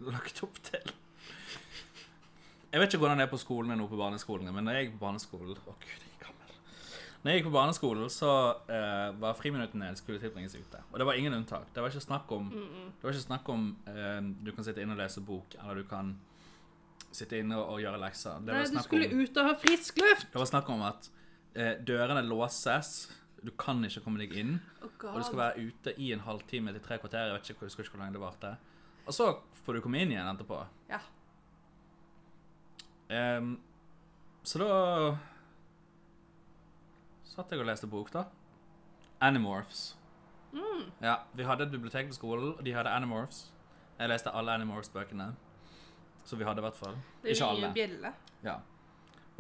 lagt 0.00 0.42
opp 0.46 0.60
til. 0.62 0.92
Jeg 2.70 2.80
vet 2.80 2.86
ikke 2.86 3.00
hvordan 3.02 3.18
det 3.18 3.26
er 3.26 3.32
på 3.32 3.40
skolen 3.40 3.74
nå 3.78 3.88
på 3.90 3.98
barneskolen, 3.98 4.52
men 4.54 4.64
når 4.64 4.78
jeg 4.78 4.86
gikk 4.86 4.94
på 4.94 5.02
barneskolen 5.02 5.50
Å, 5.50 5.74
gud, 5.74 5.90
jeg 5.90 6.14
er 6.14 6.22
gammel. 6.22 6.54
Når 7.20 7.32
jeg 7.32 7.40
gikk 7.40 7.48
på 7.50 7.54
barneskolen, 7.56 8.10
så 8.14 8.30
uh, 8.70 9.10
var 9.20 9.36
friminuttene 9.38 9.90
skulle 9.98 10.22
tilbringes 10.22 10.54
ute. 10.54 10.82
Og 10.92 11.02
det 11.02 11.08
var 11.10 11.18
ingen 11.18 11.34
unntak. 11.34 11.66
Det 11.74 11.82
var 11.82 11.90
ikke 11.90 12.06
snakk 12.06 12.30
om, 12.38 12.48
det 12.54 13.02
var 13.02 13.16
ikke 13.16 13.26
snakk 13.26 13.50
om 13.52 13.70
uh, 13.90 14.20
du 14.38 14.54
kan 14.54 14.66
sitte 14.66 14.86
inne 14.86 14.94
og 14.94 15.02
lese 15.02 15.24
bok, 15.26 15.58
eller 15.58 15.82
du 15.82 15.88
kan 15.90 16.14
sitte 17.10 17.42
inne 17.42 17.58
og, 17.58 17.74
og 17.74 17.82
gjøre 17.82 18.04
lekser. 18.06 18.38
Det 18.46 18.54
Nei, 18.54 18.66
du 18.70 18.82
skulle 18.86 19.10
om, 19.10 19.24
ut 19.24 19.42
og 19.42 19.50
ha 19.50 19.56
frisk 19.66 19.98
luft! 19.98 20.30
det 20.30 20.44
var 20.46 20.52
snakk 20.54 20.70
om 20.70 20.86
at 20.86 21.10
eh, 21.54 21.76
dørene 21.86 22.22
låses, 22.26 23.10
du 23.42 23.50
kan 23.56 23.80
ikke 23.84 24.02
komme 24.04 24.18
deg 24.20 24.34
inn, 24.36 24.58
Oh, 24.82 25.14
og 25.14 25.20
du 25.20 25.24
skal 25.24 25.38
være 25.38 25.62
ute 25.70 25.94
i 25.96 26.10
en 26.12 26.20
halvtime 26.20 26.72
til 26.76 26.82
tre 26.84 26.98
kvarter. 27.00 27.24
Jeg 27.30 27.32
vet 27.34 27.48
ikke, 27.50 27.54
jeg 27.64 27.70
husker 27.70 27.84
ikke 27.86 27.94
hvor 27.96 28.02
lenge 28.04 28.12
det 28.18 28.20
varte. 28.20 28.50
Og 29.06 29.14
så 29.16 29.30
får 29.64 29.78
du 29.78 29.80
komme 29.80 30.00
inn 30.02 30.10
igjen 30.12 30.28
etterpå. 30.28 30.58
Ja. 30.90 30.98
Um, 33.38 33.54
så 34.44 34.60
da 34.60 34.68
satt 37.30 37.50
jeg 37.54 37.62
og 37.62 37.66
leste 37.70 37.88
bok, 37.90 38.10
da. 38.12 38.24
Animorphs. 39.24 39.94
Mm. 40.52 40.90
Ja, 41.02 41.16
Vi 41.36 41.44
hadde 41.46 41.64
et 41.68 41.72
bibliotek 41.72 42.08
på 42.10 42.16
skolen, 42.18 42.52
og 42.58 42.64
de 42.66 42.72
hadde 42.74 42.90
Animorphs. 42.92 43.46
Jeg 43.98 44.08
leste 44.12 44.32
alle 44.34 44.52
Animorphs-bøkene. 44.58 45.30
Så 46.24 46.36
vi 46.36 46.44
hadde 46.44 46.60
i 46.62 46.66
hvert 46.66 46.76
fall. 46.78 46.96
Det 47.22 47.34
Ikke 47.34 47.44
er 47.44 47.48
alle. 47.54 47.68
mye 47.68 47.74
bjelle. 47.74 48.12
Ja. 48.44 48.56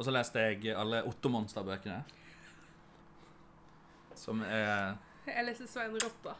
Og 0.00 0.06
så 0.06 0.12
leste 0.16 0.40
jeg 0.40 0.72
alle 0.80 1.02
Otto-monster-bøkene. 1.04 1.98
Som 4.16 4.40
er 4.46 4.96
Jeg 5.26 5.44
leste 5.44 5.66
Svein 5.68 5.92
Rotta. 5.92 6.32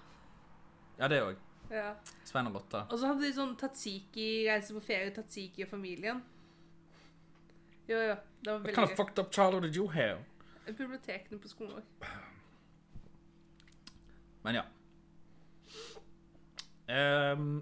Ja, 0.96 1.08
det 1.12 1.18
òg. 1.20 1.42
Ja. 1.68 1.90
Svein 2.24 2.48
og 2.48 2.56
Rotta. 2.56 2.86
Og 2.88 2.96
så 2.96 3.10
hadde 3.10 3.26
de 3.26 3.34
sånn 3.36 3.52
Tatsiki, 3.60 4.46
reise 4.48 4.72
på 4.72 4.80
ferie, 4.84 5.12
Tatsiki 5.12 5.66
og 5.66 5.70
familien. 5.74 6.22
Jo, 7.84 8.00
jo. 8.00 8.16
Det 8.40 8.48
var 8.48 8.56
What 8.56 8.64
veldig 8.64 8.74
kind 8.78 8.88
of 8.88 8.96
fucked 8.96 9.20
up 9.20 9.30
childhood 9.36 9.68
did 9.68 9.76
you 9.76 9.90
have? 9.92 10.24
Bibliotekene 10.64 11.40
på 11.42 11.52
skolen 11.52 11.82
òg. 11.82 12.08
Men 14.46 14.62
ja. 14.62 14.64
Um, 16.88 17.60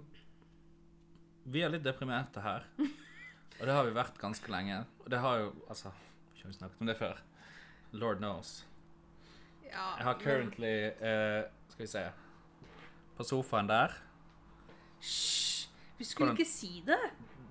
vi 1.43 1.67
er 1.67 1.75
litt 1.75 1.83
deprimerte 1.83 2.47
her. 2.47 2.71
Og 3.59 3.65
det 3.67 3.73
har 3.75 3.83
vi 3.83 3.91
vært 3.95 4.17
ganske 4.21 4.51
lenge. 4.51 4.85
Og 5.03 5.09
det 5.11 5.19
har 5.19 5.37
jo 5.43 5.49
Altså, 5.69 5.91
vi 6.33 6.41
har 6.41 6.49
jo 6.51 6.57
snakket 6.57 6.81
om 6.81 6.87
det 6.87 6.97
før. 6.97 7.17
Lord 7.91 8.17
knows. 8.17 8.65
Ja, 9.65 9.95
Jeg 9.97 10.03
har 10.05 10.15
men- 10.15 10.23
currently 10.23 10.73
eh, 10.87 11.43
Skal 11.69 11.83
vi 11.83 11.87
se 11.87 12.03
På 13.17 13.23
sofaen 13.23 13.67
der 13.69 13.93
Hysj! 15.01 15.67
Vi 15.97 16.03
skulle 16.03 16.27
Hvordan- 16.31 16.39
ikke 16.39 16.51
si 16.51 16.83
det. 16.85 16.99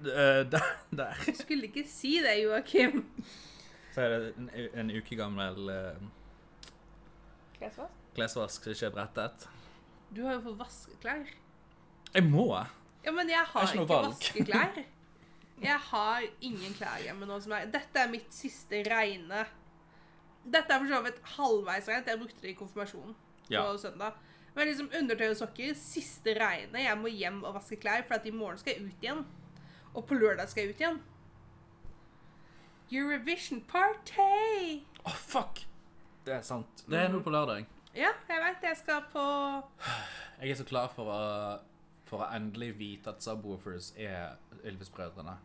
Uh, 0.00 0.50
Der, 0.50 0.62
der 0.96 1.14
Vi 1.26 1.34
skulle 1.34 1.62
ikke 1.66 1.84
si 1.88 2.18
det, 2.22 2.44
Joakim. 2.44 3.04
Så 3.94 4.00
er 4.00 4.09
det 4.09 4.34
en, 4.36 4.50
en 4.74 4.90
uke 4.96 5.16
gammel 5.16 5.59
uh, 5.68 6.09
Klesvask? 7.59 7.92
klesvask 8.14 8.62
som 8.64 8.70
ikke 8.72 8.86
er 8.86 8.90
brettet. 8.94 9.48
Du 10.16 10.22
har 10.24 10.32
jo 10.38 10.40
fått 10.40 10.59
vaskeklær. 10.59 11.24
Jeg 12.14 12.24
må! 12.30 12.46
Ja, 13.04 13.11
men 13.12 13.28
jeg 13.30 13.42
har 13.46 13.61
jeg 13.61 13.68
har 13.68 13.74
ikke 13.74 13.82
ikke, 13.82 14.06
vaskeklær. 14.06 14.84
Jeg 15.62 15.78
har 15.90 16.22
ingen 16.40 16.74
klær 16.78 17.00
hjemme 17.02 17.26
nå 17.26 17.40
som 17.42 17.52
er 17.56 17.66
Dette 17.72 17.98
er 18.04 18.11
mitt 18.12 18.30
siste 18.32 18.78
reine 18.86 19.44
Dette 20.48 20.70
er 20.72 20.78
for 20.84 20.88
så 20.92 21.00
vidt 21.04 21.18
halvveis 21.34 21.88
rent. 21.90 22.06
Jeg 22.09 22.20
brukte 22.20 22.40
det 22.44 22.52
i 22.52 22.56
konfirmasjonen 22.59 23.14
Ja. 23.50 23.62
på 23.64 23.78
søndag. 23.82 24.14
Men 24.54 24.66
liksom 24.68 24.88
undertøy 24.96 25.30
og 25.30 25.36
sokker, 25.36 25.74
siste 25.76 26.32
reine. 26.38 26.80
Jeg 26.82 26.98
må 26.98 27.09
hjem 27.12 27.42
og 27.44 27.54
vaske 27.59 27.76
klær, 27.80 28.02
for 28.06 28.14
at 28.16 28.26
i 28.26 28.30
morgen 28.32 28.59
skal 28.59 28.74
jeg 28.74 28.86
ut 28.86 29.02
igjen. 29.04 29.24
Og 29.94 30.06
på 30.09 30.14
lørdag 30.14 30.48
skal 30.48 30.62
jeg 30.64 30.74
ut 30.74 30.80
igjen. 30.80 31.00
Eurovision 32.90 33.61
party! 33.68 34.80
Å, 35.04 35.12
fuck! 35.12 35.61
Det 36.24 36.34
er 36.38 36.44
sant. 36.46 36.84
Det 36.88 36.96
er 37.02 37.11
nå 37.12 37.20
på 37.24 37.32
lørdag. 37.32 37.66
Ja, 37.96 38.11
jeg 38.28 38.40
veit 38.44 38.62
jeg 38.62 38.76
skal 38.78 39.04
på 39.12 39.22
Jeg 40.40 40.50
er 40.52 40.59
så 40.61 40.64
klar 40.68 40.88
for 40.94 41.09
å, 41.12 41.20
for 42.09 42.24
å 42.24 42.30
endelig 42.36 42.72
vite 42.78 43.11
at 43.12 43.24
Subwoofers 43.24 43.92
er 43.96 44.36
Ylvis-brødrene. 44.62 45.36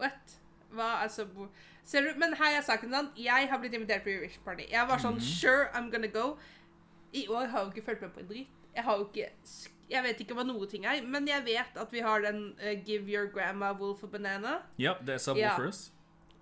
What? 0.00 0.34
Hva, 0.74 1.02
altså 1.02 1.26
Ser 1.84 2.00
du? 2.00 2.18
Men 2.18 2.32
her 2.40 2.58
er 2.58 2.64
saken 2.64 2.92
sånn. 2.94 3.10
Jeg 3.20 3.48
har 3.50 3.60
blitt 3.60 3.74
invitert 3.76 4.04
på 4.06 4.12
Eurovision 4.14 4.44
Party. 4.46 4.66
Jeg 4.72 4.88
var 4.88 5.02
sånn 5.02 5.20
Sure, 5.20 5.68
I'm 5.76 5.90
gonna 5.92 6.08
go. 6.08 6.34
I 7.14 7.26
år 7.28 7.50
har 7.52 7.60
jeg 7.60 7.66
jo 7.66 7.72
ikke 7.74 7.86
fulgt 7.90 8.04
med 8.06 8.14
på 8.14 8.22
en 8.24 8.30
dritt. 8.30 8.60
Jeg 8.74 8.84
har 8.84 8.98
jo 8.98 9.06
ikke 9.06 9.28
Jeg 9.90 10.02
vet 10.02 10.20
ikke 10.24 10.34
hva 10.34 10.46
noe 10.48 10.66
ting 10.66 10.86
er, 10.88 11.02
men 11.04 11.28
jeg 11.28 11.44
vet 11.44 11.76
at 11.78 11.90
vi 11.92 12.00
har 12.00 12.24
den 12.24 12.54
uh, 12.56 12.72
Give 12.86 13.04
your 13.12 13.28
grandma 13.30 13.72
wolf 13.76 14.02
a 14.02 14.08
banana. 14.08 14.56
Ja, 14.80 14.94
det 15.04 15.18
er 15.18 15.20
Subwoofers. 15.22 15.90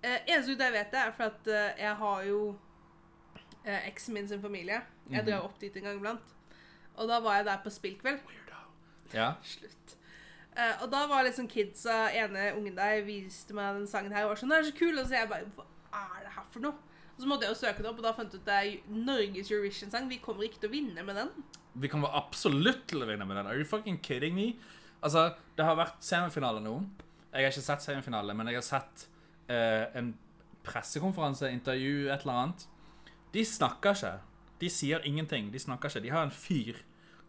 Uh, 0.03 0.19
eneste 0.27 0.55
jeg 0.55 0.73
vet 0.73 0.95
det, 0.95 1.01
er 1.01 1.17
for 1.17 1.25
at 1.25 1.51
uh, 1.51 1.81
jeg 1.83 1.97
har 1.99 2.23
jo 2.29 2.39
uh, 3.67 3.81
eksen 3.89 4.15
min 4.15 4.29
sin 4.29 4.41
familie. 4.41 4.79
Jeg 5.11 5.27
drar 5.27 5.43
opp 5.43 5.59
dit 5.61 5.75
en 5.77 5.89
gang 5.91 5.99
iblant. 5.99 6.37
Og 6.95 7.09
da 7.09 7.19
var 7.21 7.41
jeg 7.41 7.51
der 7.51 7.61
på 7.65 7.71
spillkveld. 7.71 8.23
Ja. 9.13 9.33
Slutt. 9.55 9.97
Eh, 10.53 10.83
og 10.85 10.91
da 10.93 11.07
var 11.09 11.25
liksom 11.25 11.49
kidsa, 11.49 12.11
ene 12.13 12.51
ungen 12.59 12.77
der 12.77 13.01
viste 13.07 13.57
meg 13.57 13.79
den 13.79 13.87
sangen 13.89 14.13
her 14.13 14.27
og 14.27 14.35
var 14.35 14.41
sånn, 14.43 14.53
den 14.53 14.61
er 14.61 14.69
så 14.69 14.75
kul, 14.77 14.99
og 15.01 15.07
så 15.09 15.17
jeg 15.17 15.31
bare, 15.31 15.49
hva 15.57 16.03
er 16.03 16.27
det 16.27 16.35
her 16.35 16.49
for 16.53 16.65
noe? 16.65 16.91
Og 17.13 17.25
så 17.25 17.29
måtte 17.29 17.47
jeg 17.47 17.55
jo 17.55 17.61
søke 17.61 17.85
det 17.85 17.89
opp, 17.89 18.01
og 18.01 18.07
da 18.07 18.13
fant 18.17 18.35
jeg 18.35 18.43
ut 18.43 18.49
det 18.49 18.59
er 18.59 18.93
Norges 18.93 19.51
Eurovision-sang. 19.53 20.09
Vi 20.11 20.21
kommer 20.25 20.47
ikke 20.47 20.63
til 20.63 20.71
å 20.71 20.75
vinne 20.75 21.05
med 21.07 21.17
den. 21.21 21.33
Vi 21.81 21.89
kommer 21.93 22.13
absolutt 22.19 22.85
til 22.91 23.05
å 23.05 23.09
vinne 23.09 23.25
med 23.29 23.39
den. 23.39 23.49
Are 23.49 23.57
you 23.57 23.69
fucking 23.69 24.01
kidding 24.05 24.37
me? 24.37 24.53
Altså, 25.05 25.31
det 25.57 25.65
har 25.67 25.77
vært 25.79 26.05
semifinale 26.05 26.61
nå. 26.65 26.75
Jeg 27.33 27.47
har 27.47 27.55
ikke 27.55 27.65
sett 27.65 27.85
semifinale, 27.85 28.37
men 28.37 28.49
jeg 28.51 28.61
har 28.61 28.67
sett 28.67 29.07
uh, 29.49 29.89
en 29.99 30.13
pressekonferanse, 30.67 31.49
intervju, 31.53 32.09
et 32.13 32.25
eller 32.25 32.41
annet. 32.43 32.67
De 33.33 33.45
snakker 33.49 33.97
ikke. 33.97 34.15
De 34.61 34.71
sier 34.73 35.05
ingenting. 35.09 35.49
De 35.53 35.61
snakker 35.61 35.93
ikke. 35.93 36.05
De 36.05 36.13
har 36.13 36.29
en 36.29 36.35
fyr 36.35 36.81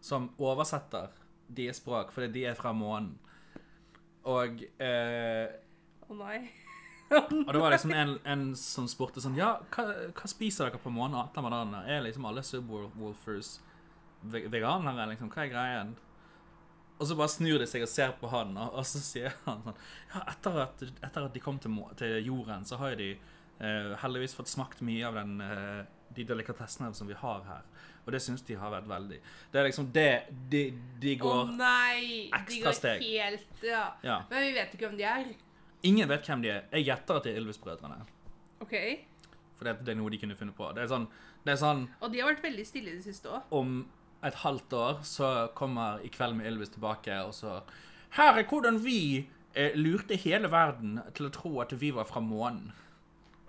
som 0.04 0.30
oversetter 0.40 1.12
deres 1.48 1.80
språk, 1.82 2.12
fordi 2.14 2.32
de 2.34 2.44
er 2.50 2.58
fra 2.58 2.72
månen. 2.76 3.14
Og 4.24 4.62
eh, 4.80 5.50
Å 6.08 6.16
nei. 6.16 6.38
Og 7.14 7.50
det 7.52 7.60
var 7.60 7.74
liksom 7.74 7.92
en, 7.92 8.14
en 8.24 8.44
som 8.56 8.86
spurte 8.88 9.20
sånn 9.20 9.36
Ja, 9.36 9.58
hva, 9.74 9.84
hva 10.16 10.30
spiser 10.30 10.70
dere 10.70 10.80
på 10.80 10.92
månen? 10.92 11.76
Er 11.84 12.00
liksom 12.06 12.24
alle 12.26 12.42
subwoolfers 12.46 13.58
veganere? 14.24 15.10
Liksom, 15.12 15.28
hva 15.30 15.44
er 15.44 15.52
greien? 15.52 15.92
Og 16.94 17.08
så 17.10 17.16
bare 17.18 17.32
snur 17.32 17.58
de 17.58 17.66
seg 17.68 17.84
og 17.84 17.90
ser 17.90 18.12
på 18.20 18.30
han, 18.30 18.54
og, 18.56 18.76
og 18.78 18.86
så 18.86 19.00
sier 19.02 19.34
han 19.44 19.64
sånn 19.66 19.78
Ja, 20.14 20.24
etter 20.30 20.60
at, 20.62 20.84
etter 21.02 21.26
at 21.26 21.34
de 21.34 21.42
kom 21.42 21.58
til, 21.62 21.76
til 21.98 22.16
jorden, 22.22 22.66
så 22.68 22.78
har 22.80 22.94
de 23.00 23.10
eh, 23.14 23.94
heldigvis 24.02 24.36
fått 24.38 24.52
smakt 24.52 24.82
mye 24.86 25.08
av 25.08 25.18
den, 25.18 25.34
eh, 25.42 25.80
de 26.16 26.26
delikatessene 26.28 26.92
som 26.94 27.08
vi 27.10 27.16
har 27.18 27.42
her. 27.48 27.64
Og 28.04 28.12
det 28.12 28.20
syns 28.20 28.44
de 28.44 28.56
har 28.60 28.68
vært 28.68 28.84
veldig 28.84 29.16
Det 29.52 29.60
er 29.60 29.64
liksom 29.64 29.86
det 29.94 30.08
De, 30.52 30.60
de 31.00 31.14
Å 31.24 31.30
oh, 31.30 31.52
nei! 31.56 32.28
De 32.28 32.36
ekstra 32.36 32.66
går 32.66 32.76
steg. 32.76 33.06
helt 33.08 33.64
Ja. 33.64 33.86
Ja. 34.04 34.18
Men 34.28 34.44
vi 34.44 34.52
vet 34.58 34.76
ikke 34.76 34.90
hvem 34.90 34.98
de 35.00 35.08
er. 35.08 35.32
Ingen 35.84 36.08
vet 36.08 36.28
hvem 36.28 36.44
de 36.44 36.52
er. 36.52 36.62
Jeg 36.72 36.88
gjetter 36.90 37.20
at 37.20 37.26
de 37.26 37.32
er 37.32 37.40
Ylvis-brødrene. 37.40 38.04
OK? 38.64 38.76
For 39.58 39.68
det, 39.68 39.78
det 39.86 39.94
er 39.94 39.98
noe 40.00 40.12
de 40.12 40.20
kunne 40.20 40.36
funnet 40.36 40.56
på. 40.56 40.68
Det 40.76 40.84
er 40.84 40.90
sånn, 40.92 41.08
det 41.44 41.54
er 41.54 41.60
sånn 41.60 41.84
Og 42.00 42.12
de 42.12 42.22
har 42.22 42.32
vært 42.32 42.44
veldig 42.44 42.66
stille 42.68 42.92
i 42.92 42.98
det 42.98 43.06
siste 43.06 43.32
òg. 43.32 43.52
om 43.56 43.82
et 44.24 44.38
halvt 44.40 44.76
år 44.78 45.00
så 45.04 45.30
kommer 45.56 46.00
I 46.04 46.08
kveld 46.12 46.38
med 46.38 46.48
Ylvis 46.48 46.72
tilbake, 46.72 47.18
og 47.26 47.34
så 47.36 47.60
Her 48.16 48.38
er 48.38 48.46
hvordan 48.48 48.78
vi 48.84 49.26
eh, 49.54 49.74
lurte 49.74 50.16
hele 50.16 50.48
verden 50.50 51.00
til 51.16 51.28
å 51.28 51.34
tro 51.34 51.60
at 51.64 51.74
vi 51.80 51.90
var 51.94 52.06
fra 52.08 52.22
månen. 52.22 52.72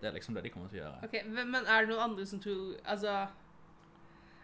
Det 0.05 0.11
er 0.11 0.17
liksom 0.19 0.35
det 0.37 0.43
de 0.45 0.49
kommer 0.53 0.69
til 0.69 0.77
å 0.77 0.83
gjøre. 0.83 1.07
Ok, 1.07 1.15
men 1.33 1.55
er 1.65 1.81
det 1.81 1.89
noen 1.89 2.03
andre 2.11 2.25
som 2.29 2.37
tror 2.43 2.75
Altså, 2.93 3.13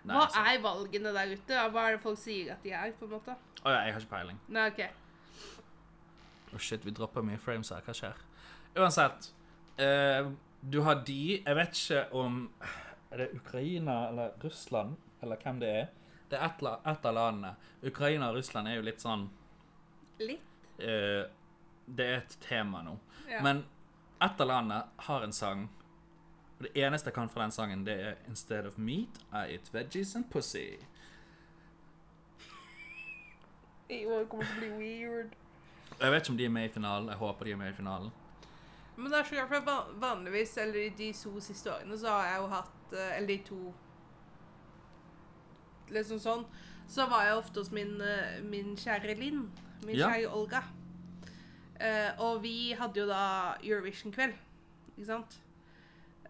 Nei, 0.01 0.15
hva 0.15 0.23
altså. 0.25 0.41
er 0.49 0.61
valgene 0.63 1.11
der 1.13 1.33
ute? 1.37 1.59
Hva 1.75 1.83
er 1.85 1.95
det 1.95 2.01
folk 2.01 2.17
sier 2.17 2.47
at 2.55 2.63
de 2.65 2.71
er, 2.73 2.95
på 2.97 3.05
en 3.05 3.11
måte? 3.13 3.35
Å 3.61 3.69
ja, 3.75 3.83
jeg 3.85 3.93
har 3.93 4.01
ikke 4.01 4.13
peiling. 4.15 4.39
Nei, 4.55 4.63
OK. 4.71 4.81
Å 6.57 6.59
shit, 6.65 6.81
vi 6.87 6.93
dropper 6.97 7.21
mye 7.27 7.37
frames 7.39 7.69
her. 7.69 7.83
Hva 7.85 7.93
skjer? 7.95 8.23
Uansett. 8.81 9.29
Uh, 9.77 10.31
du 10.61 10.79
har 10.85 10.99
de 11.07 11.19
Jeg 11.43 11.55
vet 11.57 11.77
ikke 11.79 12.01
om 12.19 12.41
Er 13.11 13.21
det 13.23 13.29
Ukraina 13.37 13.95
eller 14.09 14.33
Russland, 14.43 14.97
eller 15.21 15.39
hvem 15.41 15.61
det 15.61 15.69
er? 15.83 15.85
Det 16.31 16.39
er 16.39 16.45
et, 16.49 16.65
et 16.91 17.05
av 17.05 17.13
landene. 17.15 17.53
Ukraina 17.85 18.29
og 18.31 18.39
Russland 18.41 18.67
er 18.71 18.79
jo 18.79 18.87
litt 18.89 19.01
sånn 19.03 19.29
Litt. 20.25 20.41
Uh, 20.81 21.23
Det 21.85 22.05
er 22.07 22.17
et 22.23 22.35
tema 22.47 22.81
nå. 22.85 22.97
Ja. 23.29 23.41
Men 23.45 23.63
ett 24.21 24.41
eller 24.41 24.53
annet 24.53 24.83
har 24.97 25.21
en 25.23 25.33
sang. 25.33 25.69
Og 26.59 26.63
det 26.67 26.71
eneste 26.83 27.07
jeg 27.09 27.13
kan 27.15 27.29
fra 27.29 27.41
den 27.41 27.51
sangen, 27.51 27.85
det 27.85 27.99
er 27.99 28.15
'Instead 28.27 28.67
of 28.67 28.77
meat, 28.77 29.09
I 29.33 29.53
eat 29.53 29.73
veggies 29.73 30.15
and 30.15 30.25
pussy'. 30.35 30.85
År 33.91 34.25
kommer 34.29 34.45
til 34.45 34.53
å 34.55 34.57
bli 34.57 34.69
weird. 34.79 35.33
Jeg 35.99 36.11
vet 36.11 36.21
ikke 36.23 36.31
om 36.31 36.37
de 36.37 36.45
er 36.45 36.49
med 36.49 36.65
i 36.69 36.73
finalen. 36.73 37.09
Jeg 37.09 37.17
håper 37.17 37.45
de 37.45 37.51
er 37.51 37.55
med 37.59 37.69
i 37.73 37.75
finalen. 37.75 38.11
Men 38.95 39.11
det 39.11 39.19
er 39.19 39.23
så 39.23 39.35
rart, 39.35 39.47
for 39.49 39.65
van- 39.65 39.99
vanligvis, 40.01 40.57
eller 40.57 40.79
i 40.85 40.89
de 40.89 41.13
to 41.13 41.39
siste 41.39 41.71
årene, 41.73 41.97
så 41.99 42.07
har 42.07 42.25
jeg 42.27 42.37
jo 42.41 42.47
hatt 42.47 42.93
eh, 42.93 43.17
Eller 43.17 43.27
de 43.27 43.37
to 43.47 43.73
Liksom 45.91 46.19
sånn. 46.19 46.45
Så 46.87 47.05
var 47.09 47.23
jeg 47.25 47.35
ofte 47.37 47.59
hos 47.59 47.71
min, 47.71 48.01
eh, 48.01 48.41
min 48.43 48.75
kjære 48.77 49.17
Linn. 49.19 49.51
Min 49.85 49.95
Ja. 49.95 50.07
kjære 50.09 50.29
Olga. 50.33 50.61
Eh, 51.81 52.21
og 52.21 52.41
vi 52.43 52.73
hadde 52.77 53.01
jo 53.01 53.07
da 53.09 53.23
Eurovision-kveld, 53.63 54.35
ikke 54.93 55.07
sant? 55.07 55.37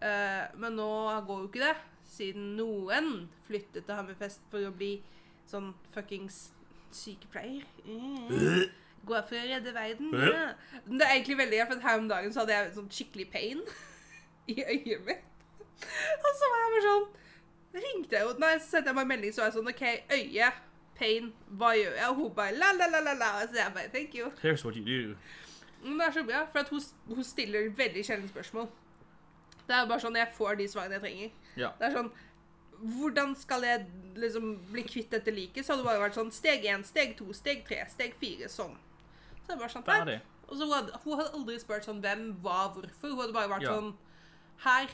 Eh, 0.00 0.44
men 0.58 0.78
nå 0.78 0.88
går 1.26 1.42
jo 1.42 1.48
ikke 1.50 1.64
det, 1.66 1.74
siden 2.08 2.54
noen 2.56 3.10
flyttet 3.46 3.84
til 3.84 3.98
Hammerfest 3.98 4.44
for 4.52 4.64
å 4.64 4.72
bli 4.74 4.94
sånn 5.50 5.72
fuckings 5.92 6.46
sykepleier. 6.96 7.66
Eh. 7.84 8.64
Gå 9.02 9.18
for 9.28 9.36
å 9.36 9.46
redde 9.50 9.74
verden. 9.74 10.12
Ja. 10.14 10.52
Det 10.86 11.04
er 11.04 11.16
egentlig 11.16 11.40
veldig 11.42 11.58
gøy, 11.58 11.66
for 11.72 11.86
her 11.88 12.00
om 12.00 12.08
dagen 12.10 12.32
så 12.32 12.44
hadde 12.44 12.56
jeg 12.56 12.74
sånn 12.78 12.92
skikkelig 12.94 13.28
pain 13.32 13.62
i 14.52 14.56
øyet 14.62 15.04
mitt. 15.08 15.28
Og 15.82 16.30
så 16.38 16.48
var 16.52 16.62
jeg 16.62 16.72
bare 16.76 16.86
sånn 16.86 17.10
Ringte 17.72 18.14
jeg 18.14 18.26
jo 18.28 18.34
Nei, 18.38 18.50
så 18.60 18.76
sendte 18.76 18.92
jeg 18.92 18.96
meg 18.98 19.06
en 19.06 19.10
melding, 19.10 19.32
så 19.32 19.42
var 19.42 19.48
jeg 19.48 19.56
sånn 19.56 19.70
OK, 19.72 19.82
øye, 20.12 20.50
pain, 21.02 21.30
hva 21.58 21.74
gjør 21.76 21.96
jeg? 21.98 22.08
Og 22.12 22.20
hun 22.22 22.34
bare 22.38 22.54
la, 22.56 22.72
la, 22.78 22.86
la, 22.94 23.02
la, 23.10 23.14
la. 23.24 23.30
Så 23.50 23.58
jeg 23.60 23.74
bare 23.76 23.90
thank 23.94 24.14
you. 24.18 24.30
Here's 24.42 24.64
what 24.64 24.78
you 24.78 24.84
do. 24.86 25.16
Men 25.82 25.98
det 25.98 26.06
er 26.08 26.12
så 26.20 26.22
bra, 26.28 26.44
for 26.54 26.68
hun, 26.70 26.82
hun 27.16 27.24
stiller 27.26 27.70
veldig 27.76 28.04
sjelden 28.06 28.28
spørsmål. 28.30 28.68
Det 29.66 29.74
er 29.76 29.86
bare 29.90 30.02
sånn 30.02 30.16
jeg 30.18 30.30
får 30.36 30.56
de 30.60 30.68
svarene 30.70 30.98
jeg 30.98 31.02
trenger. 31.08 31.34
Ja. 31.58 31.72
Det 31.80 31.88
er 31.90 31.98
sånn 32.00 32.12
Hvordan 32.82 33.36
skal 33.38 33.62
jeg 33.62 33.84
liksom 34.18 34.46
bli 34.72 34.82
kvitt 34.82 35.12
dette 35.14 35.30
liket? 35.30 35.62
Så 35.62 35.70
hadde 35.72 35.84
det 35.84 35.86
bare 35.86 36.00
vært 36.02 36.16
sånn 36.18 36.32
steg 36.34 36.64
én, 36.66 36.82
steg 36.82 37.12
to, 37.18 37.28
steg 37.38 37.60
tre, 37.68 37.76
steg 37.92 38.16
fire, 38.18 38.48
sånn. 38.50 38.72
Så 39.36 39.44
det 39.46 39.54
er 39.54 39.60
bare 39.60 39.70
sånn. 39.70 39.84
Ferdig. 39.86 40.16
Og 40.48 40.56
så 40.58 40.66
hun 40.66 40.72
hadde, 40.74 40.98
hun 41.04 41.20
hadde 41.20 41.36
aldri 41.38 41.58
spurt 41.62 41.86
sånn 41.86 42.00
hvem, 42.02 42.24
hva, 42.42 42.56
hvorfor. 42.74 43.12
Hun 43.12 43.20
hadde 43.22 43.36
bare 43.36 43.52
vært 43.52 43.68
Ja. 43.68 43.76
sånn 43.76 43.92
Her 44.64 44.90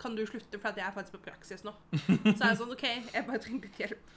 kan 0.00 0.16
du 0.16 0.24
slutte, 0.28 0.58
for 0.60 0.72
jeg 0.76 0.84
er 0.84 0.92
faktisk 0.96 1.18
på 1.18 1.22
praksis 1.28 1.62
nå. 1.64 1.72
Så 1.98 2.32
er 2.42 2.48
jeg 2.50 2.58
sånn 2.62 2.72
OK, 2.74 2.82
jeg 3.12 3.26
bare 3.28 3.38
trenger 3.44 3.68
litt 3.68 3.78
hjelp. 3.84 4.10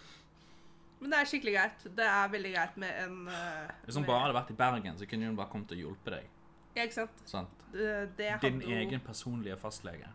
Men 1.02 1.14
det 1.14 1.20
er 1.20 1.30
skikkelig 1.32 1.54
greit. 1.56 1.86
Det 1.98 2.06
er 2.06 2.28
veldig 2.30 2.52
greit 2.54 2.76
med 2.84 2.98
en 3.04 3.16
uh, 3.28 3.72
Hvis 3.88 3.98
hun 3.98 4.06
bare 4.06 4.28
hadde 4.28 4.38
vært 4.38 4.52
i 4.54 4.58
Bergen, 4.60 4.98
så 5.00 5.08
kunne 5.10 5.32
hun 5.32 5.38
bare 5.40 5.50
kommet 5.50 5.74
og 5.74 5.82
hjulpet 5.82 6.14
deg. 6.14 6.28
Ja, 6.76 6.86
ikke 6.86 6.98
sant? 7.02 7.24
Sant? 7.26 7.64
Det, 7.74 7.94
det 8.20 8.28
Din 8.44 8.62
hadde... 8.62 8.76
egen 8.78 9.02
personlige 9.06 9.58
fastlege. 9.58 10.12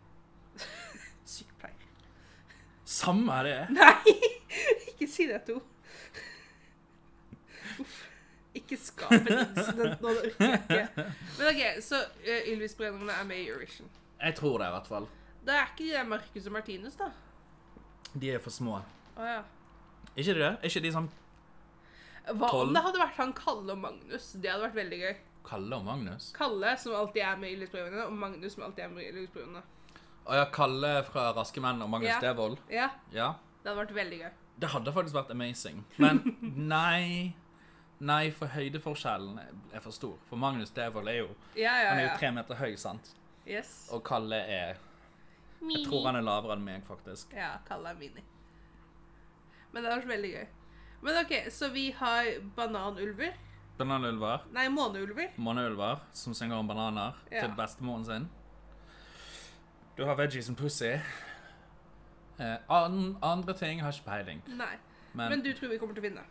sykepleier. 1.35 1.89
Samme 2.87 3.35
er 3.35 3.49
det. 3.49 3.57
Nei! 3.79 4.15
Ikke 4.93 5.09
si 5.11 5.27
det 5.27 5.41
til 5.49 5.59
henne. 5.59 5.73
Uff. 7.83 7.97
Ikke 8.57 8.77
skap 8.79 9.11
en 9.13 9.27
incident 9.27 10.01
nå, 10.01 10.13
det 10.15 10.21
orker 10.31 10.47
jeg 10.47 10.61
ikke. 10.63 11.03
Men 11.37 11.49
OK, 11.51 11.59
så 11.85 11.99
uh, 12.07 12.53
Ylvis-brødrene 12.53 13.19
er 13.19 13.27
med 13.27 13.43
i 13.43 13.49
Eurovision. 13.51 13.91
Jeg 14.21 14.35
tror 14.39 14.57
det, 14.57 14.71
i 14.71 14.75
hvert 14.77 14.87
fall. 14.87 15.05
Det 15.45 15.53
er 15.53 15.67
ikke 15.67 15.83
de 15.83 15.91
der 15.93 16.07
Marcus 16.09 16.47
og 16.47 16.55
Martinus, 16.55 16.95
da? 16.97 17.11
De 18.15 18.31
er 18.33 18.41
for 18.41 18.55
små. 18.55 18.79
Å 19.19 19.27
ja. 19.27 19.43
Ikke 20.17 20.33
det? 20.37 20.51
Er 20.57 20.67
ikke 20.71 20.81
de 20.83 20.91
sånn 20.95 21.07
Hva 22.27 22.49
om 22.59 22.73
det 22.75 22.81
hadde 22.83 22.99
vært 22.99 23.19
han 23.21 23.33
Kalle 23.37 23.71
og 23.75 23.81
Magnus? 23.83 24.31
Det 24.35 24.49
hadde 24.51 24.65
vært 24.65 24.75
veldig 24.81 24.99
gøy. 25.03 25.15
Kalle 25.47 25.77
og 25.79 25.85
Magnus? 25.87 26.31
Kalle, 26.35 26.73
som 26.81 26.95
alltid 26.97 27.21
er 27.23 27.37
med 27.39 27.49
i 27.53 27.55
Ylvis-brødrene, 27.55 28.05
og 28.09 28.17
Magnus, 28.19 28.55
som 28.57 28.65
alltid 28.67 28.83
er 28.83 28.89
med 28.91 29.05
i 29.05 29.11
Ylvis-brødrene. 29.13 29.61
Å 30.27 30.35
ja, 30.41 30.45
Kalle 30.51 30.91
fra 31.07 31.29
Raske 31.37 31.61
menn 31.63 31.79
og 31.85 31.89
Magnus 31.93 32.09
Ja. 32.11 32.19
Devold. 32.25 32.57
Ja, 32.69 32.89
Ja. 33.15 33.29
det 33.63 33.69
hadde 33.71 33.79
vært 33.85 33.93
veldig 33.95 34.19
gøy. 34.25 34.31
Det 34.59 34.69
hadde 34.73 34.91
faktisk 34.91 35.15
vært 35.15 35.31
amazing. 35.31 35.85
Men 35.97 36.23
nei 36.75 37.33
Nei, 37.99 38.29
for 38.29 38.45
høydeforskjellen 38.53 39.39
er 39.73 39.79
for 39.81 39.89
stor. 39.95 40.17
For 40.29 40.37
Magnus 40.37 40.69
Devold 40.69 41.07
er 41.09 41.15
jo 41.23 41.29
Ja, 41.55 41.71
ja, 41.81 41.89
Han 41.89 41.97
er 41.99 42.03
jo 42.11 42.17
tre 42.19 42.29
meter 42.31 42.55
høy, 42.59 42.75
sant? 42.77 43.13
Yes. 43.47 43.87
Og 43.91 44.03
Kalle 44.05 44.35
er. 44.35 44.77
Jeg 45.63 45.85
tror 45.87 46.05
han 46.05 46.15
er 46.19 46.21
lavere 46.27 46.53
enn 46.59 46.65
meg, 46.65 46.83
faktisk. 46.85 47.31
Ja, 47.33 47.55
Kalle 47.65 47.89
er 47.89 47.97
mini. 47.97 48.21
Men 49.77 49.83
det 49.85 49.91
hadde 49.91 50.01
vært 50.01 50.09
veldig 50.09 50.29
gøy. 50.33 50.45
Men 51.05 51.17
OK, 51.19 51.33
så 51.53 51.67
vi 51.69 51.91
har 51.93 52.27
bananulver. 52.57 53.35
Bananulver. 53.77 54.47
Nei, 54.55 54.63
måneulver. 54.73 55.35
Måneulver 55.37 55.99
som 56.17 56.33
synger 56.33 56.57
om 56.57 56.67
bananer 56.67 57.13
Ja. 57.31 57.41
til 57.43 57.53
bestemoren 57.57 58.05
sin. 58.05 58.25
Du 59.97 60.03
har 60.05 60.15
veggies 60.15 60.49
and 60.49 60.57
pussy. 60.57 60.95
Eh, 62.39 62.57
an, 62.69 63.17
andre 63.21 63.53
ting 63.53 63.81
har 63.81 63.91
ikke 63.91 64.05
peiling. 64.05 64.41
Nei. 64.47 64.77
Men, 65.13 65.29
Men 65.29 65.43
du 65.43 65.53
tror 65.53 65.69
vi 65.69 65.77
kommer 65.77 65.93
til 65.93 66.01
å 66.01 66.07
vinne? 66.09 66.23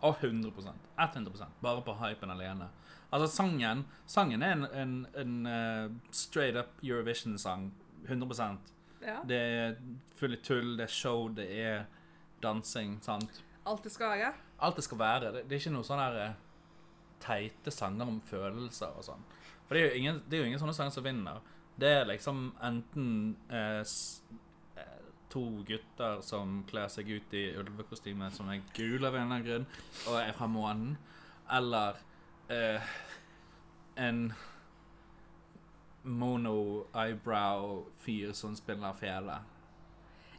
Å, 0.00 0.14
100 0.16 0.72
100% 0.96 1.44
Bare 1.60 1.82
på 1.82 1.94
hypen 2.00 2.30
alene. 2.30 2.70
Altså, 3.12 3.28
sangen 3.36 3.84
Sangen 4.06 4.42
er 4.42 4.52
en, 4.52 4.64
en, 4.72 5.06
en 5.14 5.46
uh, 5.46 5.90
straight 6.10 6.56
up 6.56 6.80
Eurovision-sang. 6.82 7.74
100 8.08 8.58
Ja. 9.02 9.20
Det 9.28 9.36
er 9.36 9.76
full 10.16 10.32
i 10.32 10.36
tull, 10.36 10.76
det 10.78 10.84
er 10.84 10.88
show, 10.88 11.28
det 11.28 11.50
er 11.60 11.84
dansing, 12.42 12.98
sant? 13.04 13.42
Alt 13.66 13.84
det 13.86 13.92
skal 13.92 14.08
være? 14.14 14.32
Alt 14.62 14.76
det 14.78 14.84
skal 14.86 14.98
være. 14.98 15.32
Det, 15.34 15.40
det 15.48 15.54
er 15.56 15.60
ikke 15.64 15.74
noe 15.74 15.86
sånn 15.86 16.02
her 16.02 16.16
eh, 16.22 16.34
teite 17.22 17.70
sanger 17.74 18.06
om 18.08 18.20
følelser 18.28 18.90
og 18.96 19.04
sånn. 19.06 19.24
For 19.66 19.72
det 19.74 19.80
er, 19.82 19.86
jo 19.88 19.94
ingen, 20.00 20.16
det 20.26 20.34
er 20.36 20.40
jo 20.44 20.48
ingen 20.52 20.62
sånne 20.62 20.76
sanger 20.76 20.94
som 20.94 21.06
vinner. 21.06 21.38
Det 21.76 21.90
er 21.98 22.04
liksom 22.08 22.36
enten 22.64 23.08
eh, 23.52 23.82
eh, 24.80 25.00
to 25.32 25.44
gutter 25.68 26.14
som 26.24 26.46
kler 26.70 26.88
seg 26.92 27.06
ut 27.10 27.30
i 27.36 27.44
ulvekostyme 27.58 28.26
som 28.32 28.50
er 28.52 28.68
gule 28.76 29.06
av 29.08 29.14
en 29.14 29.20
eller 29.26 29.26
annen 29.26 29.46
grunn, 29.48 29.66
og 30.06 30.14
er 30.22 30.32
fra 30.36 30.48
månen, 30.48 30.92
eller 31.52 31.92
eh, 32.52 32.80
en 34.00 34.20
mono-eyebrow-fyr 36.06 38.32
som 38.38 38.56
spiller 38.56 38.92
fele. 38.96 39.36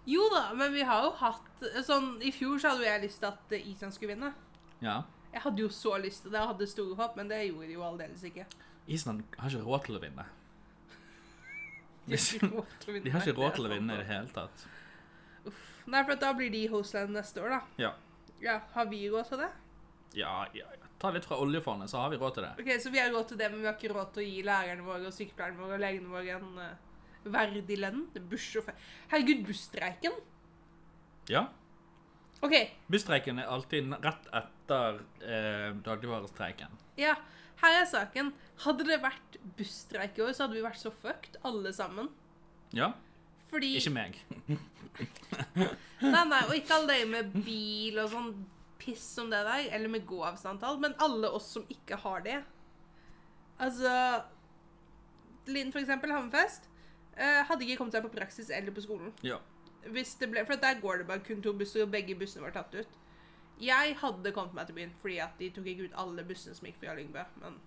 Jo 0.07 0.23
da, 0.31 0.53
men 0.55 0.71
vi 0.71 0.85
har 0.87 1.03
jo 1.03 1.09
hatt 1.19 1.63
sånn 1.83 2.13
I 2.23 2.31
fjor 2.31 2.61
så 2.63 2.71
hadde 2.71 2.85
jo 2.85 2.87
jeg 2.87 3.03
lyst 3.03 3.19
til 3.19 3.27
at 3.27 3.55
eh, 3.57 3.65
Island 3.73 3.95
skulle 3.95 4.13
vinne. 4.15 4.29
Ja. 4.79 5.01
Jeg 5.33 5.43
hadde 5.43 5.61
jo 5.65 5.69
så 5.73 5.97
lyst 5.99 6.23
til 6.23 6.31
det 6.31 6.39
jeg 6.39 6.51
hadde 6.53 6.67
store 6.71 6.95
håp, 7.01 7.17
men 7.19 7.27
det 7.31 7.41
gjorde 7.49 7.67
de 7.67 7.75
jo 7.75 7.83
aldeles 7.85 8.23
ikke. 8.29 8.45
Island 8.87 9.25
har 9.37 9.51
ikke 9.51 9.67
råd 9.67 9.85
til 9.89 9.99
å 9.99 10.03
vinne. 10.05 10.25
De 12.07 12.15
har 12.15 12.23
ikke 12.23 12.47
råd 12.55 12.75
til 12.79 12.89
å 12.89 12.93
vinne. 12.95 13.03
De 13.03 13.11
har 13.11 13.25
ikke 13.25 13.35
råd 13.41 13.55
til 13.57 13.67
å 13.67 13.71
vinne 13.73 13.95
i 13.97 13.99
det 13.99 14.07
hele 14.07 14.31
tatt. 14.31 14.65
Nei, 15.91 16.01
for 16.07 16.19
da 16.19 16.29
blir 16.35 16.51
de 16.51 16.61
hostland 16.71 17.11
neste 17.15 17.43
år, 17.43 17.57
da. 17.57 17.59
Ja. 17.83 17.91
Ja, 18.43 18.57
Har 18.73 18.87
vi 18.87 19.01
råd 19.11 19.27
til 19.27 19.41
det? 19.43 19.49
Ja, 20.15 20.33
ja, 20.55 20.67
ja. 20.71 20.87
Ta 21.01 21.11
litt 21.13 21.27
fra 21.27 21.37
oljefondet, 21.43 21.91
så 21.91 21.99
har 22.01 22.09
vi 22.13 22.17
råd 22.21 22.37
til 22.37 22.47
det. 22.47 22.53
Ok, 22.63 22.71
Så 22.81 22.91
vi 22.95 22.99
har 23.03 23.11
råd 23.11 23.27
til 23.29 23.39
det, 23.39 23.51
men 23.51 23.59
vi 23.61 23.67
har 23.69 23.75
ikke 23.75 23.91
råd 23.93 24.13
til 24.15 24.23
å 24.23 24.27
gi 24.27 24.43
lærerne 24.47 24.87
våre 24.87 25.11
og 25.11 25.15
sykepleierne 25.15 25.59
våre 25.61 25.75
og 25.77 25.83
legene 25.83 26.13
våre 26.15 26.37
en 26.39 26.61
eh, 26.63 26.86
verdig 27.33 27.77
lønn? 27.79 28.03
Bussjåfør 28.31 28.75
Herregud, 29.11 29.45
busstreiken? 29.47 30.15
Ja. 31.31 31.47
OK, 32.45 32.53
Busstreiken 32.91 33.39
er 33.41 33.49
alltid 33.49 33.89
rett 34.03 34.27
etter 34.37 34.99
eh, 35.25 35.71
dagligvarestreiken. 35.87 36.77
ja. 37.01 37.15
Her 37.57 37.73
er 37.79 37.87
saken. 37.89 38.27
Hadde 38.61 38.85
det 38.85 38.99
vært 39.01 39.37
busstreik 39.57 40.19
i 40.19 40.21
år, 40.21 40.35
så 40.37 40.43
hadde 40.43 40.53
vi 40.59 40.61
vært 40.61 40.77
så 40.77 40.91
fucked, 40.93 41.39
alle 41.41 41.71
sammen. 41.73 42.11
Ja. 42.69 42.91
Fordi 43.49 43.71
Ikke 43.79 43.89
meg. 43.95 44.19
Nei, 44.45 46.21
nei, 46.29 46.43
og 46.45 46.53
ikke 46.53 46.75
alle 46.75 46.91
dere 46.91 47.07
med 47.09 47.31
bil 47.47 47.97
og 48.03 48.11
sånn 48.11 48.29
piss 48.77 49.07
som 49.17 49.31
det 49.33 49.39
der, 49.47 49.71
eller 49.73 49.89
med 49.89 50.05
gåavstandtall, 50.05 50.77
men 50.83 50.93
alle 51.01 51.31
oss 51.33 51.49
som 51.57 51.65
ikke 51.73 51.97
har 52.03 52.21
det. 52.27 52.37
Altså 53.57 53.89
Linn, 55.49 55.71
for 55.73 55.81
eksempel, 55.81 56.13
Hammerfest, 56.13 56.69
eh, 57.17 57.43
hadde 57.49 57.65
ikke 57.65 57.77
kommet 57.81 57.97
seg 57.97 58.05
på 58.05 58.13
praksis 58.13 58.49
eller 58.53 58.73
på 58.75 58.83
skolen. 58.85 59.13
Ja. 59.25 59.39
Ble, 59.87 60.03
For 60.45 60.59
der 60.59 60.81
går 60.81 61.01
det 61.01 61.07
bare 61.07 61.23
kun 61.23 61.41
to 61.41 61.53
busser, 61.53 61.85
og 61.85 61.91
begge 61.91 62.15
bussene 62.19 62.43
var 62.45 62.55
tatt 62.55 62.75
ut. 62.75 62.97
Jeg 63.61 63.95
hadde 64.01 64.31
kommet 64.35 64.53
meg 64.53 64.67
til 64.69 64.75
byen 64.77 64.93
fordi 65.01 65.17
at 65.23 65.39
de 65.39 65.49
tok 65.49 65.65
ikke 65.71 65.87
ut 65.89 65.97
alle 65.97 66.25
bussene 66.27 66.53
som 66.55 66.67
gikk 66.69 66.77
fra 66.81 66.93
Lyngbø. 66.97 67.23
Men 67.41 67.57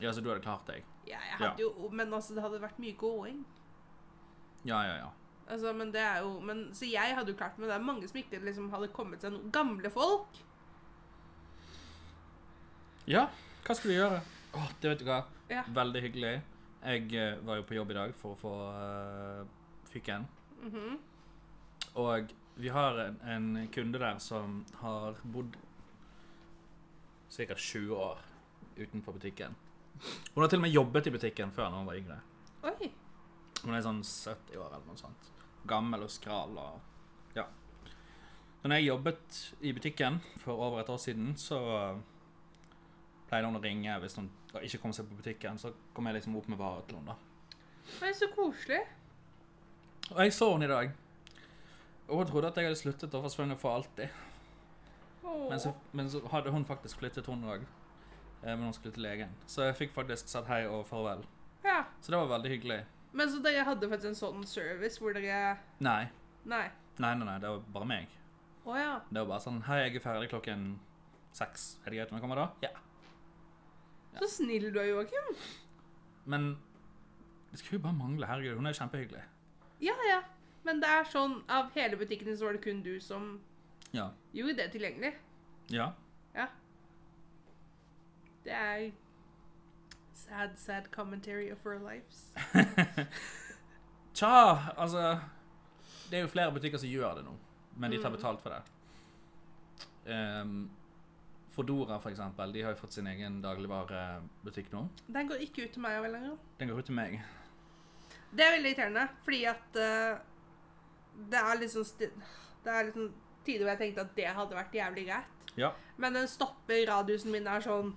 ja, 0.00 0.12
så 0.12 0.22
du 0.22 0.30
hadde 0.30 0.42
klart 0.42 0.66
deg. 0.66 0.84
ja, 1.06 1.18
jeg 1.18 1.38
hadde 1.40 1.62
jo 1.62 1.88
Men 1.90 2.12
altså, 2.14 2.34
det 2.34 2.42
hadde 2.42 2.60
vært 2.62 2.78
mye 2.78 2.94
gåing. 2.98 3.44
Ja, 4.64 4.82
ja, 4.86 4.96
ja. 5.04 5.10
Altså, 5.48 5.72
men 5.72 5.92
det 5.94 6.00
er 6.00 6.18
jo 6.20 6.40
men, 6.44 6.74
Så 6.74 6.84
jeg 6.90 7.14
hadde 7.16 7.32
jo 7.32 7.36
klart 7.36 7.54
det, 7.56 7.62
men 7.62 7.70
det 7.70 7.76
er 7.78 7.86
mange 7.86 8.08
som 8.08 8.18
ikke 8.20 8.40
liksom 8.44 8.70
hadde 8.74 8.90
kommet 8.92 9.22
seg 9.22 9.32
noen 9.32 9.52
Gamle 9.54 9.90
folk. 9.90 10.42
Ja, 13.08 13.28
hva 13.64 13.74
skal 13.76 13.90
du 13.90 13.96
gjøre? 13.96 14.20
Åh, 14.58 14.70
det 14.82 14.90
vet 14.90 15.00
du 15.00 15.06
hva. 15.08 15.22
Ja. 15.48 15.62
Veldig 15.72 16.02
hyggelig. 16.04 16.34
Jeg 16.82 17.14
eh, 17.18 17.38
var 17.42 17.58
jo 17.58 17.66
på 17.66 17.74
jobb 17.74 17.90
i 17.90 17.96
dag 17.98 18.12
for 18.16 18.34
å 18.34 18.38
få 18.38 18.54
uh, 18.70 19.46
fyken. 19.90 20.26
Mhm. 20.62 20.98
Og 21.98 22.34
vi 22.58 22.70
har 22.70 22.98
en, 23.02 23.16
en 23.22 23.68
kunde 23.74 23.98
der 23.98 24.18
som 24.22 24.60
har 24.82 25.18
bodd 25.24 25.56
ca. 27.30 27.54
20 27.54 27.94
år 27.96 28.20
utenfor 28.76 29.12
butikken. 29.12 29.54
Hun 30.34 30.42
har 30.42 30.50
til 30.50 30.60
og 30.60 30.66
med 30.66 30.74
jobbet 30.74 31.06
i 31.06 31.12
butikken 31.14 31.52
før 31.54 31.70
når 31.70 31.82
hun 31.82 31.90
var 31.90 31.98
yngre. 31.98 32.18
Oi. 32.70 32.90
Hun 33.64 33.74
er 33.74 33.82
sånn 33.82 34.02
70 34.04 34.60
år 34.60 34.74
eller 34.76 34.86
noe 34.86 35.00
sånt. 35.00 35.30
Gammel 35.68 36.06
og 36.06 36.12
skral 36.12 36.54
og 36.58 37.36
Ja. 37.38 37.46
Når 38.62 38.74
jeg 38.78 38.88
jobbet 38.88 39.40
i 39.60 39.72
butikken 39.72 40.20
for 40.42 40.58
over 40.58 40.80
et 40.80 40.90
år 40.90 40.98
siden, 40.98 41.34
så 41.38 41.58
pleide 43.28 43.46
hun 43.46 43.58
å 43.58 43.62
ringe 43.62 43.98
hvis 44.02 44.16
hun 44.18 44.30
ikke 44.64 44.80
kom 44.82 44.94
seg 44.94 45.08
på 45.08 45.18
butikken. 45.18 45.58
Så 45.58 45.72
kom 45.94 46.08
jeg 46.08 46.18
liksom 46.18 46.36
opp 46.38 46.48
med 46.48 46.58
varer 46.60 46.86
til 46.88 47.00
henne. 47.00 47.16
er 48.02 48.12
så 48.16 48.28
koselig. 48.34 48.80
Og 50.10 50.22
jeg 50.24 50.32
så 50.32 50.50
henne 50.52 50.64
i 50.64 50.72
dag. 50.72 50.92
Og 52.08 52.22
hun 52.22 52.26
trodde 52.26 52.48
at 52.48 52.56
jeg 52.56 52.68
hadde 52.68 52.80
sluttet 52.80 53.14
å 53.14 53.22
forsvinne 53.24 53.56
for 53.60 53.76
alltid. 53.76 54.08
Åh. 55.22 55.48
Men 55.50 55.60
så, 55.60 55.74
men 55.92 56.10
så 56.10 56.22
hadde 56.32 56.52
hun 56.54 56.64
faktisk 56.64 57.02
flyttet, 57.02 57.26
hun 57.26 57.44
òg. 57.44 57.66
Men 58.42 58.68
hun 58.68 58.72
skulle 58.76 58.94
til 58.94 59.04
legen. 59.04 59.34
Så 59.46 59.66
jeg 59.66 59.76
fikk 59.76 59.92
faktisk 59.96 60.30
sagt 60.30 60.48
hei 60.48 60.62
og 60.68 60.86
farvel. 60.88 61.26
Ja. 61.64 61.82
Så 62.00 62.12
det 62.12 62.20
var 62.20 62.30
veldig 62.32 62.54
hyggelig. 62.54 62.82
Men 63.12 63.30
så 63.32 63.40
dere 63.44 63.64
hadde 63.66 63.88
faktisk 63.90 64.12
en 64.12 64.18
sånn 64.18 64.46
service 64.48 65.00
hvor 65.00 65.16
dere 65.16 65.56
Nei. 65.84 66.08
Nei. 66.48 66.66
Nei, 66.98 67.14
nei, 67.14 67.26
nei, 67.26 67.38
det 67.42 67.50
var 67.50 67.64
bare 67.74 67.88
meg. 67.88 68.14
Å 68.68 68.76
ja. 68.76 68.92
Det 69.08 69.22
var 69.22 69.30
bare 69.34 69.44
sånn 69.44 69.62
Hei, 69.68 69.78
jeg 69.84 69.98
er 69.98 70.04
ferdig 70.04 70.30
klokken 70.32 70.68
seks. 71.36 71.70
Er 71.84 71.92
det 71.92 72.00
greit 72.00 72.12
om 72.12 72.18
jeg 72.18 72.24
kommer 72.24 72.40
da? 72.40 72.46
Ja. 72.64 72.72
Så 74.18 74.28
snill 74.36 74.72
du 74.74 74.78
er, 74.80 74.88
Joakim. 74.90 75.28
Men 76.26 76.48
det 77.50 77.58
skulle 77.58 77.78
jo 77.78 77.82
bare 77.86 77.94
mangle. 77.98 78.26
Herregud, 78.26 78.56
hun 78.56 78.66
er 78.66 78.72
kjempehyggelig. 78.76 79.22
Ja, 79.80 79.94
ja. 80.10 80.20
Men 80.64 80.80
det 80.82 80.88
er 80.90 81.04
sånn, 81.08 81.38
av 81.48 81.70
hele 81.74 81.96
butikken 81.96 82.36
så 82.36 82.44
var 82.48 82.52
det 82.58 82.62
kun 82.64 82.82
du 82.82 82.98
som 83.00 83.40
Ja. 83.94 84.10
gjorde 84.34 84.56
det 84.56 84.70
tilgjengelig. 84.72 85.14
Ja. 85.70 85.92
Ja. 86.34 86.46
Det 88.44 88.52
er 88.52 88.90
sad, 90.14 90.50
sad 90.56 90.90
commentary 90.90 91.50
of 91.52 91.64
our 91.66 91.78
lives. 91.78 92.32
Tja, 94.14 94.58
altså 94.76 95.18
Det 96.10 96.16
er 96.18 96.20
jo 96.24 96.26
flere 96.32 96.52
butikker 96.52 96.78
som 96.80 96.88
gjør 96.88 97.14
det 97.18 97.24
nå, 97.24 97.34
men 97.76 97.90
de 97.92 97.98
tar 98.02 98.08
Mm. 98.10 98.16
betalt 98.16 98.40
for 98.42 98.50
det. 98.50 98.62
Um, 100.42 100.70
Fodora, 101.58 101.96
for 101.98 102.12
eksempel, 102.14 102.52
de 102.54 102.60
har 102.62 102.70
jo 102.70 102.78
fått 102.78 102.94
sin 102.94 103.06
egen 103.10 103.40
dagligvarebutikk 103.42 104.68
nå. 104.70 104.84
Den 105.10 105.26
går 105.26 105.40
ikke 105.42 105.64
ut 105.66 105.72
til 105.74 105.82
meg 105.82 106.04
lenger. 106.06 106.36
Den 106.60 106.70
går 106.70 106.78
ut 106.78 106.86
til 106.86 106.94
meg. 106.94 107.16
Det 108.30 108.44
er 108.44 108.52
veldig 108.54 108.70
irriterende, 108.70 109.02
fordi 109.24 109.40
at 109.50 109.78
uh, 109.82 110.20
det 111.32 111.40
er 111.40 111.58
liksom 111.58 111.84
Det 111.98 112.70
er 112.70 112.86
liksom 112.86 113.08
tider 113.42 113.64
hvor 113.64 113.72
jeg 113.72 113.80
tenkte 113.80 114.04
at 114.04 114.14
det 114.20 114.28
hadde 114.38 114.58
vært 114.60 114.78
jævlig 114.78 115.06
greit. 115.08 115.50
Ja. 115.58 115.72
Men 115.96 116.14
den 116.14 116.30
stopper 116.30 116.84
radiusen 116.92 117.34
min 117.34 117.50
er 117.50 117.64
sånn 117.64 117.96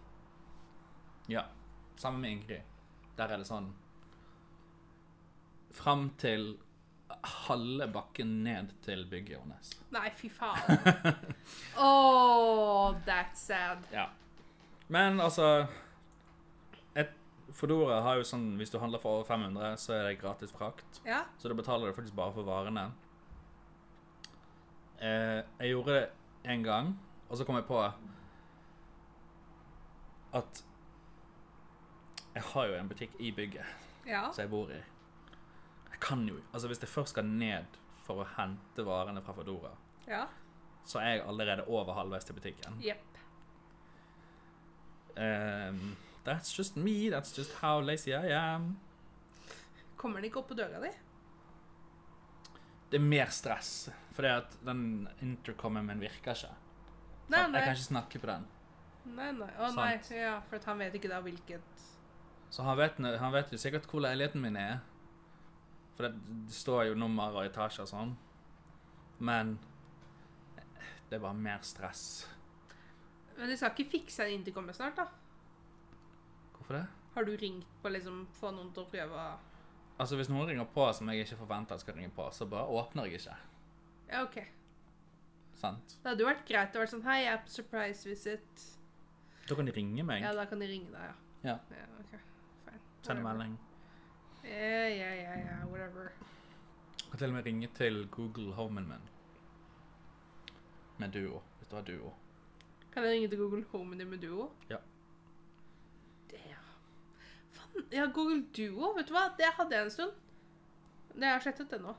Ja. 1.30 1.46
Sammen 2.02 2.22
med 2.26 2.32
Ingrid. 2.32 2.66
Der 3.18 3.30
er 3.30 3.38
det 3.38 3.46
sånn 3.46 3.70
Fram 5.72 6.10
til 6.18 6.56
halve 7.48 7.88
bakken 7.94 8.44
ned 8.44 8.72
til 8.86 9.06
bygget 9.12 9.40
hennes. 9.42 9.72
Nei, 9.92 10.10
fy 10.16 10.30
faen. 10.30 10.82
Oh, 11.78 12.96
that's 13.08 13.40
sad. 13.48 13.78
Ja. 13.94 14.06
Men 14.88 15.20
altså 15.24 15.66
et, 16.96 17.12
Fodora 17.56 18.02
har 18.04 18.18
jo 18.20 18.26
sånn 18.28 18.58
Hvis 18.60 18.70
du 18.74 18.78
handler 18.82 19.00
for 19.00 19.22
over 19.22 19.28
500, 19.30 19.78
så 19.80 19.94
er 19.96 20.04
det 20.10 20.18
gratis 20.22 20.52
frakt. 20.52 21.02
Ja. 21.08 21.22
Så 21.40 21.48
da 21.52 21.56
betaler 21.58 21.88
du 21.92 21.96
faktisk 21.98 22.16
bare 22.18 22.34
for 22.36 22.44
varene. 22.48 22.90
Eh, 25.02 25.40
jeg 25.64 25.72
gjorde 25.74 25.96
det 25.96 26.10
en 26.52 26.64
gang, 26.64 26.92
og 27.30 27.38
så 27.40 27.46
kom 27.48 27.56
jeg 27.58 27.66
på 27.66 27.80
at 30.34 30.64
jeg 32.36 32.44
har 32.54 32.68
jo 32.70 32.76
en 32.80 32.88
butikk 32.92 33.16
i 33.20 33.32
bygget 33.36 33.66
Ja. 34.08 34.28
som 34.32 34.42
jeg 34.46 34.50
bor 34.50 34.70
i. 34.72 34.78
Kan 36.02 36.26
jo 36.28 36.40
Altså, 36.54 36.68
hvis 36.68 36.82
jeg 36.82 36.90
først 36.90 37.14
skal 37.16 37.26
ned 37.30 37.78
for 38.06 38.24
å 38.24 38.28
hente 38.38 38.84
varene 38.86 39.22
fra 39.22 39.34
Fodora, 39.38 39.72
Ja. 40.08 40.26
så 40.86 41.00
er 41.00 41.16
jeg 41.16 41.26
allerede 41.30 41.68
over 41.68 41.94
halvveis 41.94 42.26
til 42.26 42.36
butikken. 42.36 42.80
Yep. 42.82 43.04
Um, 45.18 45.98
that's 46.26 46.52
just 46.58 46.76
me. 46.76 47.10
That's 47.10 47.32
just 47.38 47.54
how 47.62 47.80
lazy 47.80 48.12
I 48.14 48.32
am. 48.34 48.78
Kommer 49.98 50.22
den 50.22 50.32
ikke 50.32 50.42
opp 50.42 50.48
på 50.50 50.58
døra 50.58 50.80
di? 50.82 50.90
Det 52.92 52.98
er 53.00 53.06
mer 53.06 53.30
stress, 53.32 53.90
fordi 54.16 54.28
at 54.34 54.56
den 54.66 55.08
intercomen 55.22 55.86
min 55.88 56.02
virker 56.02 56.34
ikke. 56.36 56.50
Nei, 57.32 57.46
nei. 57.48 57.60
Jeg 57.62 57.68
kan 57.70 57.78
ikke 57.78 57.88
snakke 57.88 58.20
på 58.20 58.28
den. 58.28 58.48
Nei, 59.16 59.30
nei. 59.38 59.48
Å 59.60 59.70
nei, 59.76 59.92
ja, 60.18 60.34
for 60.50 60.60
han 60.66 60.82
vet 60.82 60.98
ikke 61.00 61.10
da 61.10 61.22
hvilket 61.24 61.86
Så 62.52 62.66
han 62.68 62.76
vet, 62.78 62.98
han 63.00 63.32
vet 63.34 63.54
jo 63.54 63.58
sikkert 63.62 63.88
hvor 63.88 64.04
leiligheten 64.04 64.42
min 64.44 64.58
er. 64.60 64.82
For 65.98 66.08
det, 66.08 66.14
det 66.48 66.56
står 66.56 66.86
jo 66.92 67.00
nummer 67.00 67.36
og 67.36 67.46
etasje 67.48 67.84
og 67.86 67.92
sånn. 67.92 68.14
Men 69.22 69.58
det 71.10 71.18
er 71.18 71.24
bare 71.24 71.38
mer 71.38 71.62
stress. 71.68 72.06
Men 73.38 73.52
de 73.52 73.58
skal 73.60 73.74
ikke 73.76 73.92
fikse 73.98 74.26
en 74.26 74.38
intercom 74.40 74.70
snart, 74.74 75.00
da? 75.02 75.08
Hvorfor 76.56 76.78
det? 76.78 76.86
Har 77.16 77.28
du 77.28 77.34
ringt 77.38 77.68
på 77.84 77.92
liksom 77.92 78.24
få 78.38 78.54
noen 78.56 78.70
til 78.72 78.86
å 78.86 78.92
prøve 78.92 79.24
å 79.24 79.32
Altså 80.02 80.18
Hvis 80.18 80.32
noen 80.32 80.48
ringer 80.50 80.66
på 80.74 80.86
som 80.98 81.10
jeg 81.12 81.26
ikke 81.26 81.38
forventer 81.44 81.78
skal 81.78 81.94
ringe 82.00 82.10
på, 82.16 82.24
så 82.34 82.48
bare 82.50 82.72
åpner 82.74 83.06
jeg 83.06 83.20
ikke. 83.20 83.36
Ja, 84.10 84.24
OK. 84.24 84.38
Sant? 85.62 85.98
Det 86.02 86.10
hadde 86.10 86.24
jo 86.24 86.30
vært 86.30 86.48
greit 86.48 86.74
å 86.74 86.82
være 86.82 86.90
sånn 86.90 87.04
Hei, 87.06 87.20
jeg 87.26 87.36
er 87.36 87.44
på 87.44 87.54
surprise 87.54 88.10
visit. 88.10 88.64
Da 89.46 89.58
kan 89.60 89.68
de 89.70 89.76
ringe 89.76 90.06
meg. 90.08 90.24
Ja, 90.26 90.32
da 90.34 90.48
kan 90.50 90.64
de 90.64 90.70
ringe 90.72 90.90
deg, 90.90 91.12
ja. 91.12 91.52
Ja. 91.52 91.58
Ja, 91.76 91.86
ok. 92.02 92.80
Send 93.06 93.22
melding. 93.26 93.60
Ja, 94.44 94.88
ja, 94.90 95.14
ja, 95.16 95.34
ja, 95.40 95.56
whatever. 95.68 96.10
Kan 97.12 97.20
til 97.20 97.28
og 97.28 97.34
med 97.34 97.46
ringe 97.46 97.68
til 97.76 98.08
Google 98.12 98.54
Homen 98.54 98.88
min. 98.88 99.10
Med 100.98 101.10
Duo, 101.12 101.42
hvis 101.58 101.68
du 101.68 101.76
har 101.76 101.84
Duo. 101.84 102.14
Kan 102.94 103.04
jeg 103.04 103.12
ringe 103.12 103.28
til 103.28 103.38
Google 103.38 103.66
Homen 103.72 104.00
din 104.00 104.10
med 104.10 104.18
Duo? 104.18 104.50
Ja. 104.70 104.78
Faen, 107.52 107.86
ja, 107.92 108.06
Google 108.14 108.46
Duo, 108.58 108.94
vet 108.96 109.08
du 109.08 109.14
hva? 109.16 109.28
Det 109.38 109.52
hadde 109.58 109.76
jeg 109.76 109.84
en 109.84 109.92
stund. 109.92 110.12
Det 111.14 111.24
har 111.28 111.38
jeg 111.38 111.42
slettet 111.42 111.72
det 111.72 111.82
nå. 111.84 111.96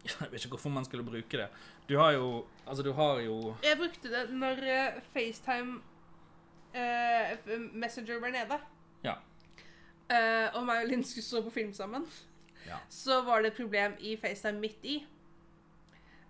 Jeg 0.20 0.30
vet 0.32 0.40
ikke 0.40 0.54
hvorfor 0.54 0.72
man 0.72 0.84
skulle 0.84 1.04
bruke 1.04 1.36
det. 1.36 1.48
Du 1.88 1.98
har 1.98 2.10
jo 2.16 2.46
Altså, 2.66 2.82
du 2.82 2.92
har 2.92 3.18
jo 3.20 3.54
Jeg 3.62 3.76
brukte 3.76 4.08
det 4.08 4.30
når 4.32 4.62
eh, 4.64 5.00
FaceTime 5.12 5.80
eh, 6.72 7.60
Messenger 7.72 8.20
var 8.20 8.32
nede. 8.32 8.58
Ja. 9.04 9.14
Eh, 10.10 10.48
og 10.58 10.64
meg 10.66 10.84
og 10.84 10.90
Linn 10.90 11.04
skulle 11.06 11.26
stå 11.26 11.42
på 11.46 11.52
film 11.54 11.72
sammen. 11.76 12.06
Ja. 12.66 12.80
Så 12.92 13.20
var 13.26 13.42
det 13.42 13.52
et 13.52 13.60
problem 13.60 13.94
i 14.02 14.16
FaceTime 14.20 14.60
midt 14.62 14.84
i. 14.84 15.00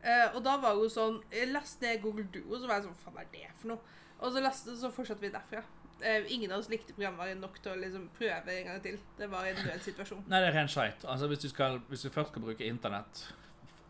Uh, 0.00 0.36
og 0.36 0.38
da 0.46 0.54
var 0.56 0.78
hun 0.78 0.88
sånn 0.88 1.18
eh, 1.28 1.50
Last 1.50 1.82
ned 1.84 1.98
Google 2.00 2.24
Duo. 2.32 2.56
Så 2.56 2.64
var 2.64 2.78
jeg 2.78 2.86
sånn 2.86 2.94
Hva 3.02 3.10
faen 3.10 3.18
er 3.20 3.26
det 3.34 3.50
for 3.60 3.74
noe? 3.74 3.96
Og 4.20 4.32
så, 4.32 4.40
lastet, 4.40 4.78
så 4.80 4.88
fortsatte 4.92 5.20
vi 5.20 5.32
derfra. 5.32 5.60
Uh, 6.00 6.24
ingen 6.32 6.52
av 6.52 6.62
oss 6.62 6.70
likte 6.72 6.94
programvaren 6.96 7.42
nok 7.42 7.58
til 7.60 7.74
å 7.74 7.80
liksom 7.82 8.06
prøve 8.16 8.54
en 8.54 8.70
gang 8.70 8.80
til. 8.84 8.96
Det 9.18 9.28
var 9.32 9.48
en 9.50 9.60
nødsituasjon. 9.66 10.22
Nei, 10.28 10.40
det 10.40 10.48
er 10.48 10.56
rent 10.56 10.72
skeit. 10.72 11.04
Altså, 11.04 11.28
hvis 11.28 11.44
du, 11.44 11.50
skal, 11.52 11.76
hvis 11.90 12.06
du 12.06 12.08
først 12.14 12.32
skal 12.32 12.46
bruke 12.46 12.64
internett 12.68 13.26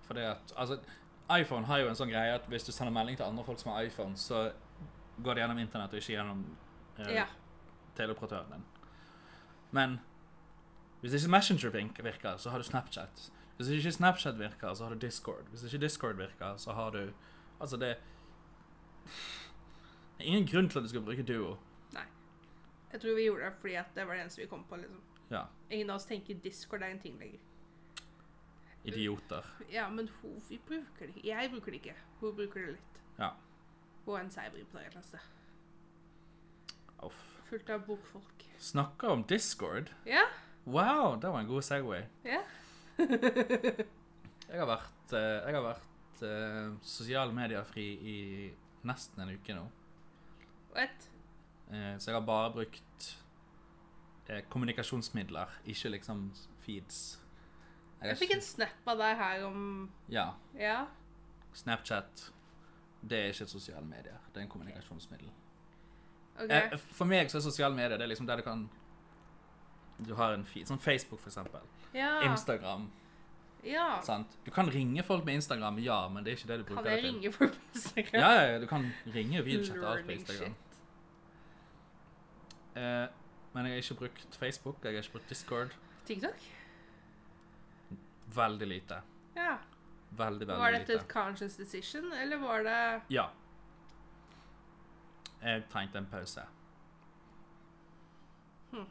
fordi 0.09 0.25
at 0.27 0.53
Altså, 0.59 0.81
iPhone 1.31 1.69
har 1.69 1.79
jo 1.79 1.91
en 1.93 1.95
sånn 1.99 2.11
greie 2.11 2.35
at 2.35 2.49
hvis 2.51 2.67
du 2.67 2.73
sender 2.75 2.91
melding 2.95 3.15
til 3.21 3.29
andre 3.29 3.45
folk 3.47 3.61
som 3.63 3.71
har 3.71 3.87
iPhone, 3.87 4.17
så 4.19 4.49
går 5.23 5.37
det 5.39 5.45
gjennom 5.45 5.61
internett 5.63 5.95
og 5.95 6.01
ikke 6.03 6.17
gjennom 6.17 6.41
eh, 6.99 7.13
Ja. 7.21 7.27
teleoperatøren 7.95 8.51
din. 8.57 8.65
Men 9.73 10.01
hvis 11.01 11.15
ikke 11.15 11.31
Messenger 11.31 11.71
virker, 12.03 12.37
så 12.37 12.51
har 12.51 12.59
du 12.59 12.65
Snapchat. 12.65 13.33
Hvis 13.57 13.69
ikke 13.69 13.93
Snapchat 13.93 14.39
virker, 14.39 14.75
så 14.75 14.85
har 14.85 14.95
du 14.95 14.99
Discord. 15.07 15.45
Hvis 15.51 15.63
ikke 15.63 15.85
Discord 15.85 16.17
virker, 16.17 16.57
så 16.57 16.73
har 16.73 16.91
du 16.91 17.13
Altså, 17.61 17.77
det 17.77 17.97
Det 20.19 20.27
er 20.27 20.29
ingen 20.33 20.47
grunn 20.47 20.69
til 20.69 20.79
at 20.79 20.83
du 20.83 20.89
skal 20.89 21.03
bruke 21.03 21.23
Duo. 21.23 21.57
Nei. 21.93 22.05
Jeg 22.93 23.01
tror 23.01 23.15
vi 23.15 23.23
gjorde 23.23 23.45
det 23.45 23.53
fordi 23.61 23.75
det 23.95 24.07
var 24.07 24.15
det 24.15 24.21
eneste 24.21 24.41
vi 24.43 24.47
kom 24.47 24.65
på. 24.65 24.77
liksom. 24.77 25.01
Ja. 25.31 25.43
Ingen 25.71 25.91
av 25.91 25.97
oss 25.97 26.05
tenker 26.05 26.35
Discord 26.35 26.83
er 26.83 26.87
en 26.87 27.01
ting 27.01 27.19
lenger. 27.19 27.39
Idioter. 28.85 29.47
Ja, 29.73 29.89
men 29.89 30.09
hun, 30.23 30.43
vi 30.49 30.61
bruker 30.69 31.07
det 31.07 31.17
ikke. 31.17 31.29
Jeg 31.29 31.51
bruker 31.51 31.73
det 31.73 31.75
ikke. 31.75 31.95
Hun 32.21 32.35
bruker 32.37 32.61
det 32.61 32.73
litt. 32.73 33.01
Ja. 33.19 33.29
Hun 34.07 34.15
er 34.15 34.21
en 34.25 34.31
sted. 35.03 35.21
Uff. 37.03 37.40
Fullt 37.51 37.71
av 37.75 37.83
bokfolk. 37.87 38.47
Snakker 38.59 39.09
om 39.17 39.25
Discord. 39.27 39.91
Ja, 40.07 40.25
Wow, 40.65 41.17
det 41.21 41.29
var 41.33 41.41
en 41.41 41.47
god 41.49 41.63
Segway. 41.65 42.03
ja. 42.25 42.43
Jeg 44.51 44.59
har 44.59 44.67
vært, 44.67 45.13
eh, 45.15 45.47
jeg 45.47 45.55
har 45.55 45.63
vært 45.63 46.23
uh, 46.27 46.73
sosiale 46.83 47.31
medier-fri 47.33 47.85
i 48.03 48.17
nesten 48.87 49.23
en 49.23 49.31
uke 49.31 49.55
nå. 49.55 49.63
What? 50.75 51.07
Uh, 51.71 51.95
så 52.03 52.11
jeg 52.11 52.17
har 52.17 52.25
bare 52.27 52.51
brukt 52.57 53.07
uh, 54.27 54.41
kommunikasjonsmidler, 54.51 55.55
ikke 55.71 55.93
liksom 55.95 56.25
feeds. 56.67 56.99
Jeg, 58.01 58.09
Jeg 58.11 58.19
fikk 58.25 58.35
en 58.41 58.43
snap 58.49 58.91
av 58.91 58.99
deg 59.05 59.17
her 59.23 59.47
om 59.47 59.63
Ja. 60.11 60.27
Ja. 60.59 60.81
Snapchat. 61.55 62.27
Det 63.01 63.19
er 63.23 63.31
ikke 63.31 63.47
et 63.47 63.55
sosiale 63.55 63.87
medier. 63.87 64.19
Det 64.35 64.43
er 64.43 64.49
en 64.49 64.53
kommunikasjonsmiddel. 64.53 65.31
OK. 66.45 66.51
Eh, 66.51 66.79
for 66.97 67.05
meg 67.11 67.31
så 67.31 67.39
er 67.39 67.45
sosiale 67.45 67.75
medier 67.77 67.99
det 67.99 68.07
er 68.07 68.13
liksom 68.15 68.27
der 68.29 68.41
du 68.41 68.43
kan 68.47 68.69
Du 70.01 70.15
har 70.17 70.33
en 70.33 70.45
feed. 70.45 70.67
Som 70.69 70.79
Facebook, 70.79 71.21
for 71.21 71.29
eksempel. 71.29 71.61
Ja. 71.93 72.21
Instagram. 72.31 72.91
Ja. 73.65 74.01
Sant? 74.03 74.39
Du 74.45 74.51
kan 74.51 74.71
ringe 74.73 75.03
folk 75.03 75.25
med 75.25 75.35
Instagram, 75.35 75.79
ja, 75.79 76.09
men 76.09 76.25
det 76.25 76.33
er 76.33 76.37
ikke 76.39 76.49
det 76.49 76.59
du 76.59 76.65
bruker 76.65 76.83
Kan 76.83 76.93
jeg 76.93 77.05
ringe 77.05 77.33
folk 77.33 77.53
på 77.53 77.75
Instagram? 77.75 78.21
Ja, 78.23 78.31
ja, 78.53 78.59
du 78.59 78.67
kan 78.67 78.87
ringe 79.15 79.41
og 79.43 79.45
videochatte 79.47 79.87
alt 79.91 80.07
på 80.07 80.13
Instagram. 80.17 80.55
Eh, 82.77 83.07
men 83.53 83.67
jeg 83.67 83.75
har 83.75 83.83
ikke 83.83 83.99
brukt 83.99 84.39
Facebook, 84.39 84.79
jeg 84.85 84.95
har 84.95 85.03
ikke 85.03 85.13
brukt 85.19 85.29
Discord. 85.29 85.77
TikTok? 86.07 86.47
Veldig 88.35 88.69
lite. 88.71 89.03
Ja. 89.37 89.57
Veldig, 90.11 90.47
veldig 90.47 90.47
lite. 90.47 90.59
Var 90.63 90.77
dette 90.79 90.95
et 90.95 91.09
conscious 91.11 91.57
decision, 91.59 92.13
eller 92.13 92.39
var 92.39 92.63
det 92.63 92.81
Ja. 93.11 93.29
Jeg 95.43 95.65
trengte 95.73 95.99
en 95.99 96.07
pause. 96.07 96.43
Hm. 98.73 98.87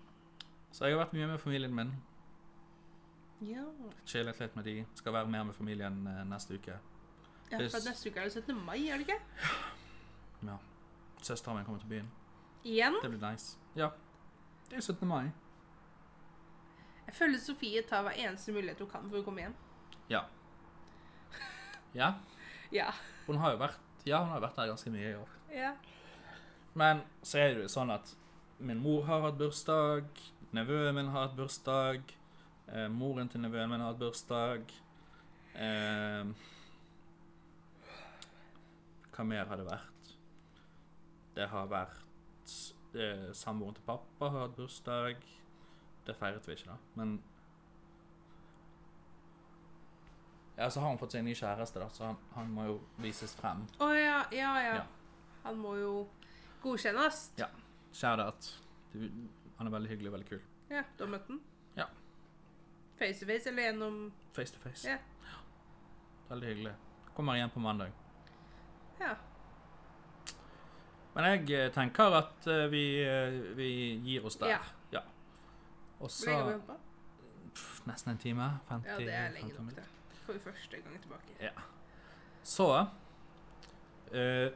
Så 0.71 0.85
jeg 0.85 0.95
har 0.95 1.03
vært 1.05 1.13
mye 1.13 1.27
med 1.27 1.37
familien 1.41 1.75
min. 1.75 1.91
Ja. 3.45 3.63
Chillet 4.05 4.39
litt 4.41 4.55
med 4.57 4.65
de. 4.67 4.77
Skal 4.99 5.13
være 5.15 5.29
mer 5.31 5.43
med 5.47 5.55
familien 5.55 6.01
eh, 6.07 6.23
neste 6.27 6.57
uke. 6.59 6.79
ja 7.51 7.57
for 7.57 7.85
neste 7.87 8.09
uke 8.09 8.19
er 8.19 8.23
det 8.29 8.33
17. 8.43 8.55
mai, 8.65 8.87
er 8.89 8.97
det 8.99 9.07
ikke? 9.07 9.19
Ja. 10.47 10.57
Søsteren 11.21 11.57
min 11.57 11.65
kommer 11.65 11.79
til 11.79 11.87
byen. 11.89 12.09
Igjen? 12.63 12.97
Det 13.01 13.09
blir 13.13 13.23
nice. 13.31 13.57
Ja. 13.75 13.89
Det 14.69 14.77
er 14.77 14.81
17. 14.81 15.07
mai. 15.07 15.29
Jeg 17.07 17.15
føler 17.15 17.39
Sofie 17.41 17.81
tar 17.89 18.01
hver 18.05 18.11
eneste 18.21 18.51
mulighet 18.53 18.79
hun 18.83 18.89
kan 18.91 19.07
for 19.09 19.21
å 19.21 19.23
komme 19.25 19.41
hjem. 19.45 19.55
Ja. 20.09 20.25
Ja. 21.93 22.13
Ja. 22.71 22.91
Hun 23.25 23.39
har 23.41 23.55
jo 23.55 23.57
vært 23.57 23.79
Ja, 24.05 24.19
hun 24.21 24.29
har 24.29 24.41
vært 24.43 24.55
der 24.59 24.67
ganske 24.69 24.91
mye 24.93 25.07
i 25.09 25.15
år. 25.17 25.29
ja. 25.53 25.71
Men 26.79 27.01
så 27.25 27.41
er 27.41 27.55
det 27.55 27.65
jo 27.65 27.71
sånn 27.71 27.91
at 27.91 28.13
min 28.63 28.79
mor 28.83 29.03
har 29.07 29.23
hatt 29.25 29.39
bursdag, 29.39 30.07
nevøen 30.55 30.95
min 30.95 31.09
har 31.11 31.27
hatt 31.27 31.37
bursdag, 31.37 32.13
eh, 32.71 32.87
moren 32.91 33.29
til 33.31 33.43
nevøen 33.43 33.71
min 33.71 33.83
har 33.83 33.91
hatt 33.93 33.99
bursdag. 33.99 34.71
Eh, 35.55 36.29
hva 39.15 39.25
mer 39.27 39.49
har 39.49 39.59
det 39.59 39.67
vært? 39.67 40.13
Det 41.35 41.47
har 41.51 41.67
vært 41.71 42.53
eh, 42.95 43.27
Samboeren 43.35 43.75
til 43.75 43.83
pappa 43.87 44.29
har 44.31 44.45
hatt 44.47 44.55
bursdag. 44.55 45.19
Det 46.07 46.15
feiret 46.15 46.47
vi 46.47 46.55
ikke, 46.55 46.71
da. 46.71 46.77
Men 46.95 47.19
Ja, 50.59 50.69
så 50.69 50.81
har 50.81 50.89
han 50.89 50.97
fått 50.99 51.13
seg 51.15 51.21
en 51.21 51.29
ny 51.29 51.33
kjæreste, 51.39 51.79
da, 51.79 51.85
så 51.95 52.03
han, 52.09 52.17
han 52.35 52.49
må 52.51 52.65
jo 52.67 52.79
vises 52.99 53.31
frem. 53.39 53.61
Å 53.79 53.85
ja, 53.95 54.17
ja, 54.35 54.49
ja. 54.59 54.73
Ja. 54.81 54.87
Han 55.45 55.61
må 55.61 55.77
jo 55.79 55.91
godkjennes. 56.61 57.31
Ja. 57.39 57.47
Shout-out. 57.93 58.59
Han 59.57 59.67
er 59.67 59.71
veldig 59.71 59.89
hyggelig 59.89 60.11
og 60.11 60.17
veldig 60.17 60.29
kul. 60.29 60.41
Ja, 60.69 60.83
du 60.97 61.03
har 61.03 61.11
møtt 61.11 61.27
den? 61.27 61.39
Ja. 61.77 61.85
Face 62.99 63.19
to 63.19 63.29
face 63.29 63.49
eller 63.49 63.69
gjennom 63.69 63.97
Face 64.35 64.53
to 64.53 64.61
face. 64.63 64.89
Ja. 64.89 64.97
Veldig 66.29 66.47
hyggelig. 66.47 66.75
Kommer 67.15 67.35
igjen 67.35 67.49
på 67.49 67.59
mandag. 67.59 67.91
Ja. 68.99 69.15
Men 71.15 71.25
jeg 71.25 71.49
eh, 71.57 71.71
tenker 71.73 72.13
at 72.19 72.47
eh, 72.47 72.67
vi, 72.71 72.83
eh, 73.03 73.39
vi 73.57 73.71
gir 74.05 74.27
oss 74.29 74.37
der. 74.39 74.53
Ja. 74.53 74.59
ja. 74.91 75.01
Og 75.99 76.11
Hvor 76.11 76.29
lenge 76.31 76.43
har 76.51 76.61
så 76.67 76.77
Nesten 77.89 78.11
en 78.11 78.17
time. 78.17 78.59
50, 78.69 78.89
Ja, 78.89 78.97
det 78.97 79.13
er 79.13 79.31
lenge 79.33 79.53
nok, 79.57 79.75
det. 79.75 79.83
For 80.25 80.39
første 80.43 80.77
gang 80.77 81.01
tilbake. 81.01 81.51
Så 82.43 82.67
eh, 84.13 84.51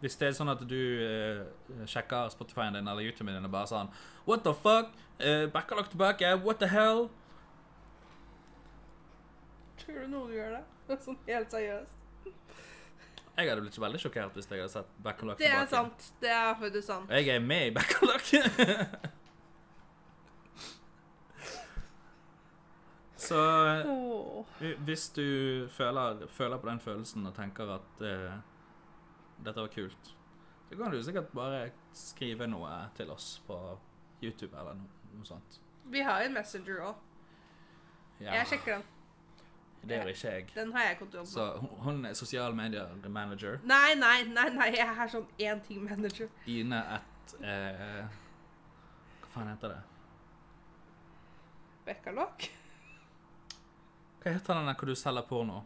Hvis 0.00 0.16
det 0.20 0.28
er 0.28 0.34
sånn 0.36 0.50
at 0.52 0.60
du 0.68 0.76
uh, 0.76 1.84
sjekker 1.88 2.28
Spotify-en 2.34 2.76
din 2.76 2.88
eller 2.88 3.06
YouTuben 3.06 3.32
din 3.34 3.48
og 3.48 3.52
bare 3.54 3.70
sånn 3.70 3.88
What 4.26 4.44
the 4.44 4.52
fuck? 4.54 4.90
Uh, 5.20 5.46
Backalagt 5.54 5.90
tilbake? 5.94 6.34
What 6.44 6.60
the 6.60 6.68
hell? 6.68 7.06
Tror 9.80 10.02
du 10.02 10.08
noen 10.12 10.34
gjør 10.36 10.58
det? 10.58 10.98
Sånn 11.02 11.16
helt 11.26 11.50
seriøst. 11.54 12.02
Jeg 13.36 13.50
hadde 13.50 13.60
blitt 13.66 13.76
veldig 13.80 13.98
sjokkert 14.00 14.36
hvis 14.38 14.46
jeg 14.48 14.62
hadde 14.62 14.72
sett 14.72 14.92
Det 15.04 15.12
tilbake. 15.20 15.48
er 15.52 15.66
sant. 15.68 16.06
Det 16.22 16.30
er 16.32 16.54
faktisk 16.60 16.86
sant. 16.88 17.10
Og 17.10 17.16
jeg 17.20 17.28
er 17.34 17.40
med 17.44 17.66
i 17.66 17.74
Backalagt. 17.76 18.32
Så 23.26 23.38
eh, 24.60 24.74
hvis 24.86 25.08
du 25.16 25.68
føler, 25.72 26.26
føler 26.28 26.60
på 26.62 26.68
den 26.68 26.80
følelsen 26.80 27.26
og 27.26 27.34
tenker 27.36 27.70
at 27.78 28.02
eh, 28.04 28.36
dette 29.46 29.62
var 29.64 29.68
kult, 29.72 30.10
så 30.68 30.76
kan 30.78 30.90
du 30.92 30.98
sikkert 31.02 31.30
bare 31.36 31.70
skrive 31.94 32.46
noe 32.50 32.72
til 32.98 33.10
oss 33.14 33.38
på 33.46 33.56
YouTube 34.22 34.52
eller 34.58 34.74
noe, 34.74 34.88
noe 35.14 35.24
sånt. 35.28 35.60
Vi 35.86 36.02
har 36.02 36.24
en 36.26 36.34
messenger 36.34 36.80
òg. 36.82 36.94
Ja, 38.20 38.32
Jeg 38.40 38.46
sjekker 38.50 38.78
den. 38.78 38.84
det 39.86 39.98
gjør 40.00 40.08
ikke 40.12 40.30
jeg. 40.32 40.46
Den 40.54 40.72
har 40.72 40.82
jeg 40.88 40.98
kontroll 40.98 41.24
på. 41.24 41.30
Så 41.30 41.44
hun- 41.84 42.04
er 42.06 42.14
sosial 42.14 42.54
medier 42.54 42.88
manager. 43.08 43.60
Nei, 43.64 43.94
nei, 43.94 44.22
nei, 44.24 44.48
nei, 44.50 44.70
jeg 44.74 44.88
er 44.88 45.08
sånn 45.08 45.26
én 45.38 45.60
ting 45.66 45.84
manager. 45.84 46.28
Ine 46.46 46.82
at 46.96 47.34
eh, 47.42 48.06
Hva 49.20 49.28
faen 49.34 49.48
heter 49.52 49.68
det? 49.68 49.82
Bekkalokk. 51.86 52.48
Hva 54.22 54.32
heter 54.32 54.54
den 54.58 54.66
der 54.66 54.74
hvor 54.74 54.86
du 54.90 54.94
selger 54.98 55.22
porno? 55.28 55.60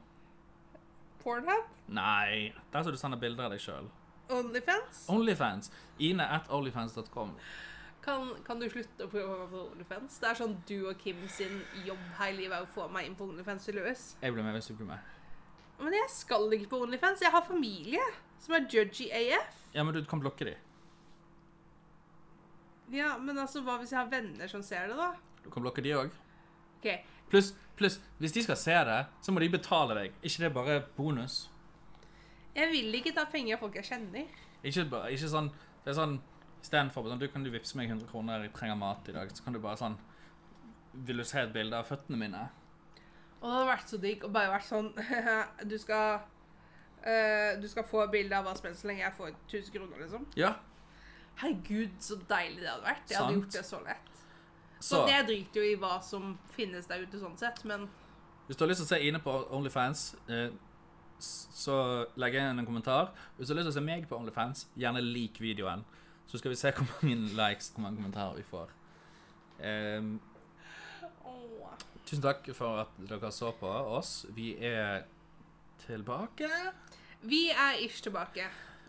Pornhub. 1.23 1.67
Nei, 1.89 2.53
der 2.73 2.85
som 2.85 2.95
du 2.95 2.99
sender 3.01 3.21
bilder 3.21 3.49
av 3.49 3.55
deg 3.55 3.63
sjøl. 3.63 3.91
Onlyfans. 4.31 5.05
Onlyfans. 5.11 5.71
Ine 5.99 6.27
at 6.37 6.49
onlyfans.com. 6.51 7.35
Kan, 8.01 8.31
kan 8.47 8.61
du 8.61 8.69
slutte 8.73 9.05
å 9.05 9.11
prøve 9.13 9.47
på 9.51 9.63
Onlyfans? 9.75 10.21
Det 10.23 10.31
er 10.31 10.39
sånn 10.39 10.55
du 10.69 10.77
og 10.89 10.97
Kim 11.03 11.21
sin 11.29 11.59
jobb 11.85 12.01
hele 12.21 12.45
livet 12.45 12.57
er 12.57 12.65
å 12.65 12.71
få 12.73 12.87
meg 12.93 13.11
inn 13.11 13.17
på 13.19 13.27
Onlyfans 13.29 13.69
Louis. 13.77 14.05
Jeg 14.23 14.33
blir 14.37 14.47
med 14.47 14.57
hvis 14.57 14.71
du 14.71 14.77
blir 14.79 14.89
med. 14.89 15.17
Men 15.81 15.97
jeg 15.97 16.13
skal 16.13 16.49
ikke 16.57 16.71
på 16.73 16.83
Onlyfans. 16.87 17.23
Jeg 17.25 17.33
har 17.35 17.45
familie 17.45 18.05
som 18.41 18.57
er 18.57 18.67
judgy 18.73 19.11
AF. 19.13 19.63
Ja, 19.75 19.85
men 19.85 19.97
du 19.97 20.05
kan 20.09 20.23
blokke 20.23 20.49
de. 20.49 20.57
Ja, 22.91 23.15
men 23.23 23.39
altså, 23.39 23.63
hva 23.63 23.77
hvis 23.81 23.93
jeg 23.95 24.01
har 24.01 24.11
venner 24.11 24.51
som 24.51 24.65
ser 24.67 24.89
det, 24.91 24.97
da? 24.99 25.13
Du 25.45 25.51
kan 25.53 25.63
blokke 25.65 25.85
de 25.85 25.93
òg. 25.97 26.15
Ok, 26.81 26.89
Pluss, 27.31 27.53
plus, 27.79 28.01
hvis 28.19 28.35
de 28.35 28.43
skal 28.43 28.59
se 28.59 28.77
det, 28.91 29.01
så 29.23 29.33
må 29.33 29.41
de 29.43 29.51
betale 29.53 29.97
deg. 29.97 30.15
ikke 30.23 30.45
det 30.45 30.53
bare 30.55 30.81
bonus? 30.97 31.49
Jeg 32.55 32.69
vil 32.73 32.95
ikke 32.99 33.15
ta 33.15 33.25
penger 33.31 33.61
folk 33.61 33.77
jeg 33.79 33.87
kjenner. 33.93 34.27
Ikke, 34.67 34.83
ikke 34.85 35.31
sånn 35.31 35.49
Det 35.85 35.93
er 35.93 35.97
sånn 35.97 36.19
Istedenfor 36.61 37.07
sånn, 37.09 37.21
du 37.23 37.29
kan 37.33 37.45
du 37.45 37.49
vippse 37.49 37.79
meg 37.79 37.89
100 37.89 38.05
kroner, 38.11 38.43
jeg 38.45 38.53
trenger 38.53 38.77
mat 38.77 39.07
i 39.09 39.15
dag, 39.17 39.31
så 39.33 39.45
kan 39.47 39.55
du 39.57 39.61
bare 39.63 39.79
sånn 39.81 39.95
Vil 41.07 41.23
du 41.23 41.25
se 41.25 41.41
et 41.41 41.55
bilde 41.55 41.79
av 41.79 41.89
føttene 41.89 42.19
mine? 42.21 42.43
Og 43.41 43.47
det 43.47 43.55
hadde 43.55 43.71
vært 43.71 43.95
så 43.95 44.01
digg 44.03 44.27
å 44.27 44.33
bare 44.35 44.53
vært 44.53 44.69
sånn 44.69 44.91
Du 45.71 45.79
skal 45.81 46.19
eh, 47.01 47.57
Du 47.63 47.65
skal 47.71 47.87
få 47.89 48.05
bilde 48.13 48.37
av 48.37 48.45
hva 48.45 48.53
som 48.59 48.69
helst 48.69 48.85
så 48.85 48.91
lenge 48.91 49.07
jeg 49.07 49.17
får 49.17 49.33
1000 49.33 49.73
kroner, 49.79 50.03
liksom. 50.05 50.27
Ja. 50.37 50.53
Herregud, 51.41 51.97
så 52.05 52.19
deilig 52.29 52.61
det 52.61 52.69
hadde 52.69 52.85
vært. 52.85 53.07
Jeg 53.09 53.17
hadde 53.17 53.33
Sant. 53.33 53.39
gjort 53.39 53.55
det 53.57 53.65
så 53.65 53.81
lett. 53.87 54.20
Så 54.81 55.05
Så 55.05 55.07
jeg 55.13 55.27
driter 55.29 55.61
jo 55.61 55.67
i 55.69 55.77
hva 55.77 56.01
som 56.03 56.39
finnes 56.55 56.87
der 56.89 57.03
ute, 57.05 57.21
sånn 57.21 57.37
sett, 57.39 57.65
men 57.69 57.89
hvis 58.51 58.57
du 58.57 58.65
har 58.65 58.69
lyst 58.73 58.81
til 58.83 58.89
å 58.89 58.91
se 58.91 59.07
Ine 59.07 59.19
på 59.23 59.33
Onlyfans, 59.55 60.01
eh, 60.27 60.49
legger 60.51 60.57
så 61.55 61.75
legg 62.19 62.35
igjen 62.35 62.59
en 62.59 62.67
kommentar. 62.67 63.13
Hvis 63.37 63.47
du 63.47 63.55
har 63.55 63.61
lyst 63.61 63.69
til 63.69 63.77
å 63.77 63.79
se 63.79 63.85
meg 63.87 64.09
på 64.09 64.17
Onlyfans, 64.17 64.65
gjerne 64.75 65.03
lik 65.05 65.39
videoen. 65.39 65.85
Så 66.27 66.41
skal 66.41 66.51
vi 66.51 66.57
se 66.59 66.73
hvor 66.75 66.89
mange 67.03 67.15
likes, 67.39 67.69
hvor 67.71 67.85
mange 67.85 68.01
kommentarer 68.01 68.35
vi 68.35 68.43
får. 68.43 68.73
Ehm, 69.63 70.21
tusen 72.07 72.25
takk 72.25 72.51
for 72.57 72.83
at 72.83 72.99
dere 72.99 73.31
så 73.31 73.53
på 73.61 73.71
oss. 73.71 74.27
Vi 74.35 74.57
er 74.59 75.05
tilbake. 75.87 76.51
Vi 77.23 77.51
er 77.51 77.79
ish 77.85 78.03
tilbake. 78.03 78.49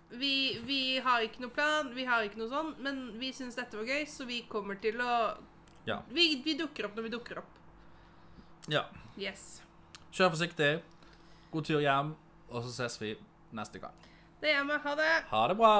Vi, 0.09 0.59
vi 0.65 0.97
har 0.97 1.21
ikke 1.21 1.45
noe 1.45 1.53
plan, 1.53 1.93
vi 1.95 2.03
har 2.09 2.25
ikke 2.25 2.41
noe 2.41 2.49
sånn, 2.49 2.73
men 2.83 3.03
vi 3.19 3.29
syns 3.31 3.55
dette 3.55 3.77
var 3.77 3.85
gøy, 3.87 4.07
så 4.09 4.25
vi 4.25 4.41
kommer 4.49 4.81
til 4.81 4.97
å 5.05 5.37
Ja. 5.85 6.01
vi, 6.13 6.41
vi 6.45 6.53
dukker 6.59 6.85
opp 6.87 6.95
når 6.95 7.03
vi 7.07 7.09
dukker 7.17 7.37
opp. 7.41 7.51
ja. 8.69 8.85
Yes. 9.19 9.61
Kjør 10.15 10.29
forsiktig. 10.35 10.81
God 11.51 11.65
tur 11.67 11.81
hjem, 11.83 12.13
og 12.49 12.63
så 12.63 12.71
ses 12.71 12.95
vi 13.01 13.09
neste 13.51 13.79
gang. 13.83 13.93
Det 14.41 14.49
gjør 14.53 14.65
vi. 14.69 14.77
Ha 14.85 14.95
det. 14.95 15.11
Ha 15.33 15.41
det 15.51 15.57
bra! 15.59 15.73